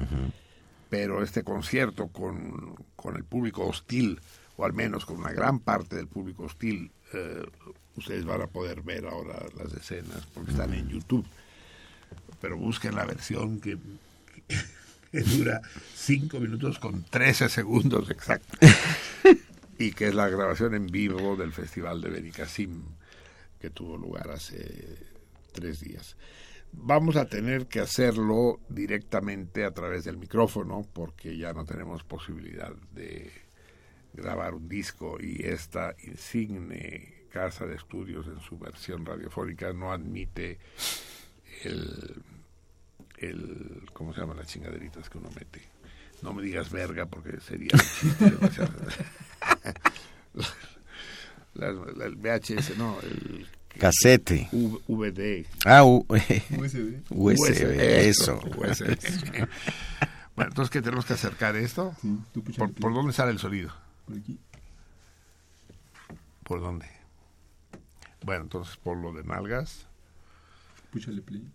pero 0.89 1.25
este 1.25 1.43
concierto 1.43 2.07
con, 2.07 2.77
con, 2.95 3.17
el 3.17 3.25
público 3.25 3.67
hostil, 3.67 4.21
o 4.57 4.65
al 4.65 4.73
menos 4.73 5.05
con 5.05 5.17
una 5.17 5.33
gran 5.33 5.59
parte 5.59 5.97
del 5.97 6.07
público 6.07 6.45
hostil, 6.45 6.93
eh, 7.15 7.45
ustedes 7.97 8.25
van 8.25 8.43
a 8.43 8.47
poder 8.47 8.83
ver 8.83 9.07
ahora 9.07 9.45
las 9.57 9.73
escenas 9.73 10.25
porque 10.33 10.53
están 10.53 10.73
en 10.73 10.89
YouTube. 10.89 11.27
Pero 12.41 12.57
busquen 12.57 12.95
la 12.95 13.05
versión 13.05 13.61
que 13.61 13.77
que 14.49 14.57
dura 15.13 15.61
5 15.95 16.41
minutos 16.41 16.79
con 16.79 17.05
13 17.05 17.49
segundos 17.49 18.11
exacto. 18.11 18.59
y 19.79 19.93
que 19.93 20.09
es 20.09 20.15
la 20.15 20.29
grabación 20.29 20.75
en 20.75 20.87
vivo 20.87 21.37
del 21.37 21.53
Festival 21.53 22.01
de 22.01 22.11
Benicassim, 22.11 22.83
que 23.61 23.71
tuvo 23.71 23.97
lugar 23.97 24.31
hace 24.31 24.99
tres 25.53 25.81
días. 25.81 26.17
Vamos 26.73 27.17
a 27.17 27.27
tener 27.27 27.67
que 27.67 27.81
hacerlo 27.81 28.61
directamente 28.69 29.65
a 29.65 29.71
través 29.73 30.05
del 30.05 30.19
micrófono, 30.19 30.87
porque 30.93 31.37
ya 31.37 31.53
no 31.53 31.65
tenemos 31.65 32.05
posibilidad 32.05 32.73
de 32.93 33.33
grabar 34.13 34.55
un 34.55 34.69
disco 34.69 35.19
y 35.21 35.45
esta 35.45 35.95
insigne 36.05 37.19
casa 37.31 37.67
de 37.67 37.77
estudios 37.77 38.27
en 38.27 38.41
su 38.41 38.59
versión 38.59 39.05
radiofónica 39.05 39.73
no 39.73 39.93
admite 39.93 40.59
el 41.63 42.23
el 43.21 43.89
¿cómo 43.93 44.15
se 44.15 44.21
llama 44.21 44.35
las 44.35 44.47
chingaderitas 44.47 45.09
que 45.09 45.19
uno 45.19 45.31
mete? 45.35 45.63
No 46.23 46.33
me 46.33 46.43
digas 46.43 46.71
verga 46.71 47.07
porque 47.07 47.41
sería 47.41 47.71
el 51.55 52.17
VHS, 52.17 52.77
no, 52.77 52.99
el 53.03 53.47
casete. 53.79 54.49
VD. 54.53 55.47
Ah, 55.65 55.85
USB. 55.85 57.03
USB, 57.11 57.81
eso. 57.81 58.41
bueno, 60.37 60.51
entonces, 60.51 60.71
¿qué 60.71 60.83
tenemos 60.83 61.05
que 61.07 61.13
acercar 61.15 61.55
esto? 61.57 61.95
¿Por, 62.57 62.73
¿Por, 62.73 62.95
dónde 62.95 63.13
sale 63.13 63.31
el 63.33 63.39
sonido? 63.39 63.73
Por 64.07 64.17
aquí. 64.17 64.39
¿Por 66.43 66.61
dónde? 66.61 66.87
Bueno, 68.25 68.43
entonces 68.43 68.77
por 68.77 68.97
lo 68.97 69.13
de 69.13 69.23
nalgas. 69.23 69.87
Púchale 70.91 71.23
play 71.23 71.49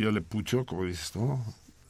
yo 0.00 0.10
le 0.10 0.20
pucho, 0.20 0.64
como 0.64 0.84
dices 0.84 1.10
tú, 1.10 1.38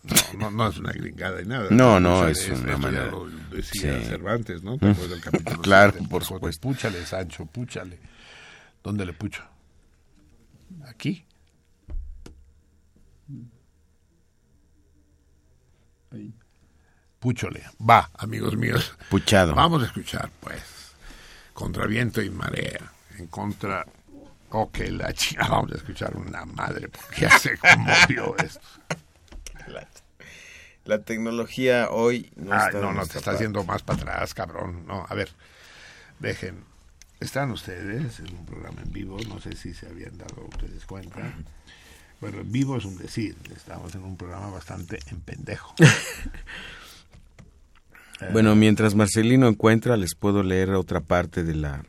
no, 0.02 0.38
no, 0.38 0.50
no 0.50 0.68
es 0.68 0.78
una 0.78 0.92
gringada 0.92 1.42
y 1.42 1.46
nada. 1.46 1.68
No, 1.70 2.00
no, 2.00 2.26
es, 2.28 2.48
una 2.48 2.78
manera. 2.78 3.11
Lo 3.11 3.28
decía 3.50 4.00
Cervantes, 4.02 4.62
¿no? 4.62 4.76
Del 4.76 5.20
capítulo 5.20 5.61
claro, 5.62 5.94
por 6.09 6.24
supuesto. 6.24 6.68
Púchale, 6.68 7.04
Sancho, 7.04 7.46
púchale. 7.46 7.98
¿Dónde 8.82 9.04
le 9.04 9.12
pucho? 9.12 9.42
Aquí. 10.86 11.24
Ahí. 16.11 16.32
Púchole. 17.18 17.64
Va, 17.78 18.11
amigos 18.14 18.56
míos. 18.56 18.96
Puchado. 19.11 19.54
Vamos 19.54 19.82
a 19.82 19.86
escuchar, 19.86 20.30
pues. 20.40 20.62
Contra 21.52 21.86
viento 21.86 22.22
y 22.22 22.30
marea. 22.30 22.92
En 23.18 23.26
contra 23.26 23.84
Ok, 24.51 24.78
la 24.90 25.12
chica, 25.12 25.46
vamos 25.49 25.72
a 25.72 25.76
escuchar 25.76 26.16
una 26.16 26.44
madre, 26.44 26.88
porque 26.88 27.22
ya 27.22 27.38
se 27.38 27.59
conmovió 27.59 28.36
esto. 28.38 28.61
La, 30.84 31.03
tecnología 31.03 31.90
hoy 31.90 32.30
no 32.36 32.57
está 32.57 32.80
No, 32.80 32.92
no, 32.94 33.07
te 33.07 33.18
está 33.18 33.32
haciendo 33.32 33.62
más 33.64 33.82
para 33.82 33.99
atrás, 33.99 34.32
cabrón. 34.32 34.86
No, 34.86 35.05
a 35.07 35.14
ver, 35.14 35.28
dejen. 36.18 36.64
Están 37.20 37.51
ustedes 37.51 38.20
en 38.20 38.34
un 38.34 38.46
programa 38.46 38.80
en 38.80 38.92
vivo, 38.92 39.18
no 39.28 39.38
sé 39.40 39.55
si 39.55 39.74
se 39.74 39.86
habían 39.86 40.16
dado 40.16 40.46
ustedes 40.49 40.86
cuenta. 40.86 41.20
Bueno, 42.20 42.40
en 42.40 42.51
vivo 42.51 42.78
es 42.78 42.84
un 42.84 42.96
decir, 42.96 43.36
estamos 43.55 43.94
en 43.94 44.03
un 44.03 44.16
programa 44.16 44.49
bastante 44.49 44.99
en 45.11 45.20
pendejo. 45.20 45.74
bueno, 48.32 48.57
mientras 48.57 48.94
Marcelino 48.94 49.46
encuentra, 49.46 49.96
les 49.96 50.14
puedo 50.14 50.42
leer 50.42 50.70
otra 50.70 51.01
parte 51.01 51.44
de 51.44 51.55
la 51.55 51.84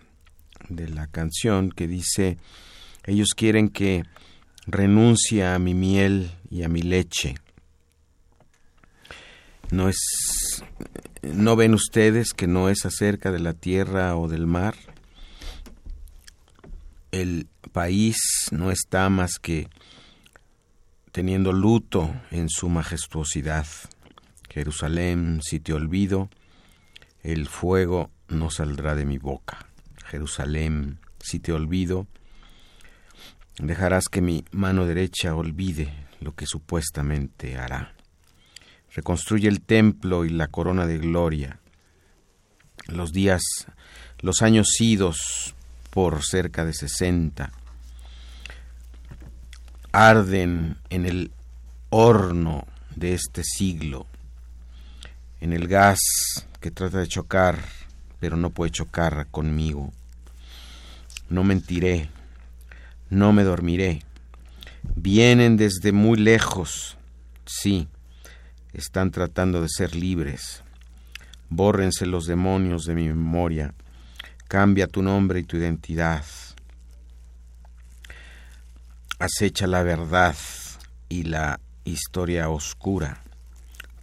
de 0.69 0.87
la 0.87 1.07
canción 1.07 1.71
que 1.71 1.87
dice, 1.87 2.37
ellos 3.05 3.29
quieren 3.35 3.69
que 3.69 4.03
renuncie 4.65 5.45
a 5.45 5.59
mi 5.59 5.73
miel 5.73 6.31
y 6.49 6.63
a 6.63 6.69
mi 6.69 6.81
leche. 6.81 7.35
No 9.71 9.89
es 9.89 10.63
no 11.21 11.55
ven 11.55 11.73
ustedes 11.73 12.33
que 12.33 12.47
no 12.47 12.69
es 12.69 12.85
acerca 12.85 13.31
de 13.31 13.39
la 13.39 13.53
tierra 13.53 14.15
o 14.15 14.27
del 14.27 14.47
mar. 14.47 14.75
El 17.11 17.47
país 17.71 18.17
no 18.51 18.71
está 18.71 19.09
más 19.09 19.33
que 19.41 19.67
teniendo 21.11 21.51
luto 21.51 22.13
en 22.31 22.49
su 22.49 22.69
majestuosidad. 22.69 23.67
Jerusalén, 24.49 25.41
si 25.43 25.59
te 25.59 25.73
olvido, 25.73 26.29
el 27.21 27.47
fuego 27.47 28.09
no 28.27 28.49
saldrá 28.49 28.95
de 28.95 29.05
mi 29.05 29.17
boca. 29.17 29.68
Jerusalén, 30.09 30.97
si 31.19 31.39
te 31.39 31.53
olvido, 31.53 32.07
dejarás 33.59 34.05
que 34.09 34.21
mi 34.21 34.43
mano 34.51 34.85
derecha 34.85 35.35
olvide 35.35 35.93
lo 36.19 36.35
que 36.35 36.47
supuestamente 36.47 37.57
hará. 37.57 37.93
Reconstruye 38.93 39.47
el 39.47 39.61
templo 39.61 40.25
y 40.25 40.29
la 40.29 40.47
corona 40.47 40.87
de 40.87 40.97
gloria. 40.97 41.59
Los 42.87 43.11
días, 43.11 43.43
los 44.21 44.41
años 44.41 44.67
idos 44.79 45.53
por 45.91 46.23
cerca 46.23 46.65
de 46.65 46.73
sesenta, 46.73 47.51
arden 49.91 50.77
en 50.89 51.05
el 51.05 51.31
horno 51.89 52.65
de 52.95 53.13
este 53.13 53.43
siglo, 53.43 54.07
en 55.39 55.53
el 55.53 55.67
gas 55.67 55.99
que 56.59 56.71
trata 56.71 56.97
de 56.97 57.07
chocar, 57.07 57.59
pero 58.19 58.37
no 58.37 58.49
puede 58.49 58.71
chocar 58.71 59.27
conmigo 59.27 59.93
no 61.29 61.43
mentiré, 61.43 62.09
no 63.09 63.33
me 63.33 63.43
dormiré. 63.43 64.03
Vienen 64.95 65.57
desde 65.57 65.91
muy 65.91 66.17
lejos, 66.17 66.97
sí, 67.45 67.87
están 68.73 69.11
tratando 69.11 69.61
de 69.61 69.69
ser 69.69 69.95
libres. 69.95 70.63
Bórrense 71.49 72.05
los 72.05 72.25
demonios 72.27 72.85
de 72.85 72.95
mi 72.95 73.07
memoria, 73.07 73.73
Cambia 74.49 74.87
tu 74.87 75.03
nombre 75.03 75.41
y 75.41 75.43
tu 75.43 75.57
identidad. 75.57 76.25
Acecha 79.19 79.67
la 79.67 79.83
verdad 79.83 80.35
y 81.07 81.21
la 81.21 81.59
historia 81.83 82.49
oscura. 82.49 83.21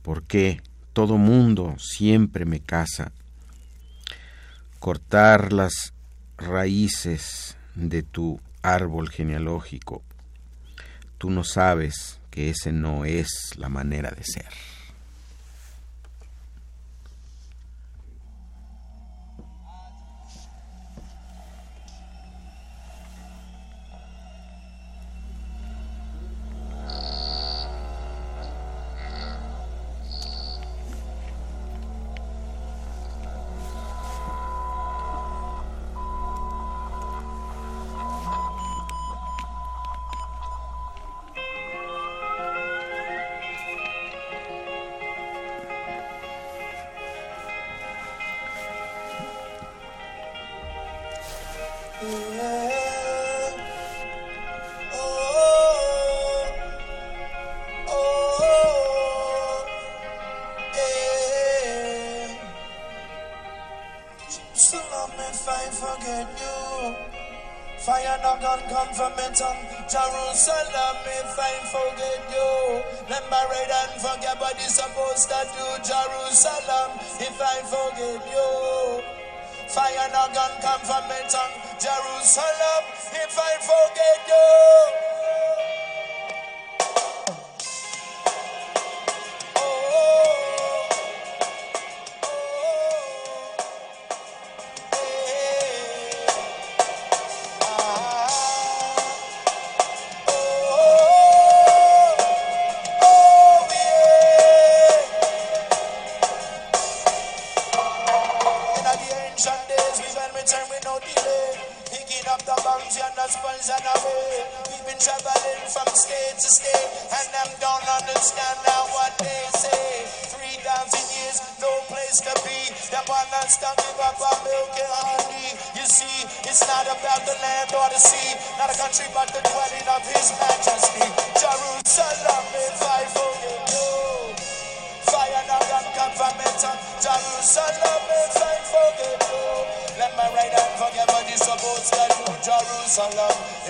¿Por 0.02 0.22
qué 0.22 0.62
todo 0.92 1.18
mundo 1.18 1.74
siempre 1.80 2.44
me 2.44 2.60
casa? 2.60 3.10
Cortar 4.78 5.52
las 5.52 5.92
raíces 6.38 7.56
de 7.74 8.02
tu 8.02 8.40
árbol 8.62 9.08
genealógico. 9.10 10.02
Tú 11.18 11.30
no 11.30 11.44
sabes 11.44 12.20
que 12.30 12.50
ese 12.50 12.72
no 12.72 13.04
es 13.04 13.54
la 13.56 13.68
manera 13.68 14.10
de 14.10 14.24
ser. 14.24 14.75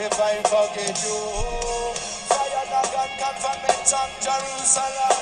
if 0.07 0.21
I 0.21 0.35
forget 0.47 0.97
you. 1.03 1.19
Fire 2.31 2.67
Dagon, 2.71 3.11
conformation, 3.19 4.09
Jerusalem. 4.23 5.19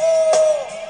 Oh. 0.00 0.81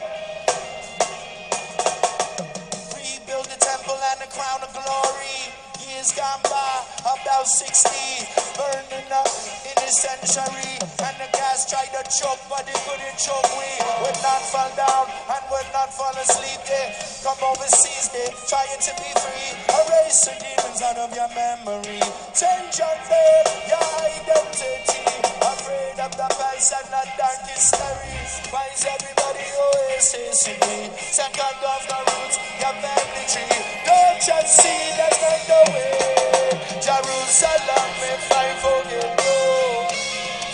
years 6.03 6.13
gone 6.19 6.43
by, 6.43 6.83
about 7.07 7.47
60, 7.47 8.27
burning 8.59 9.07
up 9.15 9.31
in 9.63 9.77
the 9.79 9.91
century. 9.91 10.75
And 10.99 11.15
the 11.23 11.29
guys 11.31 11.63
tried 11.71 11.95
to 11.95 12.03
choke, 12.11 12.43
but 12.51 12.67
they 12.67 12.75
couldn't 12.83 13.19
choke 13.19 13.47
we. 13.55 13.71
Would 14.03 14.19
not 14.23 14.43
fall 14.51 14.71
down 14.75 15.07
and 15.31 15.43
would 15.51 15.69
not 15.73 15.95
fall 15.95 16.15
asleep. 16.19 16.59
They 16.67 16.91
come 17.23 17.39
overseas, 17.47 18.11
they 18.11 18.27
trying 18.51 18.83
to 18.83 18.93
be 18.99 19.11
free. 19.15 19.51
Erase 19.71 20.27
the 20.27 20.35
demons 20.43 20.83
out 20.83 20.99
of 20.99 21.15
your 21.15 21.31
memory. 21.39 22.03
Change 22.35 22.75
your 22.83 22.97
name, 23.07 23.47
your 23.71 23.87
identity 24.03 25.42
afraid 25.63 25.99
of 26.03 26.11
the 26.19 26.29
past 26.35 26.75
and 26.75 26.89
the 26.91 27.03
dark 27.15 27.39
history. 27.47 28.19
Why 28.51 28.67
is 28.75 28.83
everybody 28.83 29.47
always 29.63 30.03
chasing 30.11 30.59
me? 30.67 30.91
Second 30.99 31.63
off 31.63 31.87
the 31.87 31.99
roots, 32.03 32.37
your 32.59 32.75
family 32.83 33.25
tree. 33.31 33.63
Don't 33.87 34.19
you 34.19 34.41
see 34.43 34.83
that's 34.99 35.23
not 35.23 35.41
the 35.47 35.61
way? 35.71 36.03
Jerusalem 36.83 37.89
may 38.03 38.19
find 38.27 38.57
forgive 38.59 39.15
you. 39.23 39.39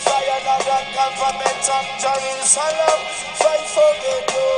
Fire 0.05 0.45
of 0.45 0.61
the 0.69 0.81
government 0.93 1.65
of 1.73 1.85
Jerusalem, 2.05 2.99
fight 3.41 3.65
forgive 3.65 4.29
you. 4.29 4.51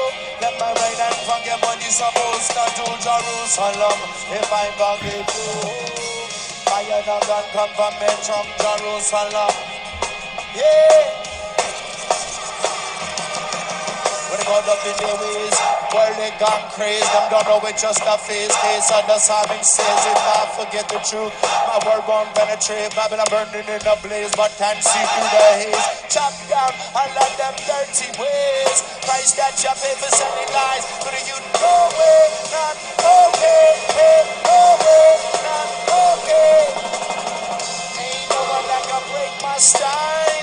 Let 0.43 0.55
my 0.59 0.71
right 0.75 0.99
hand 0.99 1.21
forget 1.31 1.63
what 1.63 1.79
you 1.79 1.95
supposed 1.95 2.51
to 2.59 2.65
do, 2.75 2.87
Jerusalem, 2.99 3.99
if 4.35 4.51
I 4.51 4.67
forget 4.75 5.31
you. 5.31 5.63
Oh. 5.63 6.27
Fire 6.67 7.07
of 7.07 7.23
the 7.23 7.41
government 7.55 8.25
of 8.35 8.47
Jerusalem 8.59 9.70
just 17.81 18.05
a 18.05 18.19
face 18.19 18.53
case 18.61 18.93
of 18.93 19.07
the 19.09 19.17
psalmist 19.17 19.65
says 19.73 20.03
if 20.05 20.21
I 20.21 20.45
forget 20.53 20.85
the 20.93 21.01
truth 21.01 21.33
my 21.65 21.81
word 21.81 22.05
won't 22.05 22.29
penetrate. 22.37 22.93
Babylon 22.93 23.25
burning 23.33 23.65
in 23.65 23.81
a 23.81 23.97
blaze 24.05 24.29
but 24.37 24.53
can't 24.61 24.77
see 24.85 25.01
through 25.01 25.31
the 25.33 25.47
haze. 25.65 25.87
Chop 26.13 26.35
down 26.53 26.77
all 26.93 27.09
of 27.09 27.33
them 27.41 27.57
dirty 27.65 28.13
ways. 28.21 28.79
Price 29.09 29.33
that 29.41 29.57
you 29.65 29.73
pay 29.81 29.97
for 29.97 30.13
selling 30.13 30.51
lies. 30.53 30.85
But 31.01 31.17
you 31.25 31.41
know 31.57 31.89
way 31.97 32.21
not 32.53 32.77
okay 33.01 33.67
hey, 33.97 34.21
no 34.45 34.61
way 34.85 35.09
not 35.41 35.69
okay. 35.89 36.61
Ain't 37.97 38.29
no 38.29 38.41
one 38.45 38.67
that 38.69 38.83
can 38.93 39.03
break 39.09 39.35
my 39.41 39.57
style 39.57 40.40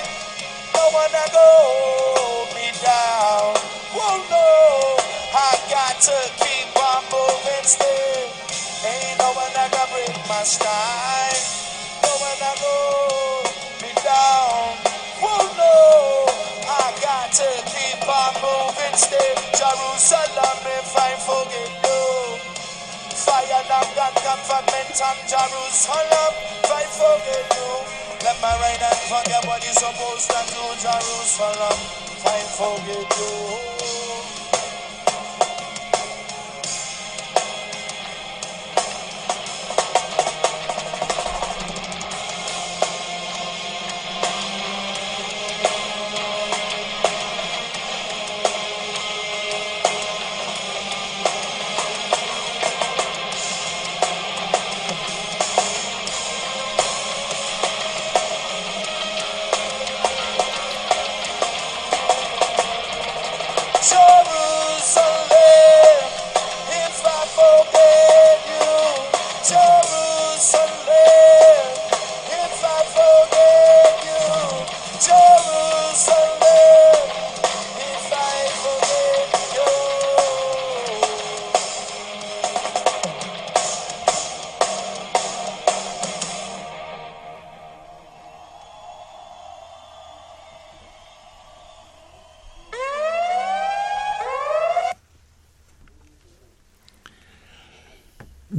that 1.12 1.30
go 1.32 2.48
me 2.54 2.72
down 2.80 3.54
whoa 3.92 4.16
no 4.30 4.98
I 5.34 5.60
got 5.68 6.00
to 6.08 6.18
keep 6.40 6.72
on 6.72 7.04
moving 7.12 7.64
still. 7.68 8.26
Ain't 8.80 9.18
no 9.20 9.28
one 9.36 9.52
that 9.52 9.68
can 9.68 9.86
break 9.92 10.16
my 10.24 10.40
stride. 10.40 11.44
No 12.00 12.16
one 12.16 12.38
that 12.40 12.56
go 12.64 12.74
me 13.84 13.92
down. 14.00 14.72
Whoa, 15.20 15.52
no. 15.52 16.26
I 16.64 16.96
got 17.04 17.28
to 17.38 17.48
keep 17.68 18.00
on 18.08 18.32
moving 18.40 18.96
still. 18.96 19.36
Jerusalem, 19.52 20.58
if 20.80 20.96
I 20.96 21.12
forget 21.20 21.70
you. 21.86 22.40
Fire 23.12 23.62
now 23.68 23.84
got 23.92 24.14
confirmation 24.16 25.04
on 25.04 25.18
Jerusalem, 25.28 26.32
if 26.64 26.72
I 26.72 26.84
forget 26.88 27.46
you. 27.52 28.07
Let 28.24 28.40
my 28.42 28.50
right 28.50 28.78
hand 28.78 28.96
forget 29.08 29.46
what 29.46 29.62
you're 29.64 29.72
supposed 29.74 30.30
to 30.30 30.40
do, 30.50 30.64
Jerusalem, 30.82 31.78
I 32.26 32.40
forget 32.58 33.18
you. 33.18 34.07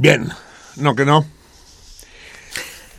Bien, 0.00 0.30
no 0.76 0.94
que 0.94 1.04
no. 1.04 1.26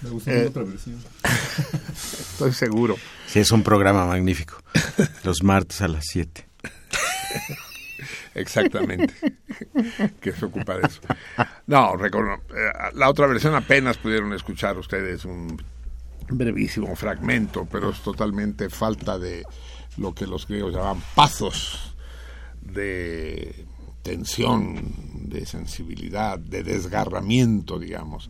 Me 0.03 0.09
gusta 0.11 0.31
Eh, 0.31 0.45
otra 0.45 0.61
versión. 0.61 1.03
Estoy 1.93 2.53
seguro. 2.53 2.95
Sí, 3.25 3.39
es 3.39 3.51
un 3.51 3.63
programa 3.63 4.05
magnífico. 4.05 4.61
Los 5.23 5.41
martes 5.41 5.81
a 5.81 5.87
las 5.87 6.05
7. 6.11 6.47
Exactamente. 8.35 9.15
que 10.21 10.31
se 10.31 10.45
ocupa 10.45 10.77
de 10.77 10.87
eso. 10.87 11.01
No, 11.65 11.93
recono- 11.97 12.41
eh, 12.55 12.91
la 12.93 13.09
otra 13.09 13.25
versión 13.25 13.55
apenas 13.55 13.97
pudieron 13.97 14.31
escuchar 14.33 14.77
ustedes 14.77 15.25
un 15.25 15.59
brevísimo 16.29 16.95
fragmento, 16.95 17.67
pero 17.71 17.89
es 17.89 17.99
totalmente 18.01 18.69
falta 18.69 19.17
de 19.17 19.43
lo 19.97 20.13
que 20.13 20.27
los 20.27 20.47
griegos 20.47 20.75
llaman 20.75 21.01
pasos 21.15 21.95
de 22.61 23.65
tensión, 24.03 25.10
de 25.31 25.45
sensibilidad, 25.45 26.37
de 26.37 26.63
desgarramiento, 26.63 27.79
digamos. 27.79 28.29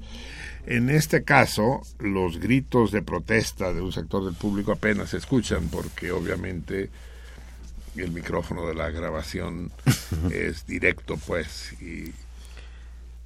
En 0.66 0.90
este 0.90 1.24
caso, 1.24 1.82
los 2.00 2.40
gritos 2.40 2.92
de 2.92 3.02
protesta 3.02 3.74
de 3.74 3.82
un 3.82 3.92
sector 3.92 4.24
del 4.24 4.36
público 4.36 4.72
apenas 4.72 5.10
se 5.10 5.18
escuchan 5.18 5.70
porque 5.70 6.12
obviamente 6.12 6.90
el 7.96 8.12
micrófono 8.12 8.68
de 8.68 8.76
la 8.76 8.90
grabación 8.90 9.72
es 10.32 10.66
directo, 10.66 11.18
pues. 11.18 11.74
Y, 11.82 12.14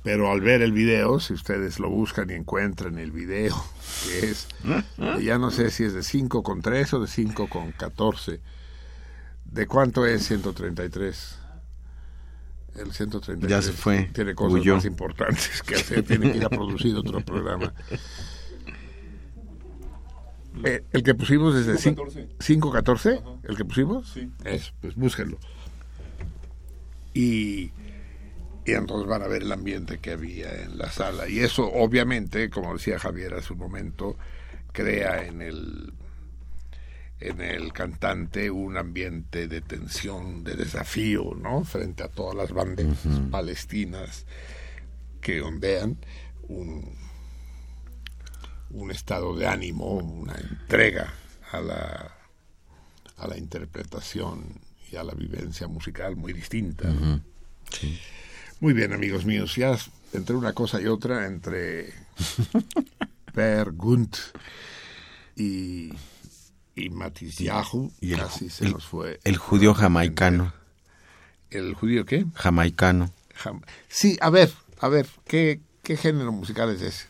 pero 0.02 0.32
al 0.32 0.40
ver 0.40 0.62
el 0.62 0.72
video, 0.72 1.20
si 1.20 1.34
ustedes 1.34 1.80
lo 1.80 1.90
buscan 1.90 2.30
y 2.30 2.34
encuentran 2.34 2.98
el 2.98 3.12
video, 3.12 3.56
que 4.06 4.30
es, 4.30 4.48
ya 5.22 5.38
no 5.38 5.52
sé 5.52 5.72
si 5.72 5.84
es 5.84 5.94
de 5.94 6.04
5 6.04 6.42
con 6.42 6.62
3 6.62 6.94
o 6.94 7.00
de 7.02 7.08
5 7.08 7.50
con 7.50 7.72
14. 7.74 8.40
¿De 9.46 9.68
cuánto 9.68 10.06
es 10.06 10.26
133? 10.28 11.45
El 12.76 12.92
133 12.92 13.50
Ya 13.50 13.62
se 13.62 13.72
fue, 13.72 14.10
tiene 14.14 14.36
cosas 14.36 14.60
huyó. 14.60 14.76
más 14.76 14.86
importantes 14.86 15.62
que 15.64 15.76
hacer, 15.76 16.04
tiene 16.04 16.32
que 16.32 16.38
ir 16.40 16.46
a 16.46 16.50
producir 16.50 16.96
otro 16.96 17.22
programa. 17.22 17.74
Eh, 20.64 20.84
el 20.94 21.04
que 21.04 21.14
pusimos 21.14 21.54
desde 21.54 21.74
5.14. 21.74 22.38
5.14, 22.40 23.40
el 23.44 23.58
que 23.58 23.66
pusimos, 23.66 24.10
Sí. 24.10 24.32
es, 24.46 24.74
pues 24.80 24.96
búsquenlo. 24.96 25.38
Y, 27.14 27.72
y 28.66 28.72
entonces 28.72 29.06
van 29.08 29.22
a 29.22 29.28
ver 29.28 29.42
el 29.44 29.52
ambiente 29.52 30.00
que 30.00 30.12
había 30.12 30.64
en 30.64 30.78
la 30.78 30.90
sala. 30.90 31.28
Y 31.28 31.40
eso, 31.40 31.70
obviamente, 31.70 32.50
como 32.50 32.74
decía 32.74 32.98
Javier 33.00 33.34
hace 33.34 33.52
un 33.52 33.60
momento, 33.60 34.16
crea 34.72 35.26
en 35.26 35.42
el 35.42 35.94
en 37.28 37.42
el 37.42 37.74
cantante 37.74 38.50
un 38.52 38.78
ambiente 38.78 39.48
de 39.48 39.62
tensión, 39.62 40.44
de 40.44 40.56
desafío, 40.56 41.34
¿no? 41.36 41.64
Frente 41.64 42.04
a 42.04 42.08
todas 42.08 42.36
las 42.36 42.52
banderas 42.52 42.98
palestinas 43.32 44.26
que 45.22 45.42
ondean 45.42 45.98
un, 46.48 46.96
un 48.70 48.92
estado 48.92 49.36
de 49.36 49.48
ánimo, 49.48 49.94
una 49.94 50.36
entrega 50.36 51.14
a 51.52 51.62
la, 51.62 52.16
a 53.18 53.28
la 53.28 53.38
interpretación 53.38 54.60
y 54.92 54.96
a 54.96 55.04
la 55.04 55.14
vivencia 55.14 55.68
musical 55.68 56.16
muy 56.16 56.34
distinta. 56.34 56.94
Muy 58.60 58.74
bien, 58.74 58.94
amigos 58.94 59.26
míos, 59.26 59.56
ya 59.56 59.78
entre 60.14 60.36
una 60.36 60.54
cosa 60.54 60.82
y 60.82 60.88
otra, 60.88 61.26
entre 61.26 61.94
Per 63.34 63.72
Gunt 63.72 64.16
y, 65.36 65.92
y 66.76 66.90
Matisyahu, 66.90 67.92
Y 68.02 68.14
el- 68.14 68.20
casi 68.20 68.50
se 68.50 68.66
el- 68.66 68.72
nos 68.74 68.86
fue. 68.86 69.20
El 69.24 69.38
judío 69.38 69.74
jamaicano. 69.74 70.54
¿El 71.50 71.74
judío 71.74 72.06
qué? 72.06 72.26
Jamaicano. 72.36 73.12
Jam- 73.44 73.64
Sí, 73.88 74.18
a 74.22 74.30
ver, 74.30 74.52
a 74.80 74.88
ver, 74.90 75.08
¿qué, 75.26 75.62
qué 75.84 75.96
género 75.98 76.32
musical 76.32 76.70
es 76.70 76.82
ese? 76.82 77.06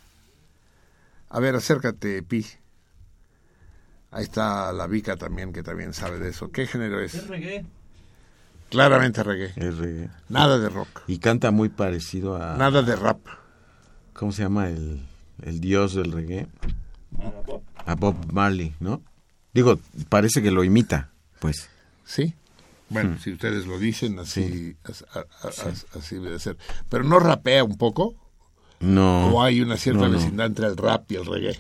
A 1.30 1.40
ver, 1.40 1.56
acércate, 1.56 2.22
Pi. 2.24 2.46
Ahí 4.12 4.24
está 4.24 4.72
la 4.72 4.88
Vica 4.88 5.18
también, 5.18 5.52
que 5.52 5.64
también 5.64 5.94
sabe 5.94 6.20
de 6.20 6.30
eso. 6.30 6.52
¿Qué 6.52 6.68
género 6.68 7.02
es? 7.02 7.28
reggae. 7.28 7.66
Claramente 8.70 9.24
reggae. 9.24 9.52
Es 9.56 9.78
reggae. 9.78 10.10
Nada 10.30 10.58
de 10.60 10.70
rock. 10.70 11.02
Y 11.08 11.18
canta 11.20 11.52
muy 11.52 11.70
parecido 11.70 12.36
a... 12.42 12.56
Nada 12.58 12.82
de 12.82 12.96
rap. 12.96 13.20
¿Cómo 14.14 14.32
se 14.32 14.44
llama 14.44 14.70
el, 14.70 15.06
el 15.44 15.60
dios 15.60 15.96
del 15.96 16.12
reggae? 16.12 16.48
A 17.86 17.96
Bob 17.96 18.32
Marley, 18.32 18.74
¿no? 18.80 19.02
Digo, 19.56 19.80
parece 20.10 20.44
que 20.44 20.52
lo 20.52 20.64
imita, 20.64 21.10
pues. 21.40 21.68
¿Sí? 22.06 22.36
Bueno, 22.90 23.18
si 23.18 23.32
ustedes 23.32 23.66
lo 23.66 23.80
dicen, 23.80 24.20
así, 24.20 24.76
as- 24.84 25.04
a- 25.14 25.26
a- 25.42 25.48
as- 25.48 25.88
así 25.96 26.18
debe 26.18 26.38
ser. 26.38 26.58
Pero 26.90 27.04
no 27.04 27.18
rapea 27.20 27.64
un 27.64 27.78
poco, 27.80 28.14
No. 28.80 29.30
o 29.30 29.42
hay 29.42 29.62
una 29.62 29.78
cierta 29.78 30.02
no, 30.04 30.10
no. 30.10 30.18
vecindad 30.20 30.46
entre 30.46 30.68
el 30.68 30.78
rap 30.78 31.12
y 31.12 31.16
el 31.16 31.26
reggae. 31.26 31.60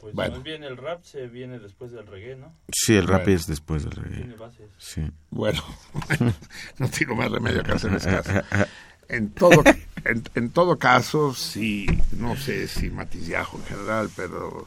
Pues 0.00 0.14
Bueno. 0.14 0.34
más 0.36 0.44
bien 0.44 0.62
el 0.62 0.76
rap 0.76 1.02
se 1.02 1.26
viene 1.26 1.58
después 1.58 1.90
del 1.90 2.06
reggae, 2.06 2.36
¿no? 2.36 2.54
Sí, 2.72 2.94
el 2.94 3.08
rap 3.08 3.24
Bueno. 3.24 3.38
es 3.40 3.46
después 3.48 3.82
del 3.82 3.92
reggae. 3.92 4.18
Tiene 4.18 4.36
bases. 4.36 4.70
Sí. 4.78 5.02
Bueno, 5.30 5.62
no 6.78 6.88
tengo 6.88 7.16
más 7.16 7.30
remedio 7.30 7.62
que 7.64 7.72
hacerles 7.72 8.04
caso. 8.04 8.30
En 9.08 9.30
todo, 9.30 9.62
en, 10.04 10.24
en 10.34 10.50
todo 10.50 10.78
caso, 10.80 11.32
sí, 11.32 11.86
no 12.16 12.34
sé 12.36 12.66
si 12.66 12.90
Matisyahu 12.90 13.58
en 13.58 13.64
general, 13.64 14.10
pero, 14.16 14.66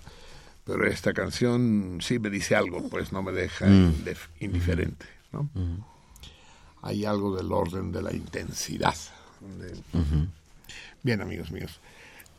pero 0.69 0.87
esta 0.87 1.13
canción 1.13 1.99
sí 2.01 2.19
me 2.19 2.29
dice 2.29 2.55
algo, 2.55 2.87
pues 2.89 3.11
no 3.11 3.21
me 3.23 3.31
deja 3.31 3.65
indif- 3.67 4.29
indiferente, 4.39 5.05
¿no? 5.31 5.49
Hay 6.81 7.03
algo 7.05 7.35
del 7.35 7.51
orden 7.51 7.91
de 7.91 8.01
la 8.01 8.13
intensidad. 8.13 8.95
de- 9.57 9.73
Bien, 11.03 11.21
amigos 11.21 11.51
míos, 11.51 11.79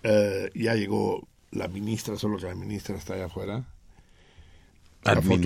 eh, 0.02 0.51
ya 0.55 0.74
llegó 0.74 1.27
la 1.51 1.66
ministra, 1.69 2.16
solo 2.16 2.36
que 2.39 2.47
la 2.47 2.55
ministra 2.55 2.97
está 2.97 3.15
allá 3.15 3.27
afuera. 3.27 3.65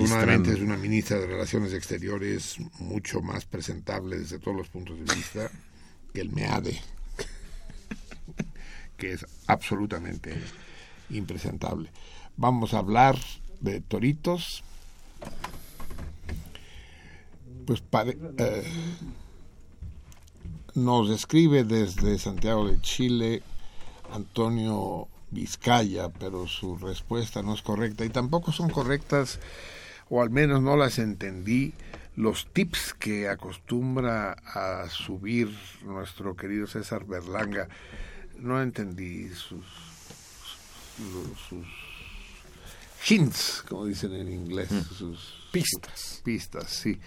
Afortunadamente 0.06 0.50
es 0.52 0.60
una 0.60 0.76
ministra 0.76 1.18
de 1.18 1.26
Relaciones 1.28 1.72
Exteriores 1.72 2.56
mucho 2.80 3.20
más 3.22 3.44
presentable 3.44 4.18
desde 4.18 4.38
todos 4.40 4.56
los 4.56 4.68
puntos 4.68 4.98
de 4.98 5.14
vista 5.14 5.48
que 6.12 6.20
el 6.20 6.30
MEADE, 6.30 6.80
que 8.96 9.12
es 9.12 9.24
absolutamente 9.46 10.34
impresentable. 11.10 11.90
Vamos 12.36 12.74
a 12.74 12.78
hablar 12.78 13.16
de 13.60 13.80
toritos. 13.80 14.64
Pues 17.66 17.82
eh, 18.38 18.64
nos 20.74 21.10
escribe 21.10 21.64
desde 21.64 22.18
Santiago 22.18 22.68
de 22.68 22.80
Chile 22.80 23.42
Antonio 24.12 25.08
Vizcaya, 25.30 26.10
pero 26.10 26.46
su 26.46 26.76
respuesta 26.76 27.42
no 27.42 27.54
es 27.54 27.62
correcta 27.62 28.04
y 28.04 28.10
tampoco 28.10 28.52
son 28.52 28.68
correctas, 28.68 29.38
o 30.10 30.20
al 30.20 30.30
menos 30.30 30.60
no 30.60 30.76
las 30.76 30.98
entendí, 30.98 31.72
los 32.16 32.46
tips 32.52 32.94
que 32.94 33.28
acostumbra 33.28 34.32
a 34.32 34.88
subir 34.88 35.56
nuestro 35.84 36.36
querido 36.36 36.66
César 36.66 37.04
Berlanga. 37.06 37.68
No 38.38 38.60
entendí 38.60 39.28
sus, 39.28 39.64
sus 41.48 41.66
hints, 43.08 43.64
como 43.68 43.86
dicen 43.86 44.14
en 44.14 44.32
inglés, 44.32 44.68
sus 44.96 45.48
pistas. 45.52 46.20
Pistas, 46.24 46.70
sí. 46.70 46.98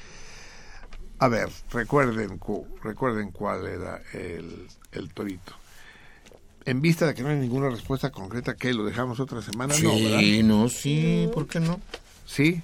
A 1.19 1.28
ver, 1.28 1.49
recuerden, 1.72 2.38
cu- 2.38 2.68
recuerden 2.84 3.32
cuál 3.32 3.65
era 3.68 4.02
el, 4.14 4.68
el 4.91 5.14
torito. 5.14 5.53
En 6.65 6.82
vista 6.82 7.07
de 7.07 7.14
que 7.15 7.24
no 7.24 7.30
hay 7.30 7.38
ninguna 7.38 7.69
respuesta 7.69 8.11
concreta, 8.11 8.56
¿qué? 8.56 8.74
¿Lo 8.74 8.84
dejamos 8.86 9.19
otra 9.19 9.41
semana? 9.41 9.74
No, 9.80 9.95
¿verdad? 9.95 10.19
Sí, 10.19 10.44
no, 10.44 10.69
sí, 10.69 11.30
¿por 11.34 11.48
qué 11.48 11.60
no? 11.60 11.80
¿Sí? 12.26 12.61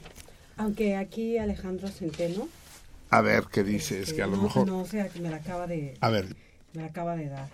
Aunque 0.58 0.96
aquí 0.98 1.38
Alejandro 1.38 1.88
Centeno. 1.88 2.48
A 3.10 3.22
ver, 3.22 3.46
¿qué 3.52 3.64
dice? 3.64 3.96
Es 4.02 4.10
este, 4.10 4.16
que 4.18 4.24
a 4.24 4.28
lo 4.28 4.36
no- 4.38 4.44
mejor... 4.44 4.68
No, 4.68 4.80
o 4.82 4.86
sea, 4.88 5.08
que 5.10 5.20
me 5.20 5.30
la 5.30 5.38
acaba 5.38 5.68
de, 5.68 5.98
A 6.02 6.10
ver, 6.10 6.36
me 6.74 6.82
la 6.82 6.88
acaba 6.90 7.16
de 7.16 7.30
dar. 7.30 7.50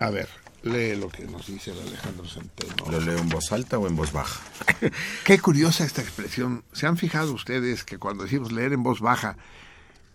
a 0.00 0.10
ver, 0.10 0.28
lee 0.64 0.96
lo 0.96 1.08
que 1.08 1.24
nos 1.26 1.46
dice 1.46 1.70
el 1.70 1.80
Alejandro 1.80 2.26
Centeno. 2.26 2.90
¿Lo 2.90 3.00
leo 3.00 3.18
en 3.18 3.28
voz 3.28 3.52
alta 3.52 3.78
o 3.78 3.86
en 3.86 3.96
voz 3.96 4.12
baja? 4.12 4.40
Qué 5.24 5.38
curiosa 5.38 5.84
esta 5.84 6.02
expresión. 6.02 6.64
¿Se 6.72 6.86
han 6.86 6.96
fijado 6.96 7.32
ustedes 7.32 7.84
que 7.84 7.98
cuando 7.98 8.24
decimos 8.24 8.52
leer 8.52 8.72
en 8.72 8.82
voz 8.82 9.00
baja, 9.00 9.36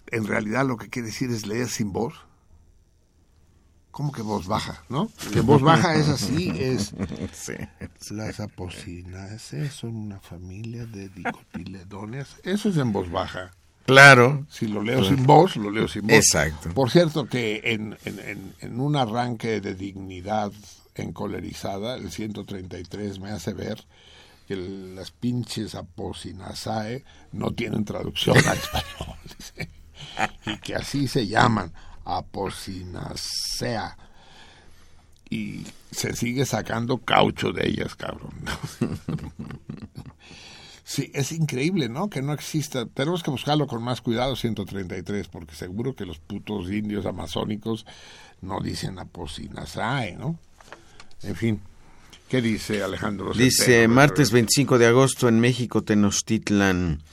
en 0.07 0.25
realidad 0.25 0.65
lo 0.65 0.77
que 0.77 0.89
quiere 0.89 1.07
decir 1.07 1.29
es 1.31 1.45
leer 1.45 1.69
sin 1.69 1.93
voz? 1.93 2.13
¿Cómo 3.91 4.11
que 4.11 4.21
voz 4.21 4.47
baja, 4.47 4.83
no? 4.87 5.11
Que 5.33 5.41
voz 5.41 5.61
baja 5.61 5.95
es 5.95 6.07
así, 6.07 6.49
es... 6.55 6.93
Sí. 7.33 7.53
Las 8.11 8.39
apocinaceae 8.39 9.69
son 9.69 9.95
una 9.95 10.19
familia 10.19 10.85
de 10.85 11.09
dicotiledóneas. 11.09 12.37
Eso 12.43 12.69
es 12.69 12.77
en 12.77 12.93
voz 12.93 13.11
baja. 13.11 13.51
Claro. 13.89 14.45
Si 14.49 14.67
lo 14.67 14.81
leo 14.81 15.03
sin 15.03 15.25
voz, 15.25 15.55
lo 15.57 15.69
leo 15.71 15.87
sin 15.87 16.03
voz. 16.03 16.11
Exacto. 16.15 16.69
Por 16.73 16.89
cierto 16.91 17.27
que 17.27 17.61
en, 17.65 17.97
en- 18.05 18.19
en- 18.19 18.53
en 18.61 18.79
un 18.79 18.95
arranque 18.95 19.59
de 19.61 19.75
dignidad 19.75 20.51
encolerizada, 20.95 21.95
el 21.95 22.11
133 22.11 23.19
me 23.19 23.31
hace 23.31 23.53
ver 23.53 23.83
que 24.47 24.55
las 24.55 25.11
pinches 25.11 25.75
apocinaceae 25.75 27.03
no 27.33 27.51
tienen 27.51 27.85
traducción 27.85 28.37
al 28.37 28.57
español. 28.57 29.17
y 30.45 30.57
que 30.57 30.75
así 30.75 31.07
se 31.07 31.27
llaman, 31.27 31.71
apocinacea. 32.05 33.95
y 35.29 35.65
se 35.91 36.15
sigue 36.15 36.45
sacando 36.45 36.97
caucho 36.97 37.51
de 37.51 37.67
ellas, 37.67 37.93
cabrón. 37.95 38.33
Sí, 40.89 41.11
es 41.13 41.31
increíble, 41.31 41.87
¿no? 41.87 42.09
Que 42.09 42.23
no 42.23 42.33
exista. 42.33 42.87
Tenemos 42.87 43.21
que 43.21 43.29
buscarlo 43.29 43.67
con 43.67 43.83
más 43.83 44.01
cuidado, 44.01 44.35
133, 44.35 45.27
porque 45.27 45.53
seguro 45.53 45.93
que 45.93 46.03
los 46.03 46.17
putos 46.17 46.71
indios 46.71 47.05
amazónicos 47.05 47.85
no 48.41 48.59
dicen 48.59 48.97
aposinasae, 48.97 50.15
¿no? 50.17 50.39
En 51.21 51.35
fin, 51.35 51.61
¿qué 52.27 52.41
dice 52.41 52.81
Alejandro? 52.81 53.33
Dice 53.33 53.87
martes 53.87 54.31
25 54.31 54.79
de 54.79 54.87
agosto 54.87 55.27
en 55.27 55.39
México, 55.39 55.83
Tenochtitlan. 55.83 57.03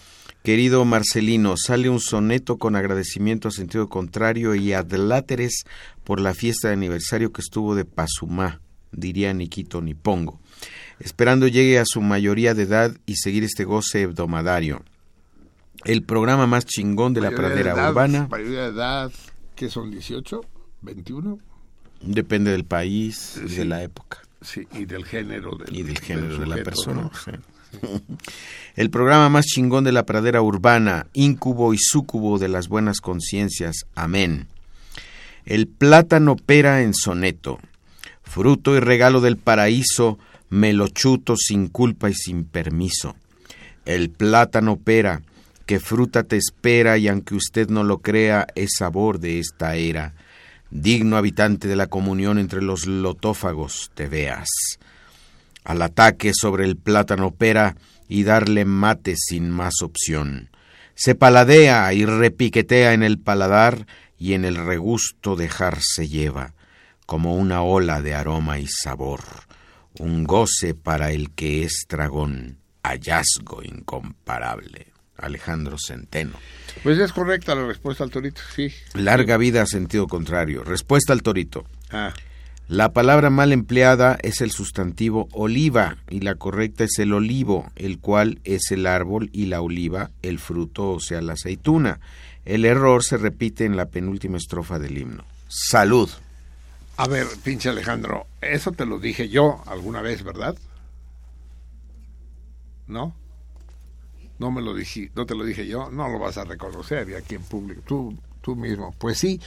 Querido 0.43 0.87
Marcelino, 0.87 1.59
sale 1.59 1.91
un 1.91 2.01
soneto 2.01 2.57
con 2.57 2.77
agradecimiento 2.77 3.49
a 3.49 3.51
sentido 3.51 3.91
contrario 3.91 4.55
y 4.55 4.73
adláteres 4.73 5.65
por 6.03 6.19
la 6.19 6.33
fiesta 6.33 6.69
de 6.69 6.75
aniversario 6.75 7.31
que 7.31 7.43
estuvo 7.43 7.75
de 7.75 7.85
Pazumá, 7.85 8.63
diría 8.91 9.35
Nikito 9.35 9.83
Nipongo, 9.83 10.41
esperando 11.01 11.47
llegue 11.49 11.79
a 11.79 11.85
su 11.87 12.01
mayoría 12.01 12.55
de 12.55 12.65
edad 12.65 12.93
y 13.07 13.17
seguir 13.17 13.45
este 13.45 13.65
goce 13.65 14.03
hebdomadario. 14.03 14.83
El 15.85 16.03
programa 16.03 16.47
más 16.47 16.65
chingón 16.67 17.15
de 17.15 17.21
la 17.21 17.31
pradera 17.31 17.73
edad, 17.73 17.91
urbana, 17.91 18.27
Mayoría 18.31 18.63
de 18.63 18.69
edad, 18.69 19.13
¿qué 19.55 19.69
son? 19.69 19.93
¿18? 19.93 20.41
¿21? 20.83 21.39
depende 22.03 22.51
del 22.51 22.65
país 22.65 23.41
y 23.45 23.49
Sí. 23.49 23.57
de 23.57 23.65
la 23.65 23.83
época. 23.83 24.19
Sí, 24.43 24.67
y 24.73 24.85
del 24.85 25.05
género 25.05 25.57
del, 25.57 25.75
y 25.75 25.83
del 25.83 25.99
género 25.99 26.39
de 26.39 26.47
la 26.47 26.57
persona. 26.63 27.03
¿no? 27.03 27.11
sí. 27.25 27.33
El 28.77 28.91
programa 28.91 29.29
más 29.29 29.47
chingón 29.47 29.85
de 29.85 29.93
la 29.93 30.07
pradera 30.07 30.41
urbana, 30.43 31.07
incubo 31.15 31.75
y 31.75 31.79
súcubo 31.79 32.39
de 32.39 32.49
las 32.49 32.69
buenas 32.69 33.01
conciencias. 33.01 33.87
Amén. 33.95 34.47
El 35.47 35.67
plátano 35.67 36.37
pera 36.37 36.83
en 36.83 36.95
soneto, 36.95 37.59
fruto 38.23 38.77
y 38.77 38.81
regalo 38.81 39.21
del 39.21 39.37
paraíso, 39.37 40.19
me 40.51 40.73
lo 40.73 40.89
chuto 40.89 41.37
sin 41.37 41.69
culpa 41.69 42.11
y 42.11 42.15
sin 42.15 42.45
permiso. 42.45 43.17
El 43.85 44.11
plátano 44.11 44.77
pera, 44.77 45.23
que 45.67 45.81
fruta 45.81 46.23
te 46.23 46.37
espera 46.37 46.99
y 46.99 47.09
aunque 47.09 47.35
usted 47.35 47.69
no 47.69 47.85
lo 47.85 47.99
crea, 47.99 48.47
es 48.55 48.77
sabor 48.79 49.19
de 49.19 49.39
esta 49.39 49.77
era. 49.77 50.15
Digno 50.71 51.17
habitante 51.17 51.69
de 51.69 51.77
la 51.77 51.87
comunión 51.87 52.39
entre 52.39 52.63
los 52.63 52.87
lotófagos 52.87 53.91
te 53.95 54.09
veas 54.09 54.49
al 55.67 55.83
ataque 55.83 56.31
sobre 56.33 56.65
el 56.65 56.77
plátano 56.77 57.33
pera 57.33 57.77
y 58.09 58.23
darle 58.23 58.65
mate 58.65 59.17
sin 59.17 59.51
más 59.51 59.83
opción. 59.83 60.49
Se 60.95 61.15
paladea 61.15 61.93
y 61.93 62.07
repiquetea 62.07 62.95
en 62.95 63.03
el 63.03 63.19
paladar 63.19 63.87
y 64.17 64.35
en 64.35 64.45
el 64.45 64.57
regusto 64.57 65.35
dejarse 65.35 66.09
lleva, 66.09 66.55
como 67.05 67.35
una 67.35 67.63
ola 67.63 68.01
de 68.01 68.15
aroma 68.15 68.61
y 68.61 68.69
sabor, 68.69 69.21
un 70.01 70.25
goce 70.25 70.75
para 70.75 71.11
el 71.13 71.31
que 71.31 71.65
es 71.65 71.87
dragón, 71.89 72.59
hallazgo 72.83 73.63
incomparable. 73.63 74.89
Alejandro 75.19 75.77
Centeno. 75.79 76.35
Pues 76.83 76.99
es 76.99 77.11
correcta 77.13 77.55
la 77.55 77.67
respuesta 77.67 78.05
al 78.05 78.11
torito, 78.11 78.43
sí. 78.55 78.71
Larga 78.93 79.39
vida 79.39 79.63
a 79.63 79.67
sentido 79.67 80.07
contrario. 80.07 80.63
Respuesta 80.63 81.15
al 81.15 81.23
torito. 81.23 81.65
Ah, 81.91 82.13
La 82.69 82.93
palabra 82.93 83.31
mal 83.31 83.53
empleada 83.53 84.19
es 84.23 84.43
el 84.43 84.51
sustantivo 84.51 85.29
oliva 85.33 85.97
y 86.11 86.21
la 86.21 86.35
correcta 86.35 86.85
es 86.85 86.99
el 86.99 87.15
olivo, 87.15 87.71
el 87.77 87.99
cual 87.99 88.41
es 88.45 88.71
el 88.73 88.87
árbol 88.87 89.31
y 89.33 89.47
la 89.47 89.63
oliva 89.63 90.11
el 90.21 90.39
fruto, 90.39 90.91
o 90.91 91.01
sea, 91.01 91.23
la 91.23 91.33
aceituna. 91.33 91.99
El 92.45 92.67
error 92.67 93.03
se 93.03 93.17
repite 93.17 93.65
en 93.65 93.77
la 93.77 93.87
penúltima 93.87 94.37
estrofa 94.37 94.79
del 94.79 94.99
himno. 94.99 95.25
Salud. 95.49 96.11
A 96.97 97.09
ver, 97.09 97.27
pinche 97.45 97.69
Alejandro, 97.69 98.27
eso 98.41 98.73
te 98.73 98.87
lo 98.87 98.99
dije 98.99 99.29
yo 99.29 99.63
alguna 99.67 100.01
vez, 100.01 100.23
¿verdad? 100.23 100.57
¿No? 102.87 103.15
No 104.39 104.51
me 104.51 104.63
lo 104.63 104.75
dije, 104.75 105.11
no 105.15 105.27
te 105.27 105.35
lo 105.35 105.45
dije 105.45 105.67
yo, 105.67 105.91
no 105.91 106.09
lo 106.09 106.19
vas 106.19 106.39
a 106.39 106.45
reconocer 106.45 107.09
y 107.09 107.15
aquí 107.15 107.35
en 107.35 107.43
público, 107.43 107.83
tú, 107.87 108.17
tú 108.41 108.55
mismo. 108.55 108.95
Pues 108.99 109.19
sí, 109.19 109.41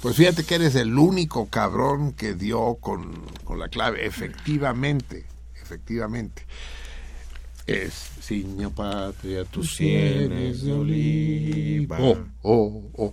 pues 0.00 0.16
fíjate 0.16 0.44
que 0.44 0.54
eres 0.56 0.74
el 0.76 0.98
único 0.98 1.46
cabrón 1.48 2.12
que 2.12 2.34
dio 2.34 2.76
con, 2.76 3.22
con 3.44 3.58
la 3.58 3.68
clave, 3.68 4.06
efectivamente, 4.06 5.24
efectivamente. 5.60 6.46
Es 7.66 8.10
Ciño 8.20 8.70
Patria, 8.70 9.44
tus 9.44 9.74
sienes 9.74 10.62
de 10.62 10.72
oliva. 10.72 11.98
Oh, 11.98 12.18
oh, 12.42 12.90
oh. 12.96 13.12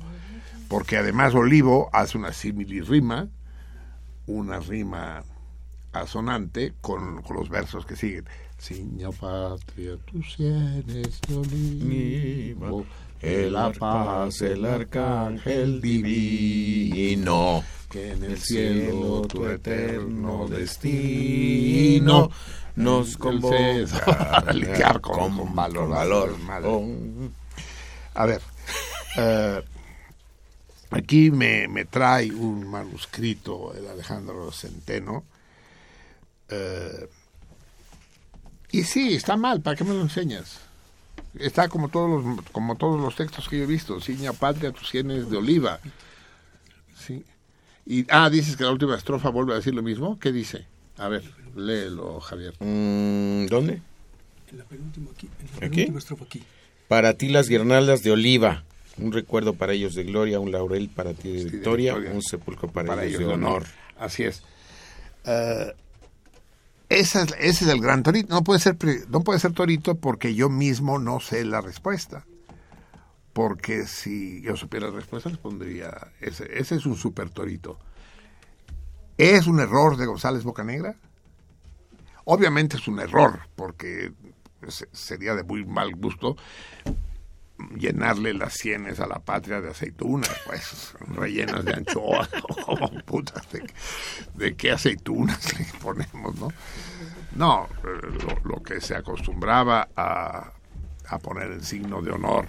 Porque 0.68 0.98
además 0.98 1.34
olivo 1.34 1.90
hace 1.94 2.18
una 2.18 2.34
similirrima, 2.34 3.30
una 4.32 4.60
rima 4.60 5.24
asonante 5.94 6.74
con, 6.82 7.22
con 7.22 7.38
los 7.38 7.50
versos 7.50 7.86
que 7.86 7.96
siguen. 7.96 8.26
Ciño 8.60 9.12
Patria, 9.12 9.98
tus 10.06 10.34
sienes 10.34 11.20
de 11.28 11.36
olivo. 11.36 12.86
El 13.22 13.54
la 13.54 13.72
paz, 13.72 14.42
el 14.42 14.66
arcángel 14.66 15.80
divino, 15.80 17.64
que 17.90 18.14
en 18.14 18.24
el 18.24 18.38
cielo 18.38 19.22
tu 19.28 19.46
eterno 19.46 20.48
destino 20.48 22.32
nos 22.76 23.18
convoca 23.18 23.56
a 24.48 24.54
lidiar 24.54 25.02
con, 25.02 25.38
con 25.38 25.56
valor. 25.56 26.36
valor. 26.48 26.88
A 28.16 28.26
ver, 28.26 28.42
eh, 29.18 29.62
aquí 30.92 31.32
me, 31.32 31.68
me 31.68 31.86
trae 31.86 32.32
un 32.32 32.68
manuscrito 32.68 33.74
el 33.76 33.88
Alejandro 33.88 34.52
Centeno. 34.52 35.24
eh, 36.50 37.08
y 38.74 38.84
sí, 38.84 39.16
está 39.16 39.36
mal, 39.36 39.62
¿para 39.62 39.76
qué 39.76 39.84
me 39.84 39.94
lo 39.94 40.02
enseñas? 40.02 40.60
Está 41.38 41.68
como 41.68 41.90
todos 41.90 42.24
los, 42.24 42.42
como 42.52 42.76
todos 42.78 43.00
los 43.02 43.16
textos 43.16 43.50
que 43.50 43.58
yo 43.58 43.64
he 43.64 43.68
visto. 43.68 44.00
Ciña 44.00 44.32
patria, 44.34 44.72
tus 44.72 44.88
sienes 44.90 45.30
de 45.30 45.38
oliva. 45.38 45.80
Sí. 46.98 47.24
Y, 47.86 48.06
ah, 48.10 48.30
dices 48.30 48.56
que 48.56 48.64
la 48.64 48.72
última 48.72 48.96
estrofa 48.96 49.30
vuelve 49.30 49.54
a 49.54 49.56
decir 49.58 49.74
lo 49.74 49.82
mismo. 49.82 50.20
¿Qué 50.20 50.32
dice? 50.32 50.66
A 50.98 51.10
ver, 51.10 51.24
léelo, 51.56 52.22
Javier. 52.22 52.54
Mm, 52.60 53.48
¿Dónde? 53.48 53.82
En 54.52 54.58
la 54.58 54.64
penúltima 54.66 55.12
aquí. 55.12 55.28
En 55.40 55.46
la 55.48 55.58
¿Aquí? 55.68 55.70
penúltima 55.76 56.00
estrofa 56.00 56.24
aquí. 56.26 56.44
Para 56.88 57.14
ti 57.16 57.28
las 57.30 57.50
guirnaldas 57.50 58.04
de 58.04 58.12
oliva, 58.12 58.64
un 58.98 59.12
recuerdo 59.12 59.54
para 59.54 59.74
ellos 59.74 59.96
de 59.96 60.04
gloria, 60.04 60.40
un 60.40 60.52
laurel 60.52 60.90
para 60.90 61.14
ti 61.14 61.32
de 61.32 61.44
victoria, 61.46 61.94
victoria. 61.94 62.16
un 62.16 62.22
sepulcro 62.22 62.70
para, 62.70 62.88
para 62.88 63.04
ellos 63.06 63.20
ellos 63.22 63.30
de 63.30 63.34
honor. 63.36 63.64
Así 63.98 64.24
es. 64.24 64.44
Eh, 65.26 65.74
esa 66.90 67.24
es- 67.24 67.36
ese 67.40 67.66
es 67.66 67.72
el 67.72 67.80
gran 67.82 68.04
torito. 68.04 68.34
No 68.34 68.44
puede 68.44 68.60
ser 68.60 68.76
no 69.10 69.22
puede 69.22 69.40
ser 69.40 69.54
torito 69.54 69.96
porque 69.96 70.36
yo 70.36 70.50
mismo 70.50 71.00
no 71.00 71.20
sé 71.20 71.46
la 71.46 71.62
respuesta. 71.62 72.26
Porque 73.34 73.86
si 73.88 74.42
yo 74.42 74.58
supiera 74.58 74.88
la 74.90 74.96
respuesta 74.96 75.30
les 75.30 75.38
pondría 75.38 76.12
ese, 76.20 76.50
ese 76.60 76.76
es 76.76 76.86
un 76.86 76.98
super 76.98 77.30
torito. 77.30 77.80
¿Es 79.18 79.48
un 79.48 79.60
error 79.62 79.96
de 79.98 80.06
González 80.06 80.44
Bocanegra? 80.44 80.96
Obviamente 82.26 82.76
es 82.78 82.88
un 82.90 83.00
error 83.00 83.40
porque 83.56 84.12
se- 84.68 84.90
sería 84.92 85.34
de 85.34 85.44
muy 85.44 85.64
mal 85.66 85.96
gusto 85.96 86.36
llenarle 87.78 88.34
las 88.34 88.54
sienes 88.54 89.00
a 89.00 89.08
la 89.08 89.20
patria 89.20 89.62
de 89.62 89.70
aceitunas, 89.70 90.32
pues, 90.46 90.94
rellenas 91.16 91.64
de 91.66 91.74
anchoas, 91.74 92.30
como 92.66 92.90
putas, 93.06 93.48
de, 94.34 94.56
qué 94.56 94.72
aceitunas 94.72 95.58
le 95.60 95.66
ponemos, 95.80 96.36
¿no? 96.36 96.50
No, 97.36 97.68
eh, 97.84 98.38
lo, 98.44 98.62
que 98.62 98.82
se 98.82 98.96
acostumbraba 98.96 99.90
a, 99.96 100.52
a 101.08 101.20
poner 101.20 101.52
en 101.52 101.64
signo 101.64 102.02
de 102.02 102.12
honor 102.12 102.48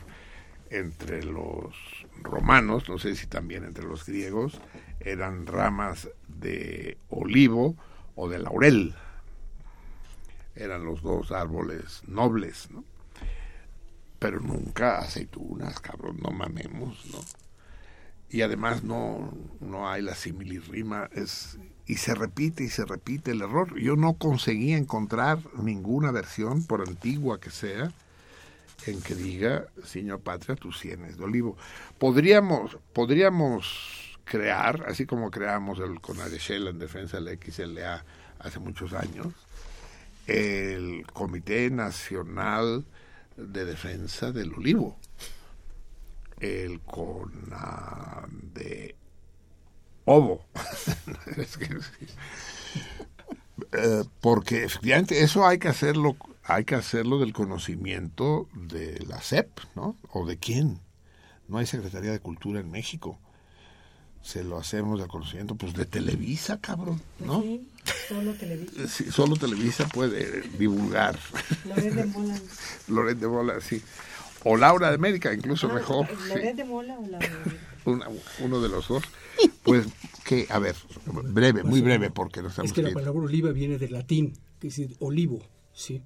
entre 0.71 1.23
los 1.25 1.75
romanos, 2.23 2.89
no 2.89 2.99
sé 2.99 3.15
si 3.15 3.27
también 3.27 3.65
entre 3.65 3.85
los 3.85 4.05
griegos, 4.07 4.61
eran 5.01 5.47
ramas 5.47 6.09
de 6.29 6.99
olivo 7.11 7.77
o 8.15 8.29
de 8.29 8.39
laurel. 8.39 8.95
Eran 10.55 10.85
los 10.85 11.03
dos 11.03 11.33
árboles 11.33 12.03
nobles, 12.07 12.71
¿no? 12.71 12.85
Pero 14.23 14.39
nunca 14.39 15.01
aceitunas, 15.01 15.81
cabrón, 15.81 16.21
no 16.23 16.31
mamemos, 16.31 17.05
¿no? 17.11 17.19
Y 18.31 18.43
además 18.43 18.85
no, 18.85 19.37
no 19.61 19.91
hay 19.91 20.01
la 20.01 20.15
similirrima, 20.15 21.11
es, 21.13 21.59
y 21.87 21.97
se 21.97 22.15
repite 22.15 22.63
y 22.63 22.69
se 22.69 22.85
repite 22.85 23.33
el 23.33 23.43
error. 23.43 23.77
Yo 23.81 23.97
no 23.97 24.15
conseguí 24.15 24.75
encontrar 24.75 25.41
ninguna 25.61 26.13
versión, 26.13 26.65
por 26.65 26.83
antigua 26.89 27.41
que 27.41 27.51
sea, 27.51 27.93
en 28.87 29.03
que 29.03 29.17
diga, 29.17 29.67
Señor 29.85 30.21
Patria, 30.21 30.55
tus 30.55 30.79
sienes 30.79 31.19
de 31.19 31.25
olivo. 31.25 31.57
Podríamos, 31.99 32.79
podríamos 32.93 34.21
crear, 34.25 34.85
así 34.87 35.05
como 35.05 35.33
creamos 35.33 35.81
el 35.81 36.01
CONADESHEL 36.01 36.69
en 36.69 36.79
defensa 36.79 37.21
de 37.21 37.25
la 37.25 37.33
XLA 37.33 38.05
hace 38.39 38.61
muchos 38.61 38.93
años, 38.93 39.27
el 40.29 41.05
Comité 41.13 41.69
Nacional 41.71 42.87
de 43.37 43.65
Defensa 43.65 44.33
del 44.33 44.55
Olivo, 44.55 44.99
el 46.41 46.81
CONADE 46.81 48.33
OVO, 50.05 50.45
Es 51.37 51.57
que 51.57 51.67
sí. 51.67 52.07
Eh, 53.73 54.05
porque 54.21 54.65
efectivamente 54.65 55.23
eso 55.23 55.47
hay 55.47 55.59
que 55.59 55.69
hacerlo, 55.69 56.17
hay 56.45 56.65
que 56.65 56.75
hacerlo 56.75 57.19
del 57.19 57.33
conocimiento 57.33 58.49
de 58.55 58.99
la 59.07 59.23
SEP, 59.23 59.49
¿no? 59.77 59.97
¿O 60.11 60.27
de 60.27 60.39
quién? 60.39 60.81
No 61.49 61.59
hay 61.59 61.67
Secretaría 61.67 62.11
de 62.11 62.21
Cultura 62.21 62.61
en 62.61 62.71
México. 62.71 63.19
Se 64.23 64.45
lo 64.45 64.59
hacemos 64.59 64.99
del 64.99 65.09
conocimiento, 65.09 65.55
pues 65.55 65.75
de 65.75 65.85
Televisa, 65.85 66.61
cabrón, 66.61 67.01
¿no? 67.19 67.45
Solo 68.09 68.33
televisión. 68.35 68.89
Sí, 68.89 69.05
solo 69.11 69.37
Televisa 69.37 69.89
puede 69.89 70.43
divulgar. 70.59 71.19
Loret 71.67 71.95
de 71.95 72.05
Mola. 72.07 72.41
Loret 72.89 73.19
de 73.19 73.29
Mola, 73.29 73.61
sí. 73.61 73.83
O 74.45 74.57
Laura 74.57 74.89
de 74.89 74.95
América, 74.97 75.33
incluso 75.33 75.69
Ah, 75.71 75.75
mejor. 75.75 76.07
¿Loret 76.29 76.51
sí. 76.51 76.57
de 76.57 76.65
Mola 76.65 76.99
o 76.99 77.07
la 77.07 77.19
Una- 77.85 78.07
uno 78.41 78.61
de 78.61 78.69
los 78.69 78.87
dos. 78.89 79.03
Pues 79.65 79.87
que, 80.25 80.47
a 80.51 80.59
ver, 80.61 80.77
breve, 81.07 81.65
muy 81.65 81.81
breve, 81.81 82.11
porque 82.11 82.41
nos 82.43 82.53
Es 82.53 82.57
tenemos 82.57 82.73
que 82.75 82.83
que 82.83 82.89
la 82.89 82.95
palabra 82.95 83.21
oliva 83.23 83.51
viene 83.51 83.79
del 83.79 83.93
latín, 83.93 84.33
que 84.61 84.69
es 84.69 84.77
decir, 84.77 84.97
olivo, 85.01 85.41
¿sí? 85.73 86.03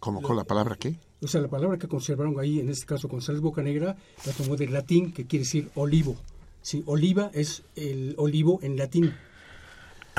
¿Cómo 0.00 0.20
con 0.22 0.36
la 0.36 0.44
palabra 0.44 0.76
qué? 0.78 0.98
O 1.22 1.26
sea, 1.28 1.40
la 1.40 1.48
palabra 1.48 1.78
que 1.78 1.88
conservaron 1.88 2.38
ahí, 2.38 2.60
en 2.60 2.68
este 2.68 2.84
caso 2.86 3.08
González 3.08 3.40
Bocanegra, 3.40 3.96
la 4.26 4.32
tomó 4.32 4.56
del 4.56 4.72
latín, 4.72 5.12
que 5.12 5.26
quiere 5.26 5.44
decir 5.44 5.70
olivo. 5.74 6.16
Sí, 6.62 6.82
oliva 6.86 7.30
es 7.32 7.62
el 7.74 8.14
olivo 8.18 8.60
en 8.62 8.76
latín. 8.76 9.14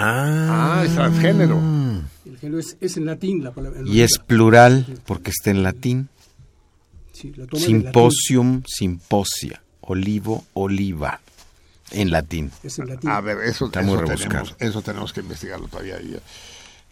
Ah, 0.01 0.83
es 0.85 0.93
transgénero. 0.95 1.59
El 2.25 2.37
género 2.37 2.59
es, 2.59 2.77
es 2.79 2.97
en 2.97 3.05
latín 3.05 3.43
la 3.43 3.51
palabra. 3.51 3.79
en 3.81 3.87
Y 3.87 4.01
es 4.01 4.17
plural 4.19 4.85
porque 5.05 5.31
está 5.31 5.49
en 5.51 5.63
latín. 5.63 6.09
Sí, 7.11 7.33
latín. 7.35 7.59
Simposium, 7.59 8.63
simposia. 8.65 9.61
Olivo, 9.81 10.45
oliva. 10.53 11.19
En 11.91 12.11
latín. 12.11 12.51
Es 12.63 12.79
en 12.79 12.87
latín. 12.87 13.09
A 13.09 13.19
ver, 13.19 13.39
eso, 13.39 13.65
Está 13.65 13.81
muy 13.81 13.95
eso 13.95 14.01
rebuscado. 14.05 14.29
tenemos, 14.45 14.55
eso 14.59 14.81
tenemos 14.81 15.13
que 15.13 15.19
investigarlo 15.21 15.67
todavía. 15.67 15.99
y- 16.01 16.17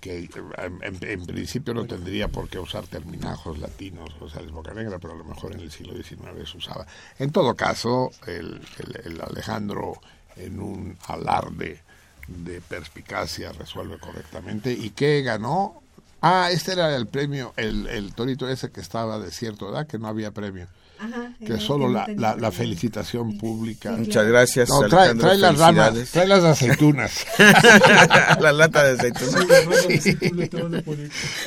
Que 0.01 0.19
eh, 0.25 0.29
en, 0.57 0.79
en- 0.83 1.09
en 1.09 1.25
principio 1.25 1.73
no 1.73 1.85
tendría 1.85 2.27
por 2.27 2.47
qué 2.49 2.59
usar 2.59 2.85
terminajos 2.87 3.57
latinos, 3.59 4.09
o 4.19 4.29
sea, 4.29 4.41
es 4.41 4.51
boca 4.51 4.73
negra, 4.73 4.99
pero 4.99 5.13
a 5.13 5.17
lo 5.17 5.23
mejor 5.23 5.53
en 5.53 5.61
el 5.61 5.71
siglo 5.71 5.93
XIX 5.95 6.47
se 6.49 6.57
usaba. 6.57 6.85
En 7.19 7.31
todo 7.31 7.55
caso, 7.55 8.11
el, 8.27 8.59
el- 8.79 9.11
el 9.13 9.21
Alejandro, 9.21 9.93
en 10.35 10.59
un 10.59 10.97
alarde 11.07 11.81
de 12.27 12.61
perspicacia, 12.61 13.51
resuelve 13.53 13.97
correctamente. 13.99 14.71
¿Y 14.73 14.89
qué 14.91 15.21
ganó? 15.21 15.81
Ah, 16.21 16.49
este 16.51 16.71
era 16.73 16.95
el 16.95 17.07
premio, 17.07 17.53
el, 17.57 17.87
el 17.87 18.13
torito 18.13 18.49
ese 18.49 18.71
que 18.71 18.81
estaba 18.81 19.19
de 19.19 19.31
cierta 19.31 19.65
edad, 19.67 19.87
que 19.87 19.97
no 19.99 20.07
había 20.07 20.31
premio. 20.31 20.67
Ajá. 20.99 21.31
Que 21.45 21.59
solo 21.59 21.89
la, 21.89 22.07
la- 22.15 22.35
la 22.35 22.51
felicitación 22.51 23.37
pública. 23.37 23.91
Muchas 23.91 24.25
gracias, 24.25 24.67
No, 24.67 24.81
trae, 24.87 25.13
trae 25.13 25.37
las 25.37 25.55
ramas, 25.59 25.93
trae 26.11 26.25
las 26.25 26.43
aceitunas. 26.43 27.23
la 28.39 28.51
lata 28.51 28.83
de 28.83 28.93
aceituna. 28.93 29.39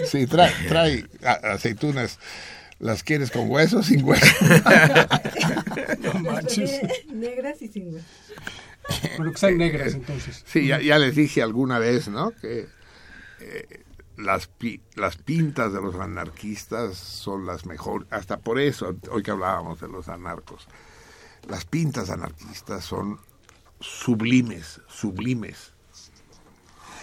Sí, 0.06 0.26
trae, 0.28 0.52
trae 0.68 1.04
aceitunas. 1.42 2.18
¿Las 2.78 3.02
quieres 3.02 3.30
con 3.30 3.50
hueso 3.50 3.80
o 3.80 3.82
sin 3.82 4.04
hueso? 4.04 4.24
No 6.00 6.14
manches. 6.20 6.80
Negras 7.12 7.60
y 7.60 7.68
sin 7.68 7.92
hueso. 7.94 8.06
Bueno, 9.16 9.32
que 9.32 9.38
sean 9.38 9.56
negras 9.58 9.94
entonces. 9.94 10.42
Sí, 10.46 10.66
ya, 10.66 10.80
ya 10.80 10.98
les 10.98 11.14
dije 11.16 11.42
alguna 11.42 11.78
vez, 11.78 12.08
¿no? 12.08 12.30
Que 12.32 12.68
eh, 13.40 13.84
las, 14.16 14.46
pi- 14.48 14.82
las 14.94 15.16
pintas 15.16 15.72
de 15.72 15.80
los 15.80 15.94
anarquistas 15.96 16.96
son 16.96 17.46
las 17.46 17.66
mejores. 17.66 18.06
Hasta 18.10 18.38
por 18.38 18.58
eso, 18.60 18.96
hoy 19.10 19.22
que 19.22 19.30
hablábamos 19.30 19.80
de 19.80 19.88
los 19.88 20.08
anarcos, 20.08 20.66
las 21.48 21.64
pintas 21.64 22.10
anarquistas 22.10 22.84
son 22.84 23.18
sublimes, 23.80 24.80
sublimes. 24.88 25.72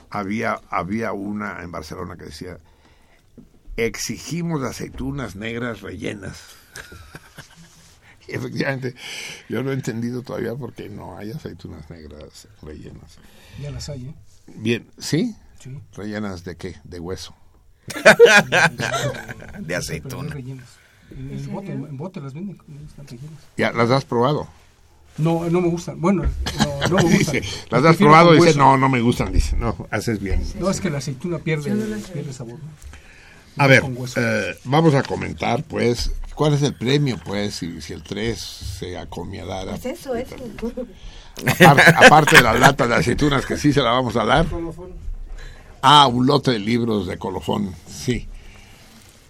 Había, 0.10 0.62
había 0.70 1.12
una 1.12 1.64
en 1.64 1.72
Barcelona 1.72 2.16
que 2.18 2.26
decía, 2.26 2.60
exigimos 3.76 4.64
aceitunas 4.64 5.36
negras 5.36 5.82
rellenas. 5.82 6.56
Efectivamente, 8.34 8.96
yo 9.50 9.64
no 9.64 9.72
he 9.72 9.74
entendido 9.74 10.22
todavía 10.22 10.56
por 10.56 10.74
qué 10.74 10.90
no 10.90 11.18
hay 11.18 11.32
aceitunas 11.32 11.90
negras 11.90 12.48
rellenas. 12.62 13.18
Ya 13.62 13.72
las 13.72 13.90
hay, 13.90 14.08
¿eh? 14.08 14.16
Bien, 14.56 14.88
¿sí? 14.98 15.36
Sí. 15.60 15.78
¿Rellenas 15.94 16.44
de 16.44 16.56
qué? 16.56 16.76
De 16.84 17.00
hueso. 17.00 17.36
De 19.60 19.76
aceituna. 19.76 20.36
En, 20.36 20.62
en 21.12 21.52
bote, 21.52 21.72
en 21.72 21.98
bote 21.98 22.20
las 22.20 22.34
venden, 22.34 22.58
están 22.86 23.08
rellenas. 23.08 23.40
¿Ya 23.58 23.72
las 23.72 23.90
has 23.92 24.06
probado? 24.06 24.48
No, 25.18 25.50
no 25.50 25.62
me 25.62 25.70
gustan. 25.70 26.00
Bueno, 26.00 26.24
no, 26.60 26.88
no 26.90 26.98
me 26.98 27.04
gustan. 27.18 27.42
Dice, 27.42 27.68
Las 27.72 27.84
has 27.86 27.98
probado 27.98 28.36
y 28.36 28.42
dice, 28.42 28.58
no, 28.58 28.78
no 28.78 28.88
me 28.90 29.02
gustan. 29.02 29.32
Dice, 29.34 29.56
no, 29.56 29.88
haces 29.90 30.22
bien. 30.22 30.44
No, 30.60 30.70
es 30.70 30.80
que 30.80 30.90
la 30.90 31.00
aceituna 31.00 31.40
pierde, 31.40 31.74
pierde 32.14 32.34
sabor. 32.34 32.60
¿no? 32.60 33.64
A 33.64 33.68
ver, 33.68 33.84
eh, 34.16 34.56
vamos 34.66 34.94
a 34.94 35.02
comentar, 35.02 35.64
pues, 35.64 36.12
¿cuál 36.38 36.54
es 36.54 36.62
el 36.62 36.74
premio, 36.76 37.20
pues, 37.26 37.56
si, 37.56 37.82
si 37.82 37.92
el 37.94 38.04
3 38.04 38.40
se 38.40 38.98
acomiadara? 38.98 39.72
Pues 39.72 39.86
eso, 39.88 40.16
eso. 40.16 40.36
Aparte, 41.60 42.06
aparte 42.06 42.36
de 42.38 42.44
la 42.44 42.54
lata 42.54 42.88
de 42.88 42.96
aceitunas 42.96 43.46
que 43.46 43.58
sí 43.58 43.74
se 43.74 43.82
la 43.82 43.92
vamos 43.92 44.16
a 44.16 44.24
dar. 44.24 44.46
Ah, 45.82 46.08
un 46.08 46.26
lote 46.26 46.52
de 46.52 46.60
libros 46.60 47.08
de 47.08 47.18
colofón, 47.18 47.74
sí. 47.88 48.28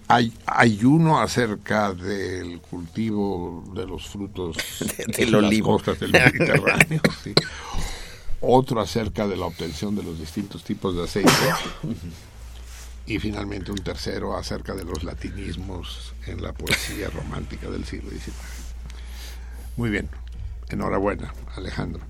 Hay, 0.09 0.31
hay 0.45 0.85
uno 0.85 1.19
acerca 1.19 1.93
del 1.93 2.61
cultivo 2.61 3.63
de 3.75 3.85
los 3.85 4.07
frutos 4.07 4.55
del 5.07 5.15
en 5.17 5.31
las 5.33 5.43
olivo. 5.43 5.73
costas 5.73 5.99
del 5.99 6.11
Mediterráneo, 6.11 7.01
sí. 7.23 7.33
Otro 8.39 8.79
acerca 8.79 9.27
de 9.27 9.35
la 9.35 9.47
obtención 9.47 9.95
de 9.95 10.03
los 10.03 10.19
distintos 10.19 10.63
tipos 10.63 10.95
de 10.95 11.03
aceite. 11.03 11.31
Y 13.07 13.19
finalmente 13.19 13.71
un 13.71 13.77
tercero 13.79 14.35
acerca 14.37 14.75
de 14.75 14.83
los 14.83 15.03
latinismos 15.03 16.13
en 16.25 16.41
la 16.43 16.51
poesía 16.53 17.09
romántica 17.09 17.69
del 17.69 17.85
siglo 17.85 18.09
XIX. 18.11 18.33
Muy 19.77 19.89
bien, 19.89 20.09
enhorabuena, 20.69 21.33
Alejandro. 21.55 22.01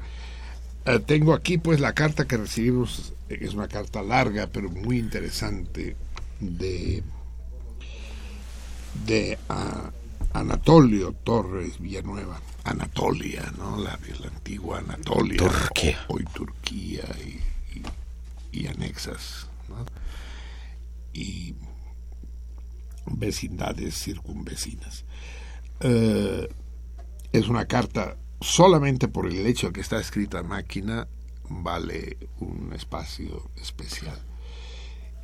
Eh, 0.86 1.00
tengo 1.00 1.34
aquí 1.34 1.58
pues 1.60 1.80
la 1.80 1.94
carta 1.94 2.26
que 2.26 2.38
recibimos, 2.38 3.14
eh, 3.30 3.38
es 3.42 3.54
una 3.54 3.68
carta 3.68 4.02
larga 4.02 4.48
pero 4.48 4.70
muy 4.72 4.98
interesante 4.98 5.96
de, 6.40 7.04
de 9.06 9.38
ah, 9.50 9.92
Anatolio 10.34 11.14
Torres 11.14 11.80
Villanueva. 11.80 12.42
Anatolia, 12.64 13.54
¿no? 13.58 13.78
La, 13.78 13.98
la 14.20 14.28
antigua 14.28 14.80
Anatolia. 14.80 15.38
Turquía. 15.38 16.06
Hoy 16.10 16.26
Turquía 16.34 17.04
y, 17.24 17.40
y- 17.78 17.84
y 18.64 18.68
anexas, 18.68 19.48
¿no? 19.70 19.86
Y 21.20 21.56
vecindades 23.06 23.96
circunvecinas. 23.96 25.04
Eh, 25.80 26.48
es 27.32 27.48
una 27.48 27.66
carta 27.66 28.18
solamente 28.42 29.08
por 29.08 29.28
el 29.28 29.46
hecho 29.48 29.68
de 29.68 29.74
que 29.74 29.82
está 29.82 30.00
escrita 30.00 30.40
a 30.40 30.44
máquina 30.44 31.08
vale 31.50 32.18
un 32.40 32.72
espacio 32.74 33.50
especial 33.62 34.20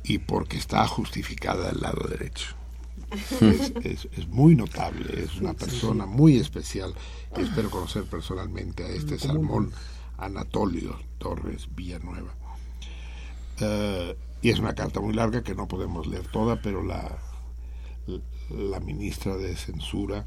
y 0.02 0.18
porque 0.18 0.56
está 0.56 0.86
justificada 0.88 1.70
al 1.70 1.80
lado 1.80 2.08
derecho. 2.08 2.54
Es, 3.40 3.72
es- 3.84 4.08
es 4.16 4.26
muy 4.28 4.56
notable, 4.56 5.22
es 5.24 5.36
una 5.36 5.52
persona 5.54 6.06
muy 6.06 6.36
especial 6.38 6.94
espero 7.36 7.70
conocer 7.70 8.04
personalmente 8.04 8.84
a 8.84 8.88
este 8.88 9.18
salmón 9.18 9.72
Anatolio 10.18 10.98
Torres 11.18 11.68
Villanueva. 11.74 12.34
Eh, 13.60 14.16
y 14.44 14.50
es 14.50 14.58
una 14.58 14.74
carta 14.74 15.00
muy 15.00 15.14
larga 15.14 15.42
que 15.42 15.54
no 15.54 15.66
podemos 15.66 16.06
leer 16.06 16.26
toda, 16.28 16.60
pero 16.60 16.82
la, 16.82 17.18
la 18.50 18.78
ministra 18.78 19.38
de 19.38 19.56
Censura 19.56 20.26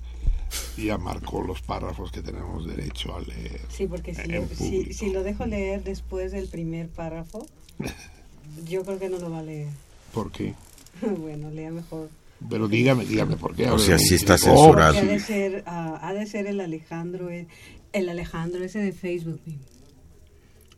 ya 0.75 0.97
marcó 0.97 1.43
los 1.43 1.61
párrafos 1.61 2.11
que 2.11 2.23
tenemos 2.23 2.65
derecho 2.65 3.15
a 3.15 3.21
leer. 3.21 3.61
Sí, 3.69 3.85
porque 3.85 4.15
si 4.15 4.21
en 4.21 4.31
lo, 4.33 4.47
si, 4.47 4.91
si 4.91 5.11
lo 5.11 5.21
dejo 5.21 5.45
leer 5.45 5.83
después 5.83 6.31
del 6.31 6.47
primer 6.47 6.89
párrafo, 6.89 7.45
yo 8.67 8.83
creo 8.83 8.97
que 8.97 9.07
no 9.07 9.19
lo 9.19 9.29
va 9.29 9.39
a 9.39 9.43
leer. 9.43 9.69
¿Por 10.15 10.31
qué? 10.31 10.55
bueno, 11.19 11.51
lea 11.51 11.69
mejor. 11.69 12.09
Pero 12.49 12.67
dígame, 12.67 13.05
dígame 13.05 13.37
por 13.37 13.55
qué. 13.55 13.67
A 13.67 13.73
O 13.73 13.77
ver, 13.77 13.85
sea, 13.85 13.99
sí 13.99 14.15
está 14.15 14.33
oh, 14.33 14.37
censurado. 14.39 14.97
Ha 14.97 15.01
de 15.03 15.19
ser, 15.19 15.63
ah, 15.67 15.99
ha 16.01 16.13
de 16.13 16.25
ser 16.25 16.47
el 16.47 16.59
Alejandro, 16.59 17.29
el, 17.29 18.09
Alejandro 18.09 18.63
ese 18.63 18.79
de 18.79 18.93
Facebook. 18.93 19.41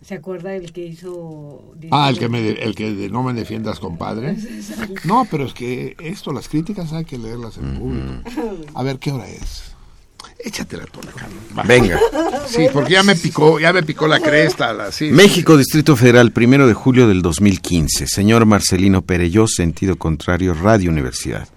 ¿Se 0.10 0.16
acuerda 0.16 0.56
el 0.56 0.74
que 0.74 0.88
hizo? 0.88 1.62
Ah, 1.92 2.10
el 2.10 2.18
que, 2.18 2.30
me, 2.30 2.50
el 2.50 2.74
que 2.74 2.96
de 2.96 3.12
no 3.12 3.22
me 3.22 3.32
defiendas, 3.32 3.80
compadre. 3.80 4.38
No, 5.04 5.28
pero 5.30 5.46
es 5.46 5.54
que 5.54 5.96
esto, 6.00 6.34
las 6.34 6.50
críticas 6.50 6.92
hay 6.94 7.06
que 7.06 7.20
leerlas 7.20 7.60
en 7.60 7.78
público. 7.78 8.24
A 8.74 8.82
ver, 8.82 8.98
¿qué 8.98 9.12
hora 9.12 9.30
es? 9.30 9.76
Échatela 10.44 10.86
tú, 10.86 11.02
Alejandro. 11.04 11.40
Va. 11.56 11.62
Venga. 11.62 12.00
Sí, 12.48 12.66
porque 12.74 12.94
ya 12.94 13.04
me 13.04 13.16
picó, 13.16 13.60
ya 13.60 13.72
me 13.72 13.84
picó 13.84 14.08
la 14.08 14.20
cresta. 14.20 14.74
La, 14.74 14.92
sí, 14.92 15.12
México, 15.12 15.56
Distrito 15.56 15.96
Federal, 15.96 16.32
primero 16.32 16.66
de 16.66 16.74
julio 16.74 17.08
del 17.08 17.22
2015. 17.22 18.08
Señor 18.08 18.48
Marcelino 18.48 19.04
Perelló, 19.04 19.46
sentido 19.46 19.98
contrario, 19.98 20.56
Radio 20.56 20.90
Universidad. 20.90 21.48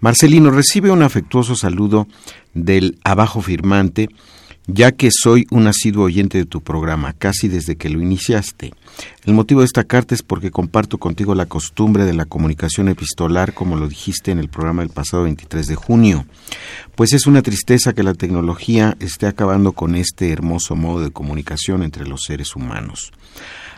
Marcelino 0.00 0.50
recibe 0.50 0.90
un 0.90 1.02
afectuoso 1.02 1.54
saludo 1.54 2.08
del 2.54 2.98
abajo 3.04 3.42
firmante 3.42 4.08
ya 4.66 4.92
que 4.92 5.10
soy 5.12 5.46
un 5.50 5.66
asiduo 5.66 6.04
oyente 6.04 6.38
de 6.38 6.46
tu 6.46 6.62
programa, 6.62 7.12
casi 7.12 7.48
desde 7.48 7.76
que 7.76 7.90
lo 7.90 8.00
iniciaste. 8.00 8.72
El 9.24 9.34
motivo 9.34 9.60
de 9.60 9.66
esta 9.66 9.84
carta 9.84 10.14
es 10.14 10.22
porque 10.22 10.50
comparto 10.50 10.98
contigo 10.98 11.34
la 11.34 11.46
costumbre 11.46 12.04
de 12.04 12.14
la 12.14 12.24
comunicación 12.24 12.88
epistolar, 12.88 13.52
como 13.52 13.76
lo 13.76 13.88
dijiste 13.88 14.30
en 14.30 14.38
el 14.38 14.48
programa 14.48 14.82
del 14.82 14.90
pasado 14.90 15.24
23 15.24 15.66
de 15.66 15.74
junio, 15.74 16.26
pues 16.94 17.12
es 17.12 17.26
una 17.26 17.42
tristeza 17.42 17.92
que 17.92 18.02
la 18.02 18.14
tecnología 18.14 18.96
esté 19.00 19.26
acabando 19.26 19.72
con 19.72 19.94
este 19.94 20.30
hermoso 20.30 20.76
modo 20.76 21.02
de 21.02 21.10
comunicación 21.10 21.82
entre 21.82 22.06
los 22.06 22.22
seres 22.26 22.56
humanos. 22.56 23.12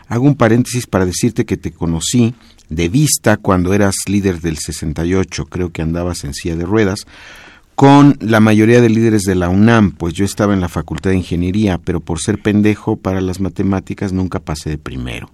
Hago 0.07 0.25
un 0.25 0.35
paréntesis 0.35 0.87
para 0.87 1.05
decirte 1.05 1.45
que 1.45 1.57
te 1.57 1.71
conocí 1.71 2.33
de 2.69 2.87
vista 2.87 3.37
cuando 3.37 3.73
eras 3.73 3.95
líder 4.07 4.39
del 4.39 4.57
68, 4.57 5.45
creo 5.45 5.71
que 5.71 5.81
andabas 5.81 6.23
en 6.23 6.33
silla 6.33 6.55
de 6.55 6.65
ruedas, 6.65 7.05
con 7.77 8.17
la 8.21 8.39
mayoría 8.39 8.81
de 8.81 8.89
líderes 8.89 9.21
de 9.21 9.35
la 9.35 9.49
UNAM, 9.49 9.91
pues 9.91 10.15
yo 10.15 10.25
estaba 10.25 10.55
en 10.55 10.61
la 10.61 10.67
Facultad 10.67 11.11
de 11.11 11.17
Ingeniería, 11.17 11.77
pero 11.77 11.99
por 11.99 12.19
ser 12.19 12.41
pendejo 12.41 12.95
para 12.95 13.21
las 13.21 13.39
matemáticas 13.39 14.13
nunca 14.13 14.39
pasé 14.39 14.71
de 14.71 14.77
primero. 14.79 15.29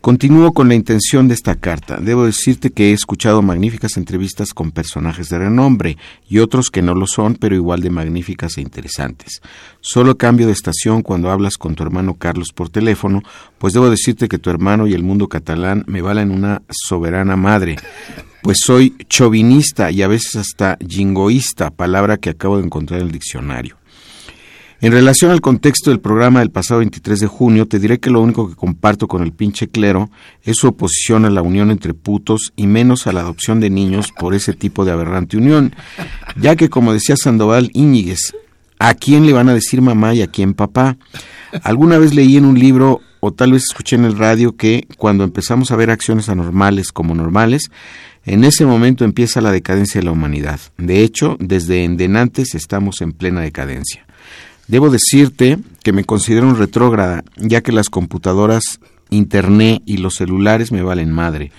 Continúo 0.00 0.52
con 0.52 0.68
la 0.68 0.74
intención 0.74 1.28
de 1.28 1.34
esta 1.34 1.54
carta. 1.54 1.98
Debo 2.00 2.26
decirte 2.26 2.70
que 2.70 2.90
he 2.90 2.92
escuchado 2.92 3.42
magníficas 3.42 3.96
entrevistas 3.96 4.52
con 4.52 4.72
personajes 4.72 5.28
de 5.28 5.38
renombre 5.38 5.96
y 6.28 6.40
otros 6.40 6.68
que 6.68 6.82
no 6.82 6.96
lo 6.96 7.06
son, 7.06 7.36
pero 7.36 7.54
igual 7.54 7.80
de 7.80 7.90
magníficas 7.90 8.58
e 8.58 8.62
interesantes. 8.62 9.40
Solo 9.80 10.18
cambio 10.18 10.48
de 10.48 10.52
estación 10.52 11.02
cuando 11.02 11.30
hablas 11.30 11.58
con 11.58 11.76
tu 11.76 11.84
hermano 11.84 12.14
Carlos 12.14 12.48
por 12.52 12.70
teléfono, 12.70 13.22
pues 13.58 13.72
debo 13.72 13.88
decirte 13.88 14.26
que 14.26 14.38
tu 14.38 14.50
hermano 14.50 14.88
y 14.88 14.94
el 14.94 15.04
mundo 15.04 15.28
catalán 15.28 15.84
me 15.86 16.02
valen 16.02 16.32
una 16.32 16.62
soberana 16.70 17.36
madre 17.36 17.76
pues 18.46 18.58
soy 18.64 18.94
chauvinista 19.08 19.90
y 19.90 20.02
a 20.02 20.06
veces 20.06 20.36
hasta 20.36 20.78
jingoísta, 20.88 21.70
palabra 21.70 22.16
que 22.16 22.30
acabo 22.30 22.58
de 22.58 22.64
encontrar 22.64 23.00
en 23.00 23.06
el 23.06 23.12
diccionario. 23.12 23.76
En 24.80 24.92
relación 24.92 25.32
al 25.32 25.40
contexto 25.40 25.90
del 25.90 25.98
programa 25.98 26.38
del 26.38 26.52
pasado 26.52 26.78
23 26.78 27.18
de 27.18 27.26
junio, 27.26 27.66
te 27.66 27.80
diré 27.80 27.98
que 27.98 28.08
lo 28.08 28.20
único 28.20 28.48
que 28.48 28.54
comparto 28.54 29.08
con 29.08 29.24
el 29.24 29.32
pinche 29.32 29.66
clero 29.66 30.10
es 30.44 30.58
su 30.58 30.68
oposición 30.68 31.24
a 31.24 31.30
la 31.30 31.42
unión 31.42 31.72
entre 31.72 31.92
putos 31.92 32.52
y 32.54 32.68
menos 32.68 33.08
a 33.08 33.12
la 33.12 33.22
adopción 33.22 33.58
de 33.58 33.68
niños 33.68 34.12
por 34.16 34.32
ese 34.32 34.52
tipo 34.52 34.84
de 34.84 34.92
aberrante 34.92 35.36
unión, 35.36 35.74
ya 36.36 36.54
que 36.54 36.70
como 36.70 36.92
decía 36.92 37.16
Sandoval 37.16 37.72
Íñiguez, 37.74 38.32
¿a 38.78 38.94
quién 38.94 39.26
le 39.26 39.32
van 39.32 39.48
a 39.48 39.54
decir 39.54 39.82
mamá 39.82 40.14
y 40.14 40.22
a 40.22 40.28
quién 40.28 40.54
papá? 40.54 40.98
Alguna 41.64 41.98
vez 41.98 42.14
leí 42.14 42.36
en 42.36 42.44
un 42.44 42.60
libro 42.60 43.00
o 43.18 43.32
tal 43.32 43.50
vez 43.50 43.64
escuché 43.64 43.96
en 43.96 44.04
el 44.04 44.16
radio 44.16 44.56
que 44.56 44.86
cuando 44.98 45.24
empezamos 45.24 45.72
a 45.72 45.76
ver 45.76 45.90
acciones 45.90 46.28
anormales 46.28 46.92
como 46.92 47.12
normales, 47.12 47.70
en 48.26 48.44
ese 48.44 48.66
momento 48.66 49.04
empieza 49.04 49.40
la 49.40 49.52
decadencia 49.52 50.00
de 50.00 50.04
la 50.04 50.12
humanidad. 50.12 50.60
De 50.76 51.02
hecho, 51.02 51.36
desde 51.38 51.84
endenantes 51.84 52.54
estamos 52.54 53.00
en 53.00 53.12
plena 53.12 53.40
decadencia. 53.40 54.04
Debo 54.66 54.90
decirte 54.90 55.58
que 55.84 55.92
me 55.92 56.04
considero 56.04 56.48
un 56.48 56.58
retrógrada, 56.58 57.22
ya 57.36 57.60
que 57.60 57.70
las 57.70 57.88
computadoras, 57.88 58.80
internet 59.10 59.80
y 59.86 59.98
los 59.98 60.14
celulares 60.14 60.72
me 60.72 60.82
valen 60.82 61.12
madre, 61.12 61.52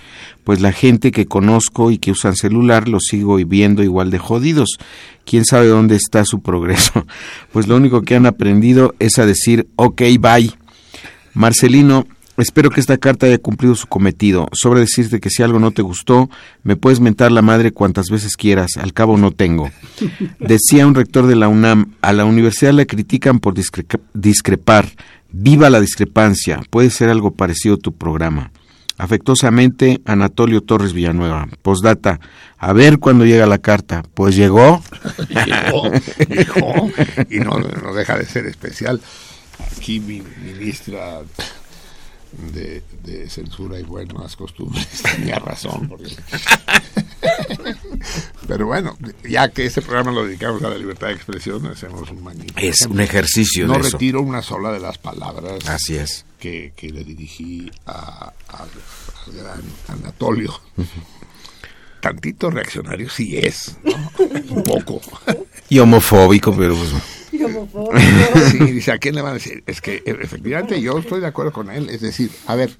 pues 0.44 0.60
la 0.60 0.72
gente 0.72 1.10
que 1.10 1.26
conozco 1.26 1.90
y 1.90 1.96
que 1.96 2.10
usan 2.10 2.36
celular 2.36 2.86
los 2.86 3.04
sigo 3.08 3.36
viendo 3.36 3.82
igual 3.82 4.10
de 4.10 4.18
jodidos. 4.18 4.78
¿Quién 5.24 5.46
sabe 5.46 5.68
dónde 5.68 5.96
está 5.96 6.24
su 6.24 6.40
progreso? 6.42 7.06
Pues 7.52 7.66
lo 7.66 7.76
único 7.76 8.02
que 8.02 8.14
han 8.14 8.26
aprendido 8.26 8.94
es 8.98 9.18
a 9.18 9.24
decir, 9.24 9.68
ok, 9.76 10.02
bye. 10.20 10.52
Marcelino, 11.32 12.06
Espero 12.38 12.70
que 12.70 12.80
esta 12.80 12.98
carta 12.98 13.26
haya 13.26 13.38
cumplido 13.38 13.74
su 13.74 13.88
cometido. 13.88 14.48
Sobre 14.52 14.78
decirte 14.78 15.18
que 15.18 15.28
si 15.28 15.42
algo 15.42 15.58
no 15.58 15.72
te 15.72 15.82
gustó, 15.82 16.30
me 16.62 16.76
puedes 16.76 17.00
mentar 17.00 17.32
la 17.32 17.42
madre 17.42 17.72
cuantas 17.72 18.10
veces 18.10 18.36
quieras, 18.36 18.76
al 18.76 18.92
cabo 18.92 19.16
no 19.16 19.32
tengo. 19.32 19.72
Decía 20.38 20.86
un 20.86 20.94
rector 20.94 21.26
de 21.26 21.34
la 21.34 21.48
UNAM, 21.48 21.96
a 22.00 22.12
la 22.12 22.24
universidad 22.24 22.72
le 22.72 22.86
critican 22.86 23.40
por 23.40 23.54
discrepar. 24.14 24.88
Viva 25.30 25.68
la 25.68 25.80
discrepancia. 25.80 26.62
Puede 26.70 26.90
ser 26.90 27.08
algo 27.08 27.32
parecido 27.32 27.74
a 27.74 27.78
tu 27.78 27.92
programa. 27.92 28.52
Afectuosamente, 28.98 30.00
Anatolio 30.04 30.60
Torres 30.60 30.92
Villanueva. 30.92 31.48
Postdata. 31.62 32.20
A 32.56 32.72
ver 32.72 33.00
cuándo 33.00 33.24
llega 33.24 33.46
la 33.46 33.58
carta. 33.58 34.04
Pues 34.14 34.36
llegó. 34.36 34.80
llegó, 35.28 35.90
llegó. 36.28 36.90
Y 37.30 37.40
no, 37.40 37.58
no 37.58 37.94
deja 37.94 38.16
de 38.16 38.26
ser 38.26 38.46
especial. 38.46 39.00
Aquí 39.76 39.98
mi 39.98 40.22
ministra 40.44 41.20
de, 42.32 42.82
censura 43.28 43.78
y 43.78 43.82
buenas 43.82 44.36
costumbres. 44.36 44.86
Tenía 45.16 45.38
razón. 45.38 45.90
Pero 48.46 48.66
bueno, 48.66 48.96
ya 49.28 49.48
que 49.50 49.66
este 49.66 49.82
programa 49.82 50.12
lo 50.12 50.24
dedicamos 50.24 50.62
a 50.62 50.70
la 50.70 50.78
libertad 50.78 51.08
de 51.08 51.14
expresión, 51.14 51.66
hacemos 51.66 52.10
un 52.10 52.22
magnífico. 52.22 52.60
Es 52.60 52.86
un 52.86 53.00
ejercicio. 53.00 53.66
No 53.66 53.78
retiro 53.78 54.22
una 54.22 54.42
sola 54.42 54.72
de 54.72 54.80
las 54.80 54.98
palabras. 54.98 55.68
Así 55.68 55.96
es. 55.96 56.24
Que, 56.38 56.72
le 56.80 57.04
dirigí 57.04 57.70
a, 57.86 58.32
al 58.48 58.70
gran 59.34 59.62
Anatolio. 59.88 60.60
Tantito 62.00 62.50
reaccionario 62.50 63.10
sí 63.10 63.36
es, 63.36 63.76
Un 64.48 64.62
poco. 64.62 65.00
Y 65.68 65.80
homofóbico, 65.80 66.56
pero 66.56 66.76
pues, 66.76 66.92
sí, 68.50 68.58
dice, 68.58 68.92
¿a 68.92 68.98
quién 68.98 69.14
le 69.14 69.22
van 69.22 69.32
a 69.32 69.34
decir? 69.34 69.62
Es 69.66 69.80
que 69.80 70.02
e, 70.04 70.16
efectivamente 70.20 70.80
yo 70.80 70.98
estoy 70.98 71.20
de 71.20 71.26
acuerdo 71.26 71.52
con 71.52 71.70
él. 71.70 71.88
Es 71.90 72.00
decir, 72.00 72.30
a 72.46 72.54
ver, 72.54 72.76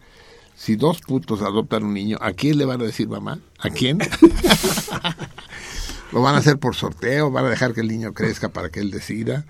si 0.57 0.77
dos 0.77 1.01
putos 1.01 1.43
adoptan 1.43 1.85
un 1.85 1.95
niño, 1.95 2.19
¿a 2.21 2.33
quién 2.33 2.59
le 2.59 2.65
van 2.65 2.81
a 2.81 2.85
decir 2.85 3.09
mamá? 3.09 3.41
¿A 3.59 3.71
quién? 3.71 3.99
¿Lo 6.13 6.23
van 6.23 6.35
a 6.35 6.39
hacer 6.39 6.59
por 6.59 6.75
sorteo? 6.75 7.31
¿Van 7.31 7.45
a 7.45 7.51
dejar 7.51 7.75
que 7.75 7.83
el 7.83 7.89
niño 7.89 8.15
crezca 8.15 8.49
para 8.49 8.71
que 8.71 8.81
él 8.81 8.91
decida? 8.91 9.45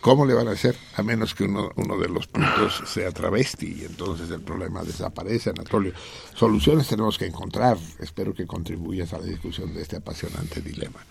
¿Cómo 0.00 0.24
le 0.24 0.32
van 0.32 0.48
a 0.48 0.52
hacer? 0.52 0.76
A 0.96 1.02
menos 1.02 1.34
que 1.34 1.44
uno, 1.44 1.70
uno 1.76 1.98
de 1.98 2.08
los 2.08 2.26
putos 2.26 2.82
sea 2.86 3.12
travesti 3.12 3.82
y 3.82 3.84
entonces 3.84 4.30
el 4.30 4.40
problema 4.40 4.82
desaparece, 4.82 5.50
Anatolio. 5.50 5.92
Soluciones 6.34 6.88
tenemos 6.88 7.18
que 7.18 7.26
encontrar. 7.26 7.76
Espero 7.98 8.32
que 8.32 8.46
contribuyas 8.46 9.12
a 9.12 9.18
la 9.18 9.26
discusión 9.26 9.74
de 9.74 9.82
este 9.82 9.96
apasionante 9.96 10.62
dilema. 10.62 11.04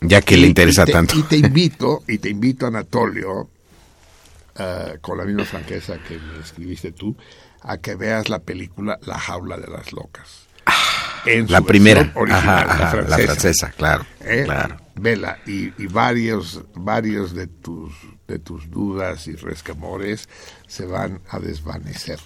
Ya 0.00 0.22
que 0.22 0.36
le 0.36 0.46
interesa 0.46 0.86
tanto. 0.86 1.18
Y 1.18 1.22
te 1.24 1.36
invito, 1.36 2.02
y 2.08 2.18
te 2.18 2.30
invito, 2.30 2.66
Anatolio, 2.66 3.50
eh, 4.58 4.98
con 5.00 5.18
la 5.18 5.24
misma 5.24 5.44
franqueza 5.44 5.98
que 5.98 6.18
me 6.18 6.40
escribiste 6.40 6.92
tú, 6.92 7.16
a 7.62 7.78
que 7.78 7.94
veas 7.94 8.28
la 8.28 8.40
película 8.40 8.98
La 9.02 9.18
jaula 9.18 9.56
de 9.56 9.68
las 9.68 9.92
locas. 9.92 10.46
Ah, 10.66 11.22
la 11.48 11.60
primera, 11.60 12.12
la, 12.26 12.90
francesa. 12.90 13.70
claro, 13.76 14.06
eh, 14.20 14.42
claro. 14.44 14.76
Vela, 14.94 15.38
y, 15.46 15.72
y, 15.82 15.86
varios, 15.86 16.62
varios 16.74 17.34
de 17.34 17.46
tus, 17.46 17.92
de 18.28 18.38
tus 18.38 18.70
dudas 18.70 19.26
y 19.26 19.36
resquemores 19.36 20.28
se 20.66 20.86
van 20.86 21.20
a 21.28 21.38
desvanecer. 21.38 22.18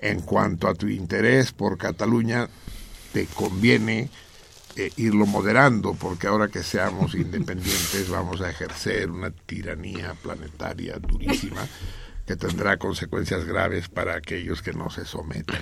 En 0.00 0.20
cuanto 0.20 0.68
a 0.68 0.74
tu 0.74 0.86
interés 0.88 1.52
por 1.52 1.78
Cataluña, 1.78 2.48
te 3.12 3.26
conviene 3.26 4.10
eh, 4.76 4.90
irlo 4.96 5.26
moderando, 5.26 5.94
porque 5.94 6.26
ahora 6.26 6.48
que 6.48 6.62
seamos 6.62 7.14
independientes 7.14 8.08
vamos 8.08 8.40
a 8.40 8.50
ejercer 8.50 9.10
una 9.10 9.30
tiranía 9.30 10.14
planetaria 10.14 10.98
durísima 10.98 11.66
que 12.26 12.36
tendrá 12.36 12.78
consecuencias 12.78 13.44
graves 13.44 13.88
para 13.88 14.16
aquellos 14.16 14.62
que 14.62 14.72
no 14.72 14.90
se 14.90 15.04
someten 15.04 15.60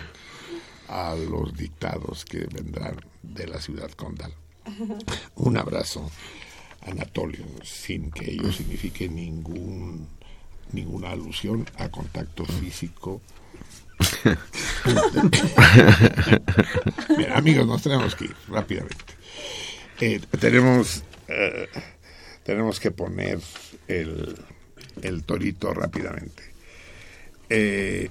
a 0.89 1.15
los 1.15 1.55
dictados 1.55 2.25
que 2.25 2.47
vendrán 2.53 2.97
de 3.23 3.47
la 3.47 3.61
ciudad 3.61 3.91
condal. 3.93 4.33
Un 5.35 5.57
abrazo, 5.57 6.11
Anatolio, 6.87 7.45
sin 7.65 8.11
que 8.11 8.31
ello 8.31 8.53
signifique 8.53 9.09
ningún 9.09 10.09
ninguna 10.73 11.11
alusión 11.11 11.67
a 11.77 11.91
contacto 11.91 12.45
físico 12.45 13.21
Bien, 17.17 17.33
amigos, 17.33 17.67
nos 17.67 17.83
tenemos 17.83 18.15
que 18.15 18.27
ir 18.27 18.37
rápidamente. 18.49 19.05
Eh, 20.01 20.21
tenemos, 20.39 21.03
eh, 21.29 21.69
tenemos 22.45 22.81
que 22.81 22.91
poner 22.91 23.39
el, 23.89 24.37
el 25.03 25.25
torito 25.25 25.73
rápidamente. 25.73 26.43
Eh, 27.49 28.09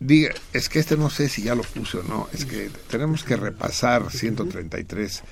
diga, 0.00 0.34
es 0.52 0.68
que 0.68 0.78
este 0.78 0.96
no 0.96 1.10
sé 1.10 1.28
si 1.28 1.42
ya 1.42 1.54
lo 1.54 1.62
puse 1.62 1.98
o 1.98 2.02
no. 2.02 2.28
Es 2.32 2.44
que 2.44 2.70
tenemos 2.90 3.24
que 3.24 3.36
repasar 3.36 4.10
133 4.10 5.22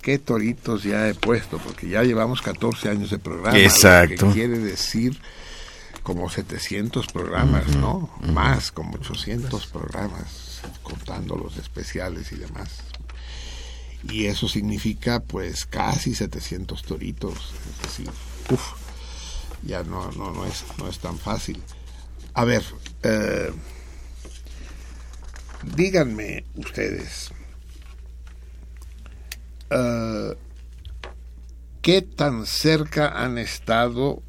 qué 0.00 0.18
toritos 0.18 0.82
ya 0.82 1.08
he 1.08 1.14
puesto, 1.14 1.58
porque 1.58 1.88
ya 1.88 2.02
llevamos 2.02 2.42
14 2.42 2.90
años 2.90 3.10
de 3.10 3.18
programa. 3.18 3.58
Exacto. 3.58 4.28
que 4.28 4.34
quiere 4.34 4.58
decir 4.58 5.18
como 6.04 6.30
700 6.30 7.06
programas, 7.08 7.66
¿no? 7.76 8.10
Más, 8.20 8.70
como 8.70 8.94
800 8.94 9.66
programas, 9.66 10.60
contando 10.82 11.34
los 11.36 11.56
especiales 11.56 12.30
y 12.30 12.36
demás. 12.36 12.70
Y 14.08 14.26
eso 14.26 14.46
significa, 14.46 15.20
pues, 15.20 15.64
casi 15.64 16.14
700 16.14 16.82
toritos. 16.82 17.54
Es 17.70 17.82
decir, 17.82 18.10
uff, 18.50 18.74
ya 19.62 19.82
no, 19.82 20.12
no, 20.12 20.30
no, 20.30 20.44
es, 20.44 20.64
no 20.78 20.88
es 20.88 20.98
tan 20.98 21.18
fácil. 21.18 21.60
A 22.34 22.44
ver, 22.44 22.62
eh, 23.02 23.50
díganme 25.74 26.44
ustedes, 26.54 27.32
eh, 29.70 30.36
¿Qué 31.84 32.00
tan 32.00 32.46
cerca 32.46 33.08
han 33.08 33.36
estado? 33.36 34.22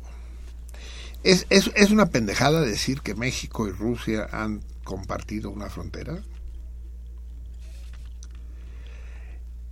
¿Es, 1.25 1.47
es, 1.49 1.71
es 1.73 1.89
una 1.89 2.05
pendejada 2.05 2.61
decir 2.61 3.01
que 3.01 3.15
México 3.15 3.67
y 3.67 3.71
Rusia 3.71 4.27
han 4.31 4.61
compartido 4.83 5.49
una 5.49 5.71
frontera? 5.71 6.19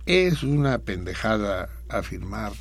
Es 0.04 0.42
una 0.42 0.78
pendejada 0.80 1.70
afirmar 1.88 2.52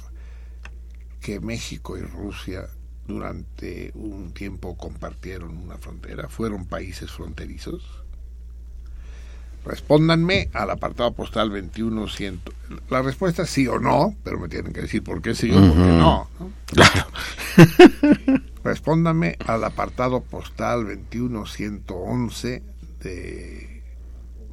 que 1.22 1.40
México 1.40 1.98
y 1.98 2.02
Rusia 2.02 2.70
durante 3.08 3.92
un 3.96 4.32
tiempo 4.32 4.78
compartieron 4.78 5.58
una 5.58 5.80
frontera, 5.80 6.30
fueron 6.30 6.68
países 6.68 7.10
fronterizos. 7.10 7.82
Respóndanme 9.66 10.52
al 10.54 10.70
apartado 10.70 11.14
postal 11.14 11.50
21100. 11.50 12.42
La 12.92 13.02
respuesta 13.02 13.42
es 13.42 13.50
sí 13.50 13.68
o 13.68 13.80
no, 13.80 14.16
pero 14.24 14.38
me 14.38 14.50
tienen 14.50 14.72
que 14.72 14.82
decir 14.82 15.04
por 15.04 15.20
qué 15.24 15.34
sí 15.34 15.50
o 15.50 15.56
por 15.56 15.72
qué 15.72 15.78
no. 15.78 16.30
¿no? 16.40 16.52
Claro. 16.68 17.08
Respóndame 18.64 19.38
al 19.46 19.64
apartado 19.66 20.22
postal 20.22 20.86
21111 20.86 22.64
de 23.02 23.84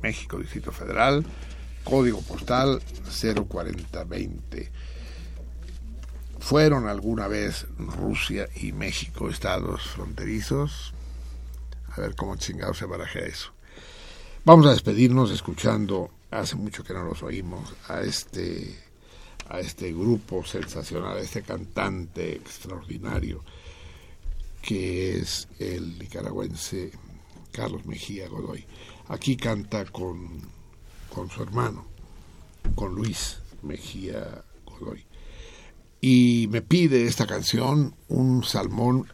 México, 0.03 0.39
Distrito 0.39 0.73
Federal, 0.73 1.24
código 1.85 2.20
postal 2.23 2.82
04020. 3.05 4.73
¿Fueron 6.41 6.89
alguna 6.89 7.28
vez 7.28 7.69
Rusia 7.78 8.49
y 8.57 8.73
México 8.73 9.28
estados 9.28 9.82
fronterizos? 9.82 10.93
A 11.93 12.01
ver 12.01 12.16
cómo 12.16 12.35
chingado 12.35 12.74
se 12.74 12.87
barajea 12.87 13.27
eso. 13.27 13.53
Vamos 14.45 14.66
a 14.66 14.70
despedirnos 14.70 15.31
escuchando, 15.31 16.11
hace 16.32 16.57
mucho 16.57 16.82
que 16.82 16.95
no 16.95 17.05
los 17.05 17.23
oímos, 17.23 17.74
a 17.87 18.01
este, 18.01 18.77
a 19.49 19.61
este 19.61 19.93
grupo 19.93 20.45
sensacional, 20.45 21.19
a 21.19 21.20
este 21.20 21.43
cantante 21.43 22.35
extraordinario 22.35 23.45
que 24.62 25.19
es 25.19 25.49
el 25.59 25.99
nicaragüense 25.99 26.91
Carlos 27.53 27.87
Mejía 27.87 28.28
Godoy. 28.28 28.65
Aquí 29.09 29.37
canta 29.37 29.85
con, 29.87 30.43
con 31.12 31.31
su 31.31 31.43
hermano, 31.43 31.87
con 32.74 32.95
Luis 32.95 33.39
Mejía 33.62 34.45
Godoy. 34.65 35.05
Y 36.01 36.49
me 36.51 36.62
pide 36.62 37.07
esta 37.07 37.27
canción 37.27 37.95
un 38.09 38.45
salmón 38.45 39.07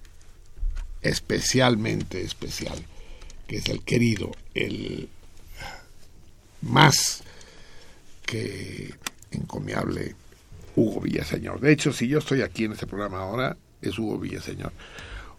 especialmente 1.03 2.23
especial, 2.23 2.79
que 3.47 3.57
es 3.57 3.69
el 3.69 3.83
querido, 3.83 4.33
el 4.55 5.09
más 6.63 7.23
que 8.25 8.95
encomiable 9.31 10.15
Hugo 10.75 11.01
Villaseñor. 11.01 11.61
De 11.61 11.73
hecho, 11.73 11.93
si 11.93 12.09
yo 12.09 12.19
estoy 12.19 12.43
aquí 12.43 12.65
en 12.65 12.73
este 12.73 12.87
programa 12.87 13.21
ahora, 13.21 13.57
es 13.81 13.99
Hugo 13.99 14.19
Villaseñor. 14.19 14.73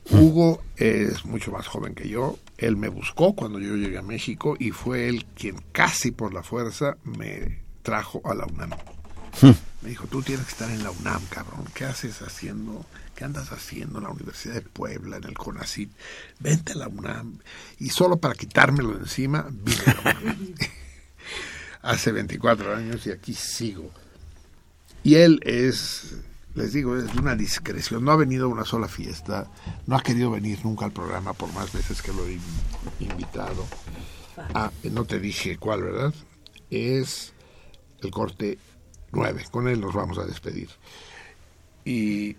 Hugo 0.09 0.63
es 0.77 1.25
mucho 1.25 1.51
más 1.51 1.67
joven 1.67 1.93
que 1.93 2.07
yo. 2.07 2.37
Él 2.57 2.77
me 2.77 2.89
buscó 2.89 3.35
cuando 3.35 3.59
yo 3.59 3.75
llegué 3.75 3.97
a 3.97 4.03
México 4.03 4.55
y 4.59 4.71
fue 4.71 5.09
él 5.09 5.25
quien 5.35 5.57
casi 5.71 6.11
por 6.11 6.33
la 6.33 6.43
fuerza 6.43 6.97
me 7.03 7.59
trajo 7.83 8.21
a 8.25 8.33
la 8.33 8.45
UNAM. 8.45 8.71
Me 9.81 9.89
dijo, 9.89 10.07
tú 10.07 10.21
tienes 10.21 10.45
que 10.45 10.51
estar 10.51 10.71
en 10.71 10.83
la 10.83 10.91
UNAM, 10.91 11.23
cabrón. 11.29 11.65
¿Qué 11.73 11.85
haces 11.85 12.21
haciendo? 12.21 12.85
¿Qué 13.15 13.23
andas 13.25 13.51
haciendo 13.51 13.99
en 13.99 14.05
la 14.05 14.09
Universidad 14.09 14.55
de 14.55 14.61
Puebla, 14.61 15.17
en 15.17 15.25
el 15.25 15.37
CONACIT? 15.37 15.91
Vente 16.39 16.73
a 16.73 16.75
la 16.75 16.87
UNAM. 16.87 17.37
Y 17.79 17.89
solo 17.89 18.17
para 18.17 18.33
quitármelo 18.33 18.93
de 18.93 18.99
encima, 19.01 19.47
vine 19.49 19.83
a 19.85 19.93
la 19.93 20.19
UNAM. 20.19 20.55
Hace 21.83 22.11
24 22.11 22.75
años 22.75 23.05
y 23.05 23.11
aquí 23.11 23.33
sigo. 23.33 23.91
Y 25.03 25.15
él 25.15 25.39
es, 25.43 26.15
les 26.57 26.73
digo, 26.73 26.97
es 26.97 27.13
una 27.13 27.35
discreción. 27.35 28.03
No 28.03 28.11
ha 28.11 28.15
venido 28.15 28.45
a 28.45 28.49
una 28.49 28.65
sola 28.65 28.87
fiesta. 28.87 29.47
No 29.85 29.95
ha 29.95 30.01
querido 30.01 30.31
venir 30.31 30.57
nunca 30.63 30.85
al 30.85 30.91
programa 30.91 31.33
por 31.33 31.53
más 31.53 31.71
veces 31.71 32.01
que 32.01 32.11
lo 32.11 32.25
he 32.25 32.39
invitado. 32.99 33.63
Ah, 34.55 34.71
no 34.83 35.05
te 35.05 35.19
dije 35.19 35.57
cuál, 35.57 35.83
¿verdad? 35.83 36.13
Es 36.71 37.31
el 38.01 38.09
corte 38.09 38.57
9. 39.11 39.45
Con 39.51 39.67
él 39.67 39.79
nos 39.79 39.93
vamos 39.93 40.17
a 40.17 40.25
despedir. 40.25 40.69
Y... 41.85 42.35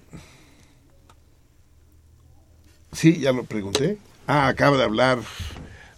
Sí, 2.91 3.21
ya 3.21 3.31
lo 3.31 3.45
pregunté. 3.45 3.99
Ah, 4.27 4.49
acaba 4.49 4.77
de 4.77 4.83
hablar 4.83 5.21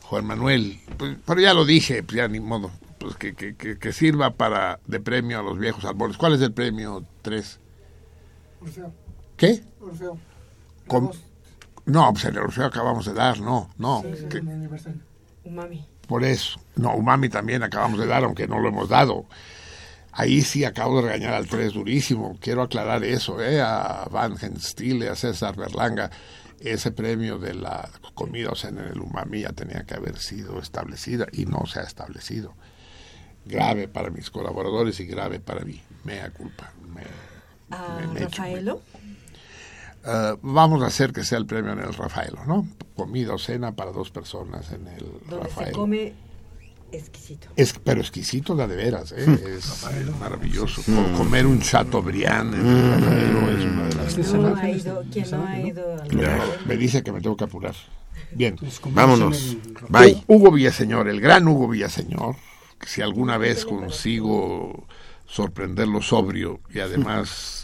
Juan 0.03 0.27
Manuel. 0.27 0.79
Pues, 0.99 1.17
pero 1.25 1.41
ya 1.41 1.55
lo 1.55 1.65
dije, 1.65 2.03
pues 2.03 2.17
ya 2.17 2.29
ni 2.29 2.39
modo. 2.39 2.71
Pues 2.99 3.17
que, 3.17 3.35
que, 3.35 3.57
que, 3.57 3.79
que 3.79 3.93
sirva 3.95 4.35
para 4.35 4.79
de 4.87 5.01
premio 5.01 5.39
a 5.39 5.43
los 5.43 5.59
viejos 5.59 5.87
árboles. 5.87 6.19
¿Cuál 6.19 6.35
es 6.35 6.43
el 6.43 6.53
premio 6.53 7.03
3? 7.23 7.61
Orfeo. 8.61 8.93
¿Qué? 9.37 9.62
Orfeo. 9.81 10.19
No, 11.87 12.12
pues 12.12 12.24
el 12.27 12.39
Orfeo 12.39 12.66
acabamos 12.66 13.07
de 13.07 13.15
dar, 13.15 13.41
no, 13.41 13.70
no. 13.78 14.03
Sí, 14.03 14.27
que-. 14.28 14.43
Umami. 15.45 15.87
por 16.07 16.24
eso. 16.24 16.61
No, 16.77 16.95
Umami 16.95 17.28
también 17.28 17.62
acabamos 17.62 17.99
de 17.99 18.07
dar, 18.07 18.24
aunque 18.24 18.47
no 18.47 18.59
lo 18.59 18.69
hemos 18.69 18.89
dado. 18.89 19.27
Ahí 20.12 20.43
sí 20.43 20.65
acabo 20.65 20.97
de 20.97 21.09
regañar 21.09 21.35
al 21.35 21.47
3 21.47 21.73
durísimo. 21.73 22.37
Quiero 22.41 22.62
aclarar 22.62 23.05
eso, 23.05 23.41
¿eh? 23.41 23.61
A 23.61 24.07
Van 24.11 24.37
Genstile, 24.37 25.09
a 25.09 25.15
César 25.15 25.57
Berlanga. 25.57 26.11
Ese 26.59 26.91
premio 26.91 27.39
de 27.39 27.55
la 27.55 27.89
comida, 28.15 28.51
o 28.51 28.55
sea, 28.55 28.70
en 28.70 28.78
el 28.78 29.01
Umami 29.01 29.41
ya 29.41 29.53
tenía 29.53 29.85
que 29.85 29.95
haber 29.95 30.19
sido 30.19 30.59
establecida 30.59 31.27
y 31.32 31.47
no 31.47 31.65
se 31.66 31.81
ha 31.81 31.85
establecido. 31.85 32.55
Grave 33.47 33.89
para 33.89 34.11
mis 34.11 34.31
colaboradores 34.31 35.01
y 35.01 35.07
grave 35.07 35.41
para 35.41 35.65
mí. 35.65 35.81
Mea 36.05 36.31
culpa. 36.31 36.73
Me, 36.95 37.03
¿A 37.71 38.01
echo- 38.17 38.25
Rafaelo? 38.29 38.83
Eh, 40.07 40.35
vamos 40.43 40.83
a 40.83 40.87
hacer 40.87 41.13
que 41.13 41.25
sea 41.25 41.39
el 41.39 41.47
premio 41.47 41.73
en 41.73 41.81
el 41.81 41.93
Rafaelo, 41.95 42.45
¿no? 42.47 42.67
Comida 42.97 43.35
o 43.35 43.39
cena 43.39 43.73
para 43.73 43.93
dos 43.93 44.11
personas 44.11 44.73
en 44.73 44.87
el 44.89 45.05
Donde 45.29 45.49
se 45.49 45.55
Rafaelo. 45.55 45.79
come 45.79 46.13
exquisito. 46.93 47.49
Es, 47.55 47.75
pero 47.85 48.01
exquisito 48.01 48.55
la 48.55 48.67
de 48.67 48.77
veras, 48.77 49.13
¿eh? 49.13 49.25
es 49.57 49.85
maravilloso. 50.19 50.83
Co- 50.83 51.19
Comer 51.19 51.47
un 51.47 51.61
Chateaubriand 51.61 52.55
en 52.55 52.67
el 52.67 52.91
Rafaelo 53.01 53.51
es 53.51 53.65
una 53.65 53.83
de 53.89 53.95
las... 53.95 54.17
No 54.35 54.57
ha 54.57 54.71
ido, 54.71 55.05
no 55.31 55.47
ha 55.47 55.61
ido 55.61 56.03
al 56.03 56.15
Me, 56.17 56.25
Rafaelo? 56.25 56.53
me 56.67 56.77
dice 56.77 57.03
que 57.03 57.13
me 57.13 57.21
tengo 57.21 57.37
que 57.37 57.45
apurar. 57.45 57.75
Bien. 58.33 58.57
Vámonos. 58.91 59.57
Bye. 59.89 60.23
Hugo 60.27 60.51
Villaseñor, 60.51 61.09
el 61.09 61.21
gran 61.21 61.47
Hugo 61.47 61.69
Villaseñor, 61.69 62.37
que 62.79 62.87
si 62.87 63.03
alguna 63.03 63.39
vez 63.39 63.65
consigo 63.67 64.87
sorprenderlo 65.27 66.01
sobrio 66.03 66.61
y 66.73 66.81
además 66.81 67.60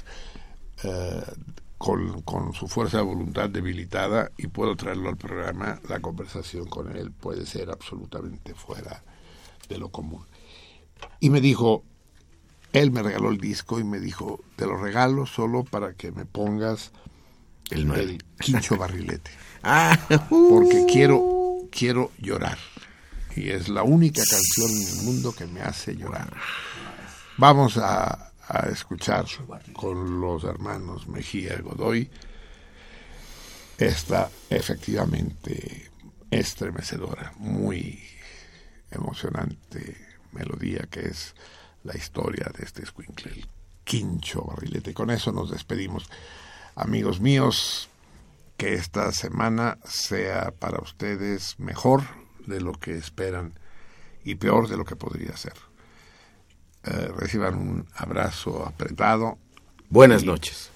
eh, 0.82 1.23
con, 1.78 2.23
con 2.23 2.53
su 2.53 2.69
fuerza 2.69 2.98
de 2.98 3.05
voluntad 3.05 3.51
debilitada 3.51 4.31
y 4.36 4.47
puedo 4.47 4.77
traerlo 4.77 5.09
al 5.09 5.16
programa, 5.16 5.81
la 5.89 6.01
conversación 6.01 6.66
con 6.66 6.97
él 6.97 7.11
puede 7.11 7.47
ser 7.47 7.70
absolutamente 7.70 8.55
fuera 8.55 9.03
de 9.69 9.78
lo 9.78 9.90
común. 9.90 10.24
Y 11.20 11.31
me 11.31 11.40
dijo, 11.40 11.85
él 12.73 12.90
me 12.90 13.03
regaló 13.03 13.31
el 13.31 13.39
disco 13.39 13.78
y 13.78 13.85
me 13.85 14.01
dijo, 14.01 14.40
te 14.57 14.66
lo 14.66 14.77
regalo 14.77 15.27
solo 15.27 15.65
para 15.65 15.94
que 15.94 16.12
me 16.12 16.24
pongas 16.24 16.93
El 17.70 18.23
quincho 18.40 18.77
barrilete 18.77 19.31
Ah, 19.62 19.98
porque 20.28 20.86
quiero 20.86 21.69
quiero 21.70 22.12
llorar 22.19 22.59
y 23.36 23.51
es 23.51 23.69
la 23.69 23.82
única 23.82 24.23
canción 24.23 24.70
en 24.70 24.98
el 24.98 25.05
mundo 25.05 25.32
que 25.32 25.47
me 25.47 25.61
hace 25.61 25.94
llorar. 25.94 26.32
Vamos 27.36 27.77
a, 27.77 28.32
a 28.48 28.68
escuchar 28.68 29.27
con 29.73 30.20
los 30.20 30.44
hermanos 30.44 31.09
Mejía 31.09 31.59
Godoy 31.60 32.10
esta 33.78 34.31
efectivamente 34.48 35.90
estremecedora, 36.31 37.32
muy 37.39 38.02
emocionante 38.90 39.97
melodía 40.32 40.86
que 40.90 41.01
es 41.01 41.35
la 41.85 41.97
historia 41.97 42.51
de 42.56 42.64
este 42.64 42.82
escuincle, 42.82 43.32
el 43.32 43.48
quincho 43.85 44.43
barrilete. 44.43 44.94
Con 44.94 45.10
eso 45.10 45.32
nos 45.32 45.51
despedimos. 45.51 46.09
Amigos 46.74 47.20
míos, 47.20 47.89
que 48.56 48.74
esta 48.74 49.12
semana 49.12 49.78
sea 49.85 50.51
para 50.51 50.81
ustedes 50.81 51.59
mejor 51.59 52.02
de 52.47 52.60
lo 52.60 52.73
que 52.73 52.97
esperan 52.97 53.59
y 54.24 54.36
peor 54.36 54.68
de 54.68 54.77
lo 54.77 54.85
que 54.85 54.97
podría 54.97 55.36
ser. 55.36 55.55
Eh, 56.87 57.13
reciban 57.17 57.57
un 57.57 57.87
abrazo 57.97 58.65
apretado, 58.65 59.39
buenas 59.89 60.25
noches. 60.25 60.71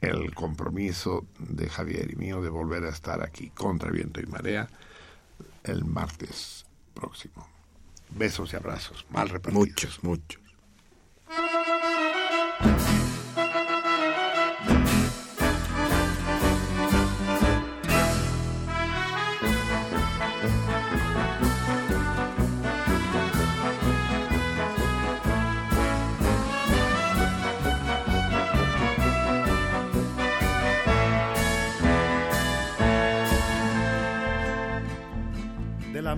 el 0.00 0.34
compromiso 0.34 1.26
de 1.38 1.68
Javier 1.68 2.10
y 2.12 2.16
mío 2.16 2.40
de 2.40 2.48
volver 2.48 2.84
a 2.84 2.88
estar 2.90 3.22
aquí 3.22 3.50
contra 3.50 3.90
viento 3.90 4.20
y 4.20 4.26
marea 4.26 4.68
el 5.64 5.84
martes 5.84 6.66
próximo. 6.94 7.48
Besos 8.10 8.52
y 8.52 8.56
abrazos, 8.56 9.06
mal 9.10 9.28
repartidos. 9.28 9.68
Muchos, 9.68 10.04
muchos. 10.04 10.40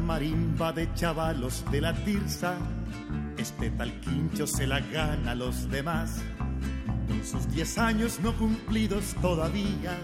Marimba 0.00 0.72
de 0.72 0.92
chavalos 0.94 1.64
de 1.70 1.80
la 1.80 1.94
Tirsa. 1.94 2.54
Este 3.36 3.70
tal 3.70 3.92
quincho 4.00 4.46
se 4.46 4.66
la 4.66 4.80
gana 4.80 5.32
a 5.32 5.34
los 5.34 5.70
demás. 5.70 6.20
Con 7.08 7.24
sus 7.24 7.48
diez 7.50 7.78
años 7.78 8.20
no 8.22 8.32
cumplidos 8.36 9.14
todavía, 9.20 9.98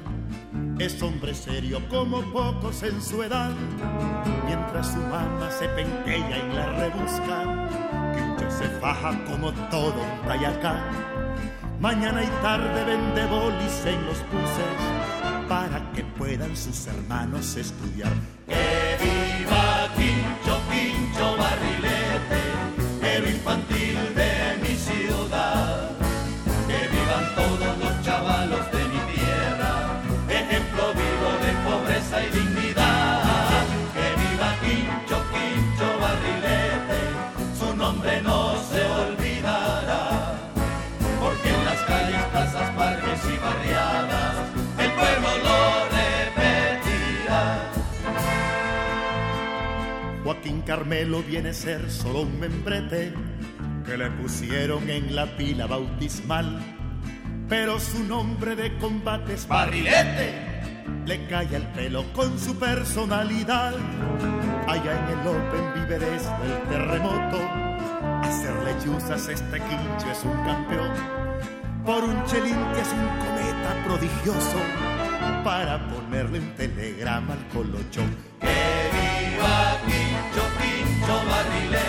es 0.78 1.02
hombre 1.02 1.35
serio 1.35 1.81
como 1.89 2.20
pocos 2.32 2.82
en 2.82 3.01
su 3.01 3.23
edad. 3.23 3.52
Mientras 4.44 4.93
su 4.93 4.98
mamá 4.98 5.51
se 5.51 5.68
penquea 5.68 6.39
en 6.39 6.55
la 6.55 6.66
rebusca, 6.73 7.68
Quincho 8.14 8.51
se 8.51 8.68
faja 8.81 9.24
como 9.24 9.52
todo 9.70 9.94
un 9.94 10.27
tayacán. 10.27 10.81
Mañana 11.81 12.24
y 12.24 12.28
tarde 12.43 12.85
vende 12.85 13.27
bolis 13.27 13.85
en 13.86 14.05
los 14.06 14.18
buses 14.31 14.97
para 15.48 15.93
que 15.93 16.02
puedan 16.02 16.56
sus 16.56 16.86
hermanos 16.86 17.56
estudiar. 17.56 18.12
¡Que 18.47 18.86
Joaquín 50.47 50.62
Carmelo 50.62 51.24
viene 51.24 51.48
a 51.48 51.52
ser 51.52 51.90
solo 51.90 52.20
un 52.20 52.39
membrete 52.39 53.12
que 53.85 53.98
le 53.98 54.09
pusieron 54.12 54.89
en 54.89 55.16
la 55.16 55.27
pila 55.36 55.66
bautismal. 55.66 56.60
Pero 57.48 57.81
su 57.81 58.05
nombre 58.05 58.55
de 58.55 58.78
combate 58.78 59.35
es 59.35 59.48
Barrilete. 59.48 60.85
Le 61.05 61.27
cae 61.27 61.56
el 61.56 61.66
pelo 61.73 62.05
con 62.12 62.39
su 62.39 62.56
personalidad. 62.56 63.74
Allá 64.68 64.93
en 64.93 65.18
el 65.18 65.27
Open 65.27 65.74
vive 65.74 65.98
desde 65.98 66.47
el 66.47 66.62
terremoto. 66.68 67.40
Hacerle 68.23 68.77
chuzas 68.85 69.27
a 69.27 69.32
este 69.32 69.59
quincho 69.59 70.10
es 70.12 70.24
un 70.24 70.44
campeón. 70.44 70.93
Por 71.85 72.05
un 72.05 72.24
chelín 72.27 72.59
que 72.73 72.81
es 72.82 72.93
un 72.93 73.09
cometa 73.18 73.85
prodigioso. 73.85 74.59
Para 75.43 75.89
ponerle 75.89 76.39
un 76.39 76.55
telegrama 76.55 77.32
al 77.32 77.48
colochón. 77.48 78.14
¡Que 78.40 78.47
viva 79.36 79.76
no 81.07 81.20
barriles. 81.24 81.86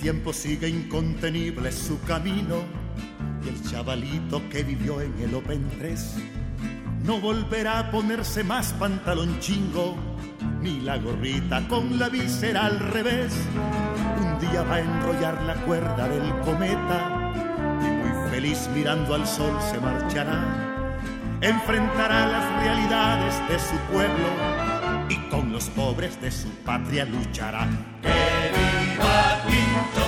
Tiempo 0.00 0.32
sigue 0.32 0.68
incontenible 0.68 1.72
su 1.72 2.00
camino 2.02 2.62
y 3.44 3.48
el 3.48 3.62
chavalito 3.62 4.48
que 4.48 4.62
vivió 4.62 5.00
en 5.00 5.12
el 5.20 5.34
Open 5.34 5.68
3 5.78 6.14
no 7.04 7.20
volverá 7.20 7.80
a 7.80 7.90
ponerse 7.90 8.44
más 8.44 8.72
pantalón 8.74 9.38
chingo 9.40 9.96
ni 10.60 10.80
la 10.80 10.98
gorrita 10.98 11.66
con 11.68 11.98
la 11.98 12.08
visera 12.08 12.66
al 12.66 12.78
revés. 12.78 13.34
Un 14.20 14.38
día 14.38 14.62
va 14.62 14.76
a 14.76 14.80
enrollar 14.80 15.42
la 15.42 15.54
cuerda 15.64 16.08
del 16.08 16.30
cometa 16.40 17.32
y 17.80 17.90
muy 17.90 18.30
feliz 18.30 18.68
mirando 18.74 19.14
al 19.14 19.26
sol 19.26 19.56
se 19.70 19.80
marchará. 19.80 20.44
Enfrentará 21.40 22.26
las 22.26 22.62
realidades 22.62 23.48
de 23.48 23.58
su 23.58 23.76
pueblo 23.92 24.28
y 25.08 25.16
con 25.30 25.52
los 25.52 25.68
pobres 25.70 26.20
de 26.20 26.30
su 26.30 26.48
patria 26.64 27.04
luchará. 27.04 27.66
¡Que 28.02 28.77
What 28.98 29.46
we 29.46 30.07